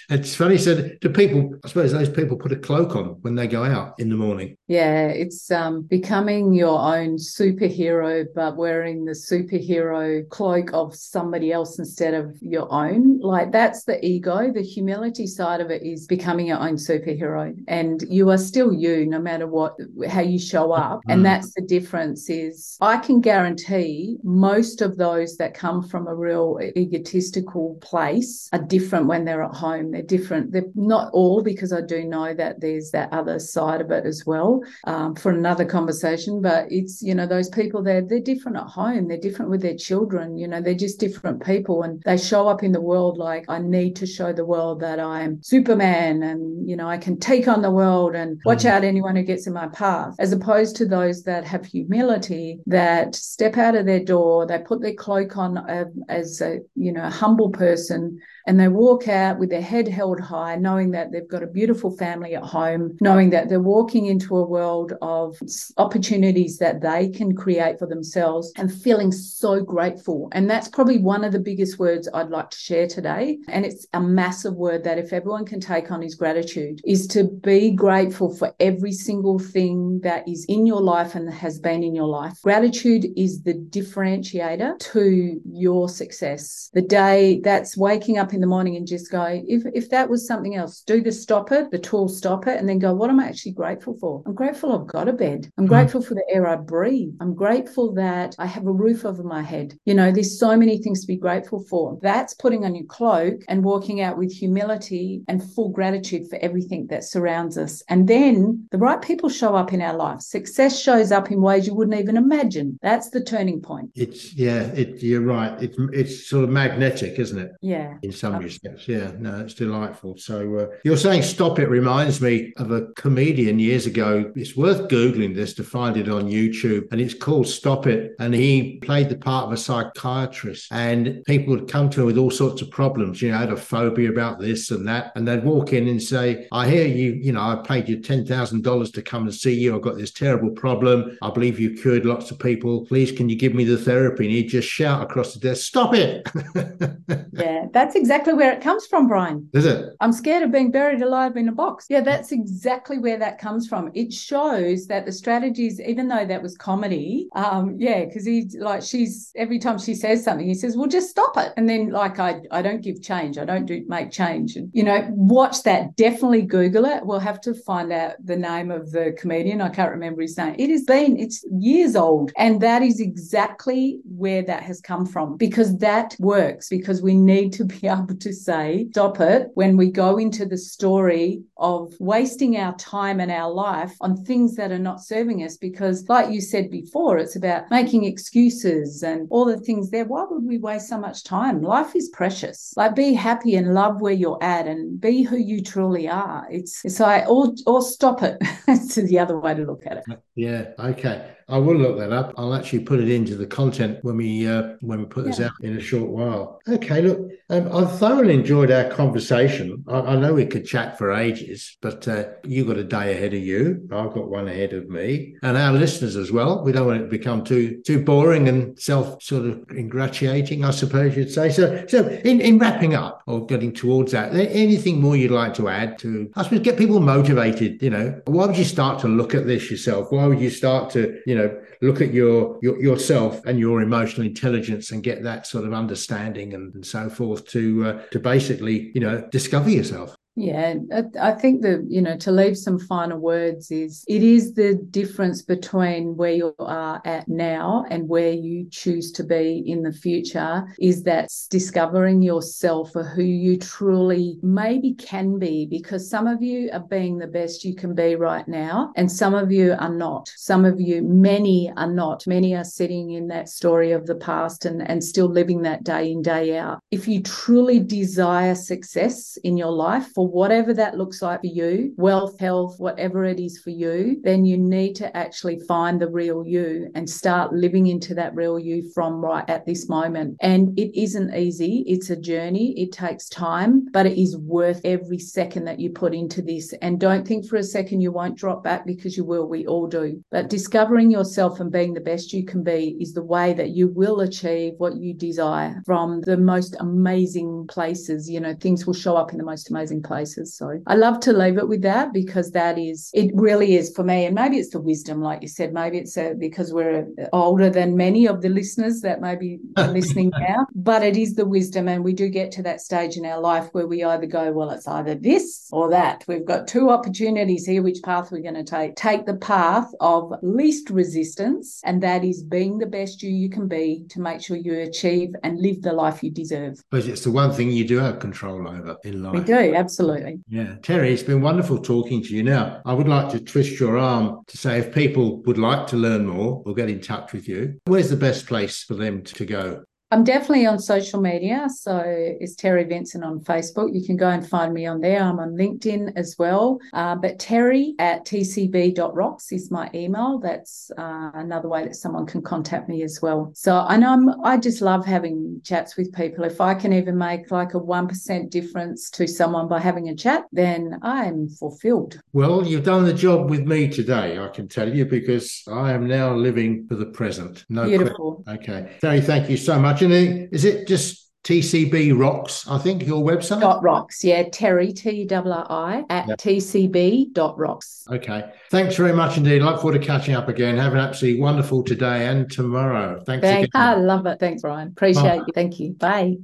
it's 0.09 0.35
funny. 0.35 0.57
Said 0.57 0.99
do 1.01 1.11
people, 1.11 1.59
I 1.65 1.69
suppose 1.69 1.93
those 1.93 2.09
people 2.09 2.39
put 2.39 2.53
a 2.53 2.57
cloak 2.57 2.97
on 2.97 3.10
when 3.21 3.35
they 3.35 3.47
go 3.47 3.65
out 3.65 3.99
in 3.99 4.09
the 4.09 4.17
morning? 4.17 4.57
Yeah, 4.67 5.07
it's 5.07 5.51
um, 5.51 5.83
becoming 5.83 6.53
your 6.53 6.79
own 6.79 7.17
superhero, 7.17 8.25
but 8.35 8.57
wearing 8.57 9.05
the 9.05 9.13
superhero 9.13 10.29
cloak 10.29 10.71
of 10.73 10.95
somebody 10.95 11.53
else 11.53 11.79
instead 11.79 12.15
of 12.15 12.37
your 12.41 12.73
own. 12.73 13.21
Like 13.21 13.53
that's 13.53 13.85
the 13.85 14.05
ego. 14.05 14.53
The 14.53 14.63
humility 14.63 15.27
side 15.27 15.61
of 15.61 15.71
it 15.71 15.83
is 15.83 16.07
becoming 16.07 16.47
your 16.47 16.59
own 16.59 16.77
superhero, 16.77 17.55
and 17.69 18.03
you 18.09 18.31
are 18.31 18.39
still 18.39 18.73
you, 18.73 19.07
no 19.07 19.19
matter 19.19 19.47
what 19.47 19.75
how 20.09 20.23
you 20.23 20.39
show 20.39 20.73
up. 20.73 21.01
Mm. 21.09 21.13
And 21.13 21.27
that's 21.27 21.53
the 21.55 21.63
difference. 21.63 22.31
Is 22.31 22.77
I 22.81 22.99
can 22.99 23.21
guarantee 23.21 24.19
most 24.23 24.83
of 24.83 24.97
those 24.97 25.37
that 25.37 25.55
come 25.55 25.83
from 25.83 26.07
a 26.07 26.15
real 26.15 26.59
egotistical 26.77 27.79
place 27.81 28.49
are 28.53 28.63
different 28.63 29.07
when 29.07 29.25
they're 29.25 29.43
at 29.43 29.55
home. 29.55 29.91
They're 29.91 30.03
different. 30.03 30.53
They're 30.53 30.65
not 30.75 31.13
all 31.13 31.43
because 31.43 31.73
I 31.73 31.81
do 31.81 32.05
know 32.05 32.35
that 32.35 32.61
there's 32.61 32.90
that 32.93 33.13
other 33.13 33.39
side 33.39 33.81
of 33.81 33.91
it 33.91 34.05
as 34.07 34.25
well 34.27 34.63
um, 34.85 35.15
for 35.15 35.31
another 35.33 35.65
conversation. 35.65 36.41
But 36.43 36.67
it's 36.71 37.03
you 37.03 37.15
know 37.15 37.27
those 37.27 37.49
people 37.49 37.83
they're 37.83 38.03
they're 38.03 38.21
different 38.21 38.57
at 38.59 38.65
home. 38.65 39.09
They're 39.09 39.19
different 39.19 39.51
with 39.51 39.63
their 39.63 39.77
children. 39.77 40.37
You 40.39 40.49
know 40.49 40.61
they're 40.61 40.75
just 40.75 41.01
different 41.01 41.45
people, 41.45 41.83
and 41.83 42.03
they 42.05 42.17
show 42.17 42.49
up 42.49 42.63
in 42.63 42.73
the 42.73 42.81
world 42.81 43.19
like 43.19 43.45
I 43.49 43.59
need 43.59 43.97
to 43.97 44.07
show 44.07 44.33
the 44.33 44.45
world 44.45 44.81
that 44.81 45.01
I'm 45.01 45.43
Superman, 45.43 46.23
and 46.23 46.69
you 46.69 46.77
know 46.77 46.89
I 46.89 46.99
can 46.99 47.19
take 47.19 47.49
on 47.49 47.63
the 47.63 47.71
world 47.71 48.15
and 48.15 48.41
watch 48.45 48.65
Mhm. 48.65 48.71
out 48.71 48.85
anyone 48.85 49.17
who 49.17 49.23
gets 49.23 49.47
in 49.47 49.53
my 49.53 49.69
path. 49.69 50.15
As 50.19 50.33
opposed 50.33 50.77
to 50.77 50.87
those 50.87 51.23
that 51.25 51.45
have 51.45 51.65
humility, 51.65 52.61
that 52.67 53.15
step 53.15 53.57
out 53.57 53.75
of 53.75 53.87
their 53.87 54.05
door, 54.05 54.47
they 54.47 54.59
put 54.59 54.81
their 54.81 54.95
cloak 54.95 55.37
on 55.37 55.59
um, 55.59 56.05
as 56.09 56.41
a 56.41 56.61
you 56.77 56.93
know 56.93 57.05
a 57.05 57.11
humble 57.11 57.51
person 57.51 58.19
and 58.47 58.59
they 58.59 58.69
walk 58.69 59.09
out 59.09 59.39
with 59.39 59.51
their 59.51 59.63
head 59.63 59.89
held 59.89 60.21
high, 60.21 60.57
knowing 60.57 60.91
that 60.93 61.13
they've 61.13 61.29
got 61.29 61.43
a 61.43 61.47
beautiful 61.47 61.91
family 61.97 62.35
at 62.35 62.43
home, 62.43 62.97
knowing 63.01 63.31
that 63.31 63.49
they're 63.49 63.61
walking 63.61 64.07
into 64.07 64.37
a 64.37 64.47
world 64.47 64.95
of 65.03 65.39
opportunities 65.77 66.59
that 66.59 66.81
they 66.81 67.09
can 67.09 67.35
create 67.35 67.79
for 67.79 67.87
themselves 67.87 68.53
and 68.57 68.73
feeling 68.73 69.13
so 69.13 69.63
grateful. 69.63 70.29
And 70.33 70.49
that's 70.49 70.69
probably 70.69 70.99
one 70.99 71.25
of 71.25 71.33
the 71.33 71.39
biggest 71.39 71.79
words 71.79 72.09
I'd 72.13 72.31
like 72.31 72.51
to 72.51 72.59
share 72.59 72.87
today. 72.87 73.39
And 73.49 73.65
it's 73.65 73.87
a 73.93 74.01
massive 74.01 74.55
word 74.55 74.85
that 74.85 74.99
if 74.99 75.13
everyone 75.13 75.45
can 75.45 75.61
take 75.61 75.91
on 75.91 76.03
is 76.03 76.15
gratitude, 76.15 76.81
is 76.85 77.07
to 77.09 77.25
be 77.25 77.71
grateful 77.71 78.35
for 78.35 78.55
every 78.61 78.93
single 78.93 79.39
thing 79.39 80.01
that 80.03 80.27
is 80.29 80.45
in 80.49 80.67
your 80.67 80.81
life 80.81 81.15
and 81.15 81.33
has 81.33 81.59
been 81.59 81.83
in 81.83 81.95
your 81.95 82.09
life. 82.09 82.41
Gratitude 82.43 83.07
is 83.17 83.43
the 83.43 83.55
differentiator 83.55 84.79
to 84.79 85.41
your 85.45 85.89
success. 85.89 86.71
The 86.73 86.83
day 86.83 87.41
that's 87.43 87.77
waking 87.77 88.19
up 88.19 88.30
in 88.33 88.41
the 88.41 88.47
morning 88.47 88.77
and 88.77 88.87
just 88.87 89.11
go, 89.11 89.25
if, 89.47 89.63
if 89.75 89.91
that 89.91 90.09
was 90.09 90.27
something 90.27 90.57
else, 90.57 90.83
do 90.83 91.01
the 91.03 91.13
stopper, 91.13 91.69
the 91.71 91.79
tool 91.79 92.09
stop 92.09 92.47
it, 92.47 92.59
and 92.59 92.69
then 92.69 92.79
go, 92.79 92.95
what 92.95 93.11
am 93.11 93.21
I 93.21 93.27
actually 93.27 93.53
grateful 93.53 93.97
for? 94.01 94.23
I'm 94.27 94.35
grateful 94.35 94.73
I've 94.79 94.87
got 94.87 95.09
a 95.09 95.13
bed. 95.13 95.51
I'm 95.59 95.65
Mm. 95.67 95.69
grateful 95.69 96.03
for 96.03 96.15
the 96.15 96.25
air 96.31 96.47
I 96.47 96.57
breathe. 96.57 97.15
I'm 97.21 97.35
grateful 97.35 97.93
that 97.95 98.35
I 98.39 98.47
have 98.47 98.67
a 98.67 98.73
roof 98.73 99.05
over 99.05 99.23
my 99.23 99.43
head. 99.43 99.75
You 99.85 99.95
know, 99.95 100.11
there's 100.11 100.39
so 100.39 100.57
many 100.57 100.79
things 100.79 101.01
to 101.03 101.07
be 101.07 101.17
grateful 101.17 101.65
for. 101.69 101.99
That's 102.03 102.35
putting 102.35 102.65
on 102.65 102.75
your 102.75 102.87
cloak 102.87 103.43
and 103.49 103.63
walking 103.65 104.01
out 104.01 104.17
with 104.19 104.33
humility 104.33 105.23
and 105.29 105.43
full 105.55 105.71
gratitude 105.71 106.29
for 106.29 106.39
everything 106.43 106.87
that 106.89 107.05
surrounds 107.05 107.57
us. 107.59 107.83
And 107.89 108.07
then 108.09 108.67
the 108.71 108.79
right 108.79 109.01
people 109.01 109.29
show 109.29 109.55
up 109.55 109.73
in 109.73 109.81
our 109.81 109.95
life. 109.97 110.21
Success 110.21 110.81
shows 110.81 111.13
up 111.13 111.31
in 111.31 111.41
ways 111.41 111.67
you 111.67 111.75
wouldn't 111.75 111.99
even 111.99 112.17
imagine. 112.17 112.79
That's 112.83 113.11
the 113.11 113.23
turning 113.23 113.61
point. 113.61 113.91
It's 113.95 114.35
yeah, 114.35 114.63
it, 114.83 115.03
you're 115.03 115.21
right. 115.23 115.61
It's 115.63 115.77
it's 115.93 116.27
sort 116.29 116.45
of 116.45 116.51
magnetic, 116.51 117.19
isn't 117.19 117.39
it? 117.39 117.53
Yeah. 117.61 117.95
In 118.03 118.13
some 118.21 118.39
respects. 118.39 118.87
Yeah, 118.87 119.13
no, 119.19 119.41
it's 119.41 119.55
delightful. 119.55 120.17
So 120.19 120.57
uh, 120.57 120.67
you're 120.85 120.97
saying 120.97 121.23
"Stop 121.23 121.59
It" 121.59 121.69
reminds 121.69 122.21
me 122.21 122.53
of 122.59 122.71
a 122.71 122.87
comedian 122.95 123.59
years 123.59 123.87
ago. 123.87 124.31
It's 124.37 124.57
worth 124.57 124.89
googling 124.89 125.35
this 125.35 125.55
to 125.55 125.65
find 125.65 125.97
it 125.97 126.09
on 126.09 126.25
YouTube, 126.25 126.87
and 126.93 127.01
it's 127.01 127.15
called 127.15 127.49
"Stop 127.49 127.87
It." 127.87 128.13
And 128.21 128.35
he 128.35 128.79
played 128.83 129.09
the 129.09 129.17
part 129.17 129.47
of 129.47 129.53
a 129.53 129.57
psychiatrist, 129.57 130.69
and 130.71 131.23
people 131.27 131.55
would 131.55 131.71
come 131.71 131.89
to 131.91 132.01
him 132.01 132.07
with 132.07 132.19
all 132.19 132.31
sorts 132.31 132.61
of 132.63 132.71
problems. 132.71 133.23
You 133.23 133.31
know, 133.31 133.39
I 133.39 133.41
had 133.41 133.53
a 133.53 133.57
phobia 133.57 134.11
about 134.11 134.39
this 134.39 134.71
and 134.71 134.87
that, 134.87 135.13
and 135.17 135.27
they'd 135.27 135.45
walk 135.45 135.73
in 135.73 135.89
and 135.89 136.03
say, 136.03 136.47
"I 136.53 136.69
hear 136.69 136.87
you. 136.87 137.13
You 137.13 137.33
know, 137.33 137.41
I 137.41 137.63
paid 137.67 137.89
you 137.89 138.01
ten 138.01 138.27
thousand 138.27 138.63
dollars 138.63 138.91
to 138.93 139.03
come 139.03 139.23
and 139.23 139.35
see 139.35 139.55
you. 139.55 139.75
I've 139.75 139.83
got 139.83 139.97
this 139.97 140.13
terrible 140.13 140.51
problem. 140.51 141.17
I 141.23 141.31
believe 141.31 141.59
you 141.59 141.75
cured 141.75 142.05
lots 142.05 142.31
of 142.31 142.39
people. 142.39 142.85
Please, 142.85 143.13
can 143.13 143.31
you 143.31 143.37
give 143.37 143.55
me 143.55 143.65
the 143.65 143.79
therapy?" 143.79 144.27
And 144.27 144.35
he'd 144.35 144.49
just 144.49 144.69
shout 144.69 145.03
across 145.03 145.33
the 145.33 145.41
desk, 145.41 145.63
"Stop 145.63 145.95
it!" 145.95 146.29
yeah, 147.33 147.67
that's 147.73 147.95
exactly 147.95 148.10
where 148.11 148.53
it 148.53 148.61
comes 148.61 148.87
from, 148.87 149.07
Brian. 149.07 149.49
Is 149.53 149.67
it? 149.67 149.95
I'm 150.01 150.13
scared 150.13 150.43
of 150.43 150.51
being 150.51 150.71
buried 150.71 151.01
alive 151.01 151.37
in 151.37 151.49
a 151.49 151.53
box. 151.53 151.87
Yeah, 151.89 152.01
that's 152.01 152.33
exactly 152.33 152.99
where 152.99 153.19
that 153.19 153.39
comes 153.39 153.69
from. 153.69 153.91
It 153.95 154.13
shows 154.13 154.87
that 154.89 155.07
the 155.07 155.13
strategies, 155.13 155.81
even 155.81 156.09
though 156.09 156.27
that 156.27 156.43
was 156.43 156.57
comedy, 156.57 157.29
um, 157.35 157.77
yeah, 157.79 158.05
because 158.05 158.25
he's 158.25 158.57
like 158.57 158.83
she's 158.83 159.33
every 159.37 159.59
time 159.59 159.79
she 159.79 159.95
says 159.95 160.25
something, 160.25 160.47
he 160.47 160.55
says, 160.55 160.77
"Well, 160.77 160.89
just 160.89 161.11
stop 161.11 161.37
it." 161.37 161.53
And 161.57 161.69
then 161.69 161.91
like 161.91 162.19
I, 162.19 162.41
I 162.51 162.63
don't 162.63 162.83
give 162.83 163.01
change. 163.01 163.39
I 163.39 163.45
don't 163.45 163.67
do 163.67 163.85
make 163.89 164.11
change. 164.11 164.57
And 164.57 164.71
you 164.73 164.83
know, 164.83 165.07
watch 165.11 165.63
that. 165.63 165.97
Definitely 165.97 166.43
Google 166.43 166.85
it. 166.87 167.07
We'll 167.07 167.21
have 167.21 167.41
to 167.43 167.55
find 167.55 167.93
out 167.93 168.15
the 168.25 168.37
name 168.37 168.71
of 168.71 168.91
the 168.91 169.17
comedian. 169.19 169.61
I 169.61 169.69
can't 169.69 169.93
remember 169.93 170.23
his 170.23 170.37
name. 170.37 170.57
It 170.59 170.71
has 170.71 170.85
been 170.85 171.17
it's 171.17 171.45
years 171.51 171.95
old, 171.97 172.33
and 172.37 172.61
that 172.61 172.83
is 172.83 173.01
exactly 173.01 174.01
where 174.05 174.43
that 174.43 174.63
has 174.65 174.81
come 174.81 175.07
from 175.07 175.37
because 175.37 175.79
that 175.79 176.17
works 176.19 176.69
because 176.69 177.03
we 177.03 177.15
need 177.15 177.53
to 177.53 177.65
be 177.65 177.87
able 177.87 178.00
to 178.09 178.33
say 178.33 178.89
stop 178.91 179.21
it 179.21 179.49
when 179.55 179.77
we 179.77 179.91
go 179.91 180.19
into 180.19 180.45
the 180.47 180.59
story 180.59 181.43
of 181.57 181.95
wasting 181.99 182.57
our 182.57 182.75
time 182.77 183.21
and 183.21 183.31
our 183.31 183.51
life 183.51 183.95
on 184.01 184.25
things 184.25 184.57
that 184.57 184.73
are 184.73 184.79
not 184.79 185.03
serving 185.03 185.43
us 185.45 185.57
because 185.57 186.09
like 186.09 186.31
you 186.31 186.41
said 186.41 186.71
before 186.71 187.19
it's 187.19 187.37
about 187.37 187.71
making 187.71 188.05
excuses 188.05 189.03
and 189.03 189.27
all 189.31 189.45
the 189.45 189.59
things 189.59 189.91
there. 189.91 190.05
Why 190.05 190.25
would 190.29 190.45
we 190.45 190.59
waste 190.59 190.89
so 190.89 190.99
much 190.99 191.25
time? 191.25 191.63
Life 191.63 191.95
is 191.95 192.09
precious. 192.11 192.73
Like 192.77 192.95
be 192.95 193.13
happy 193.15 193.57
and 193.57 193.75
love 193.75 194.01
where 194.01 194.13
you're 194.13 194.43
at 194.43 194.67
and 194.67 195.01
be 195.01 195.23
who 195.23 195.37
you 195.37 195.63
truly 195.63 196.09
are. 196.09 196.47
It's 196.51 196.85
it's 196.85 197.01
like 197.01 197.29
or 197.29 197.53
or 197.67 197.83
stop 197.83 198.23
it. 198.23 198.39
That's 198.67 198.95
the 198.95 199.19
other 199.19 199.39
way 199.39 199.55
to 199.55 199.65
look 199.65 199.87
at 199.87 199.99
it 199.99 200.05
yeah 200.41 200.63
okay 200.79 201.17
I 201.51 201.59
will 201.59 201.75
look 201.77 201.99
that 201.99 202.13
up. 202.13 202.33
I'll 202.37 202.55
actually 202.55 202.81
put 202.81 203.01
it 203.01 203.11
into 203.11 203.35
the 203.35 203.47
content 203.47 203.99
when 204.03 204.17
we 204.17 204.47
uh, 204.47 204.75
when 204.81 205.01
we 205.01 205.05
put 205.07 205.25
yeah. 205.25 205.31
this 205.31 205.41
out 205.41 205.53
in 205.63 205.77
a 205.77 205.81
short 205.81 206.09
while. 206.09 206.61
Okay, 206.69 207.03
look, 207.03 207.29
um, 207.51 207.69
I've 207.77 207.99
thoroughly 207.99 208.35
enjoyed 208.35 208.71
our 208.71 208.89
conversation. 208.91 209.85
I, 209.89 209.99
I 209.99 210.17
know 210.17 210.33
we 210.33 210.47
could 210.47 210.65
chat 210.65 210.97
for 210.97 211.13
ages, 211.13 211.77
but 211.81 212.07
uh, 212.07 212.25
you 212.45 212.65
got 212.65 212.77
a 212.77 212.85
day 212.85 213.17
ahead 213.17 213.35
of 213.35 213.41
you. 213.41 213.89
I've 213.91 214.13
got 214.13 214.31
one 214.31 214.47
ahead 214.47 214.73
of 214.73 214.89
me, 214.89 215.35
and 215.43 215.57
our 215.57 215.73
listeners 215.73 216.15
as 216.15 216.31
well. 216.31 216.63
We 216.63 216.71
don't 216.71 216.87
want 216.87 217.01
it 217.01 217.05
to 217.05 217.11
become 217.11 217.43
too 217.43 217.83
too 217.85 218.05
boring 218.05 218.49
and 218.49 218.79
self 218.79 219.21
sort 219.21 219.47
of 219.47 219.69
ingratiating, 219.73 220.65
I 220.65 220.71
suppose 220.71 221.17
you'd 221.17 221.33
say. 221.33 221.51
So, 221.51 221.85
so 221.89 222.07
in, 222.25 222.41
in 222.41 222.59
wrapping 222.59 222.95
up 222.95 223.23
or 223.27 223.45
getting 223.45 223.73
towards 223.73 224.13
that, 224.13 224.33
anything 224.35 225.01
more 225.01 225.17
you'd 225.17 225.33
like 225.33 225.55
to 225.55 225.69
add 225.69 225.99
to? 225.99 226.31
I 226.37 226.45
suppose 226.45 226.61
get 226.61 226.79
people 226.79 227.01
motivated. 227.01 227.83
You 227.83 227.91
know, 227.91 228.21
why 228.27 228.47
would 228.47 228.57
you 228.57 228.65
start 228.65 229.01
to 229.01 229.09
look 229.09 229.35
at 229.35 229.49
this 229.49 229.69
yourself? 229.69 230.13
Why 230.13 230.27
would 230.31 230.41
you 230.41 230.49
start 230.49 230.89
to 230.91 231.21
you 231.27 231.35
know 231.35 231.61
look 231.83 232.01
at 232.01 232.15
your, 232.15 232.59
your 232.63 232.81
yourself 232.81 233.45
and 233.45 233.59
your 233.59 233.83
emotional 233.83 234.27
intelligence 234.27 234.93
and 234.93 235.03
get 235.03 235.23
that 235.23 235.47
sort 235.47 235.65
of 235.65 235.75
understanding 235.75 236.55
and, 236.55 236.75
and 236.75 236.87
so 236.87 237.11
forth 237.11 237.45
to 237.49 237.85
uh, 237.85 238.03
to 238.13 238.19
basically 238.19 238.91
you 238.95 239.01
know 239.01 239.29
discover 239.31 239.69
yourself 239.69 240.17
yeah, 240.41 240.75
I 241.21 241.33
think 241.33 241.63
the, 241.63 241.85
you 241.89 242.01
know, 242.01 242.17
to 242.17 242.33
leave 242.33 242.57
some 242.57 242.79
final 242.79 243.19
words 243.19 243.71
is 243.71 244.05
it 244.09 244.23
is 244.23 244.55
the 244.55 244.75
difference 244.91 245.43
between 245.43 246.17
where 246.17 246.33
you 246.33 246.55
are 246.59 247.03
at 247.05 247.29
now 247.29 247.85
and 247.91 248.09
where 248.09 248.33
you 248.33 248.67
choose 248.71 249.13
to 249.13 249.25
be 249.25 249.63
in 249.67 249.83
the 249.83 249.93
future 249.93 250.65
is 250.79 251.03
that 251.03 251.31
discovering 251.51 252.23
yourself 252.23 252.93
for 252.93 253.03
who 253.03 253.23
you 253.23 253.59
truly 253.59 254.39
maybe 254.43 254.95
can 254.95 255.39
be, 255.39 255.67
because 255.67 256.09
some 256.09 256.27
of 256.27 256.43
you 256.43 256.71
are 256.73 256.81
being 256.81 257.19
the 257.19 257.27
best 257.27 257.65
you 257.65 257.75
can 257.75 257.95
be 257.95 258.17
right 258.17 258.49
now, 258.49 258.93
and 258.97 259.13
some 259.13 259.35
of 259.35 259.53
you 259.53 259.77
are 259.79 259.95
not. 259.95 260.31
Some 260.37 260.65
of 260.65 260.81
you, 260.81 261.03
many 261.03 261.71
are 261.77 261.93
not. 261.93 262.27
Many 262.27 262.55
are 262.55 262.65
sitting 262.65 263.11
in 263.11 263.29
that 263.29 263.49
story 263.49 263.93
of 263.93 264.07
the 264.07 264.15
past 264.15 264.65
and, 264.65 264.89
and 264.89 265.05
still 265.05 265.29
living 265.29 265.63
that 265.63 265.85
day 265.85 266.13
in, 266.13 266.23
day 266.23 266.57
out. 266.57 266.81
If 266.91 267.07
you 267.07 267.23
truly 267.23 267.81
desire 267.81 268.55
success 268.55 269.37
in 269.45 269.57
your 269.57 269.73
life, 269.73 270.09
for 270.15 270.30
whatever 270.31 270.73
that 270.75 270.97
looks 270.97 271.23
like 271.23 271.41
for 271.41 271.47
you, 271.47 271.93
wealth, 271.97 272.39
health, 272.39 272.77
whatever 272.79 273.25
it 273.25 273.41
is 273.41 273.59
for 273.59 273.71
you, 273.71 274.21
then 274.23 274.45
you 274.45 274.57
need 274.57 274.95
to 274.95 275.17
actually 275.17 275.59
find 275.67 276.01
the 276.01 276.09
real 276.09 276.47
you 276.47 276.91
and 276.95 277.09
start 277.09 277.53
living 277.53 277.89
into 277.89 278.15
that 278.15 278.35
real 278.35 278.59
you 278.59 278.91
from 278.95 279.21
right 279.21 279.49
at 279.49 279.67
this 279.67 279.89
moment. 279.89 280.37
And 280.41 280.79
it 280.79 280.99
isn't 280.99 281.35
easy, 281.35 281.85
it's 281.87 282.11
a 282.11 282.17
journey, 282.17 282.79
it 282.81 282.93
takes 282.93 283.29
time, 283.29 283.89
but 283.93 284.07
it 284.07 284.21
is 284.21 284.37
worth 284.37 284.81
every 284.85 285.19
second 285.19 285.65
that 285.65 285.81
you 285.81 285.91
put 285.91 286.15
into 286.15 286.43
this. 286.43 286.73
And 286.83 287.01
don't 287.01 287.27
think 287.27 287.47
for 287.47 287.57
a 287.57 287.63
second 287.63 288.01
you 288.01 288.13
won't 288.13 288.39
drop 288.39 288.63
back 288.63 288.87
because 288.87 289.17
you 289.17 289.25
will, 289.25 289.49
we 289.49 289.67
all 289.67 289.87
do. 289.87 290.23
But 290.31 290.51
discovering 290.51 291.11
yourself 291.11 291.61
and 291.61 291.73
being 291.73 291.95
the 291.95 292.01
best 292.01 292.33
you 292.33 292.45
can 292.45 292.63
be 292.63 292.97
is 293.01 293.13
the 293.13 293.23
way 293.23 293.53
that 293.55 293.71
you 293.71 293.89
will 293.89 294.21
achieve 294.21 294.75
what 294.79 294.97
you 294.97 295.15
desire 295.15 295.83
from 295.85 296.21
the 296.23 296.37
most 296.37 296.77
amazing 296.81 297.67
places. 297.69 298.31
You 298.31 298.41
know, 298.41 298.55
things 298.55 298.87
will 298.87 298.95
show 298.95 299.17
up 299.17 299.33
in 299.33 299.39
the 299.39 299.45
most 299.45 299.71
amazing 299.71 300.03
places 300.03 300.10
places. 300.11 300.57
So 300.57 300.67
I 300.89 300.97
love 300.97 301.21
to 301.21 301.33
leave 301.33 301.57
it 301.57 301.69
with 301.69 301.83
that 301.83 302.13
because 302.13 302.51
that 302.51 302.79
is, 302.79 303.11
it 303.15 303.31
really 303.35 303.77
is 303.77 303.93
for 303.95 304.03
me. 304.03 304.27
And 304.27 304.35
maybe 304.35 304.59
it's 304.59 304.71
the 304.71 304.81
wisdom, 304.81 305.23
like 305.23 305.43
you 305.43 305.49
said, 305.49 305.73
maybe 305.73 305.99
it's 305.99 306.17
uh, 306.17 306.35
because 306.37 306.73
we're 306.73 307.07
older 307.33 307.71
than 307.71 307.97
many 307.97 308.27
of 308.27 308.43
the 308.43 308.49
listeners 308.49 309.03
that 309.03 309.21
may 309.21 309.37
be 309.37 309.61
listening 309.77 310.33
now, 310.37 310.67
but 310.75 311.05
it 311.05 311.17
is 311.17 311.35
the 311.35 311.47
wisdom. 311.47 311.87
And 311.87 312.03
we 312.03 312.13
do 312.13 312.29
get 312.29 312.51
to 312.53 312.63
that 312.65 312.81
stage 312.81 313.17
in 313.17 313.25
our 313.25 313.41
life 313.41 313.69
where 313.73 313.87
we 313.87 314.03
either 314.03 314.27
go, 314.27 314.51
well, 314.51 314.71
it's 314.71 314.89
either 314.89 315.15
this 315.15 315.69
or 315.71 315.89
that. 315.91 316.25
We've 316.27 316.45
got 316.45 316.67
two 316.67 316.91
opportunities 316.91 317.67
here. 317.67 317.83
Which 317.83 318.03
path 318.03 318.33
we're 318.33 318.43
going 318.43 318.63
to 318.65 318.65
take? 318.65 318.97
Take 318.97 319.27
the 319.27 319.37
path 319.37 319.89
of 320.01 320.33
least 320.43 320.91
resistance, 320.91 321.81
and 321.85 322.03
that 322.03 322.25
is 322.25 322.43
being 322.43 322.79
the 322.79 322.87
best 322.99 323.23
you 323.23 323.31
you 323.31 323.49
can 323.49 323.69
be 323.69 324.05
to 324.09 324.21
make 324.21 324.43
sure 324.43 324.57
you 324.57 324.81
achieve 324.81 325.31
and 325.45 325.61
live 325.61 325.83
the 325.83 325.93
life 325.93 326.23
you 326.25 326.31
deserve. 326.31 326.83
But 326.91 327.07
it's 327.07 327.23
the 327.23 327.31
one 327.31 327.53
thing 327.53 327.71
you 327.71 327.87
do 327.87 327.99
have 327.99 328.19
control 328.19 328.67
over 328.67 328.97
in 329.05 329.23
life. 329.23 329.35
We 329.35 329.41
do, 329.41 329.75
absolutely. 329.75 330.00
Absolutely. 330.01 330.41
Yeah. 330.49 330.77
Terri, 330.81 331.11
it's 331.11 331.23
been 331.23 331.43
wonderful 331.43 331.79
talking 331.79 332.23
to 332.23 332.35
you. 332.35 332.43
Now, 332.43 332.81
I 332.87 332.95
would 332.95 333.07
like 333.07 333.31
to 333.33 333.41
twist 333.41 333.79
your 333.79 333.99
arm 333.99 334.41
to 334.47 334.57
say 334.57 334.79
if 334.79 334.95
people 334.95 335.43
would 335.43 335.59
like 335.59 335.87
to 335.89 335.97
learn 335.97 336.27
more 336.27 336.63
or 336.65 336.75
get 336.75 336.89
in 336.89 337.01
touch 337.01 337.35
with 337.35 337.47
you, 337.47 337.79
where's 337.85 338.09
the 338.09 338.17
best 338.17 338.47
place 338.47 338.83
for 338.83 338.95
them 338.95 339.23
to 339.25 339.45
go? 339.45 339.85
I'm 340.13 340.25
definitely 340.25 340.67
on 340.67 340.81
social 340.81 341.21
media. 341.21 341.69
So 341.73 342.03
it's 342.05 342.57
Terri 342.57 342.89
Vincent 342.89 343.23
on 343.23 343.39
Facebook. 343.41 343.95
You 343.95 344.05
can 344.05 344.17
go 344.17 344.29
and 344.29 344.47
find 344.47 344.75
me 344.75 344.85
on 344.87 345.01
there. 345.01 345.23
I'm 345.23 345.39
on 345.39 345.51
LinkedIn 345.51 346.15
as 346.17 346.35
well. 346.37 346.81
Uh, 346.93 347.15
but 347.15 347.39
Terri 347.39 347.93
at 348.01 348.27
tcb.rocks 348.27 349.53
is 349.53 349.71
my 349.71 349.89
email. 349.95 350.41
That's 350.41 350.91
uh, 350.99 351.31
another 351.35 351.69
way 351.69 351.85
that 351.85 351.95
someone 351.95 352.27
can 352.27 352.43
contact 352.43 352.89
me 352.89 353.05
as 353.05 353.21
well. 353.23 353.53
So 353.55 353.85
I 353.87 353.97
know 353.99 354.13
I'm, 354.13 354.45
I 354.45 354.57
just 354.57 354.83
love 354.83 355.07
having 355.07 355.61
chats 355.63 355.97
with 355.97 356.13
people. 356.13 356.43
If 356.43 356.61
I 356.61 356.75
can 356.75 356.93
even 356.93 357.17
make 357.17 357.53
like 357.53 357.75
a 357.75 357.81
1% 357.81 358.51
difference 358.51 359.11
to 359.11 359.29
someone 359.29 359.69
by 359.69 359.79
having 359.79 360.09
a 360.09 360.17
chat, 360.17 360.47
then 360.51 360.99
I'm 361.03 361.49
fulfilled. 361.51 362.21
Well, 362.33 362.67
you've 362.67 362.85
done 362.85 363.05
the 363.05 363.15
job 363.15 363.49
with 363.49 363.61
me 363.61 363.89
today, 363.89 364.41
I 364.41 364.49
can 364.49 364.67
tell 364.67 364.93
you, 364.93 365.05
because 365.05 365.63
I 365.71 365.93
am 365.93 366.09
now 366.09 366.35
living 366.35 366.89
for 366.89 366.97
the 366.97 367.07
present. 367.07 367.65
No 367.69 367.87
Beautiful. 367.87 368.43
Question. 368.43 368.61
Okay. 368.61 368.99
Terri, 369.01 369.25
thank 369.25 369.49
you 369.49 369.57
so 369.57 369.79
much 369.79 370.00
is 370.03 370.65
it 370.65 370.87
just 370.89 371.31
TCB 371.45 372.19
Rocks, 372.19 372.69
I 372.69 372.77
think, 372.79 373.07
your 373.07 373.23
website? 373.23 373.61
Dot 373.61 373.83
rocks, 373.83 374.23
yeah. 374.23 374.43
Terri, 374.45 374.95
T 374.95 375.25
W 375.25 375.55
I, 375.55 376.05
at. 376.11 376.27
TCB 376.39 377.33
dot 377.33 377.59
rocks. 377.59 378.05
Okay. 378.11 378.51
Thanks 378.71 378.97
very 378.97 379.13
much 379.13 379.37
indeed. 379.39 379.63
I 379.63 379.71
look 379.71 379.81
forward 379.81 380.01
to 380.01 380.07
catching 380.07 380.35
up 380.35 380.49
again. 380.49 380.77
Have 380.77 380.93
an 380.93 380.99
absolutely 380.99 381.41
wonderful 381.41 381.83
today 381.83 382.27
and 382.27 382.51
tomorrow. 382.51 383.23
Thanks 383.25 383.47
Thanks. 383.47 383.69
again. 383.69 383.83
I 383.83 383.95
love 383.95 384.27
it. 384.27 384.39
Thanks, 384.39 384.63
Brian. 384.63 384.89
Appreciate 384.89 385.23
Bye. 385.23 385.45
you. 385.47 385.53
Thank 385.55 385.81
you. 385.81 385.93
Bye. 385.95 386.37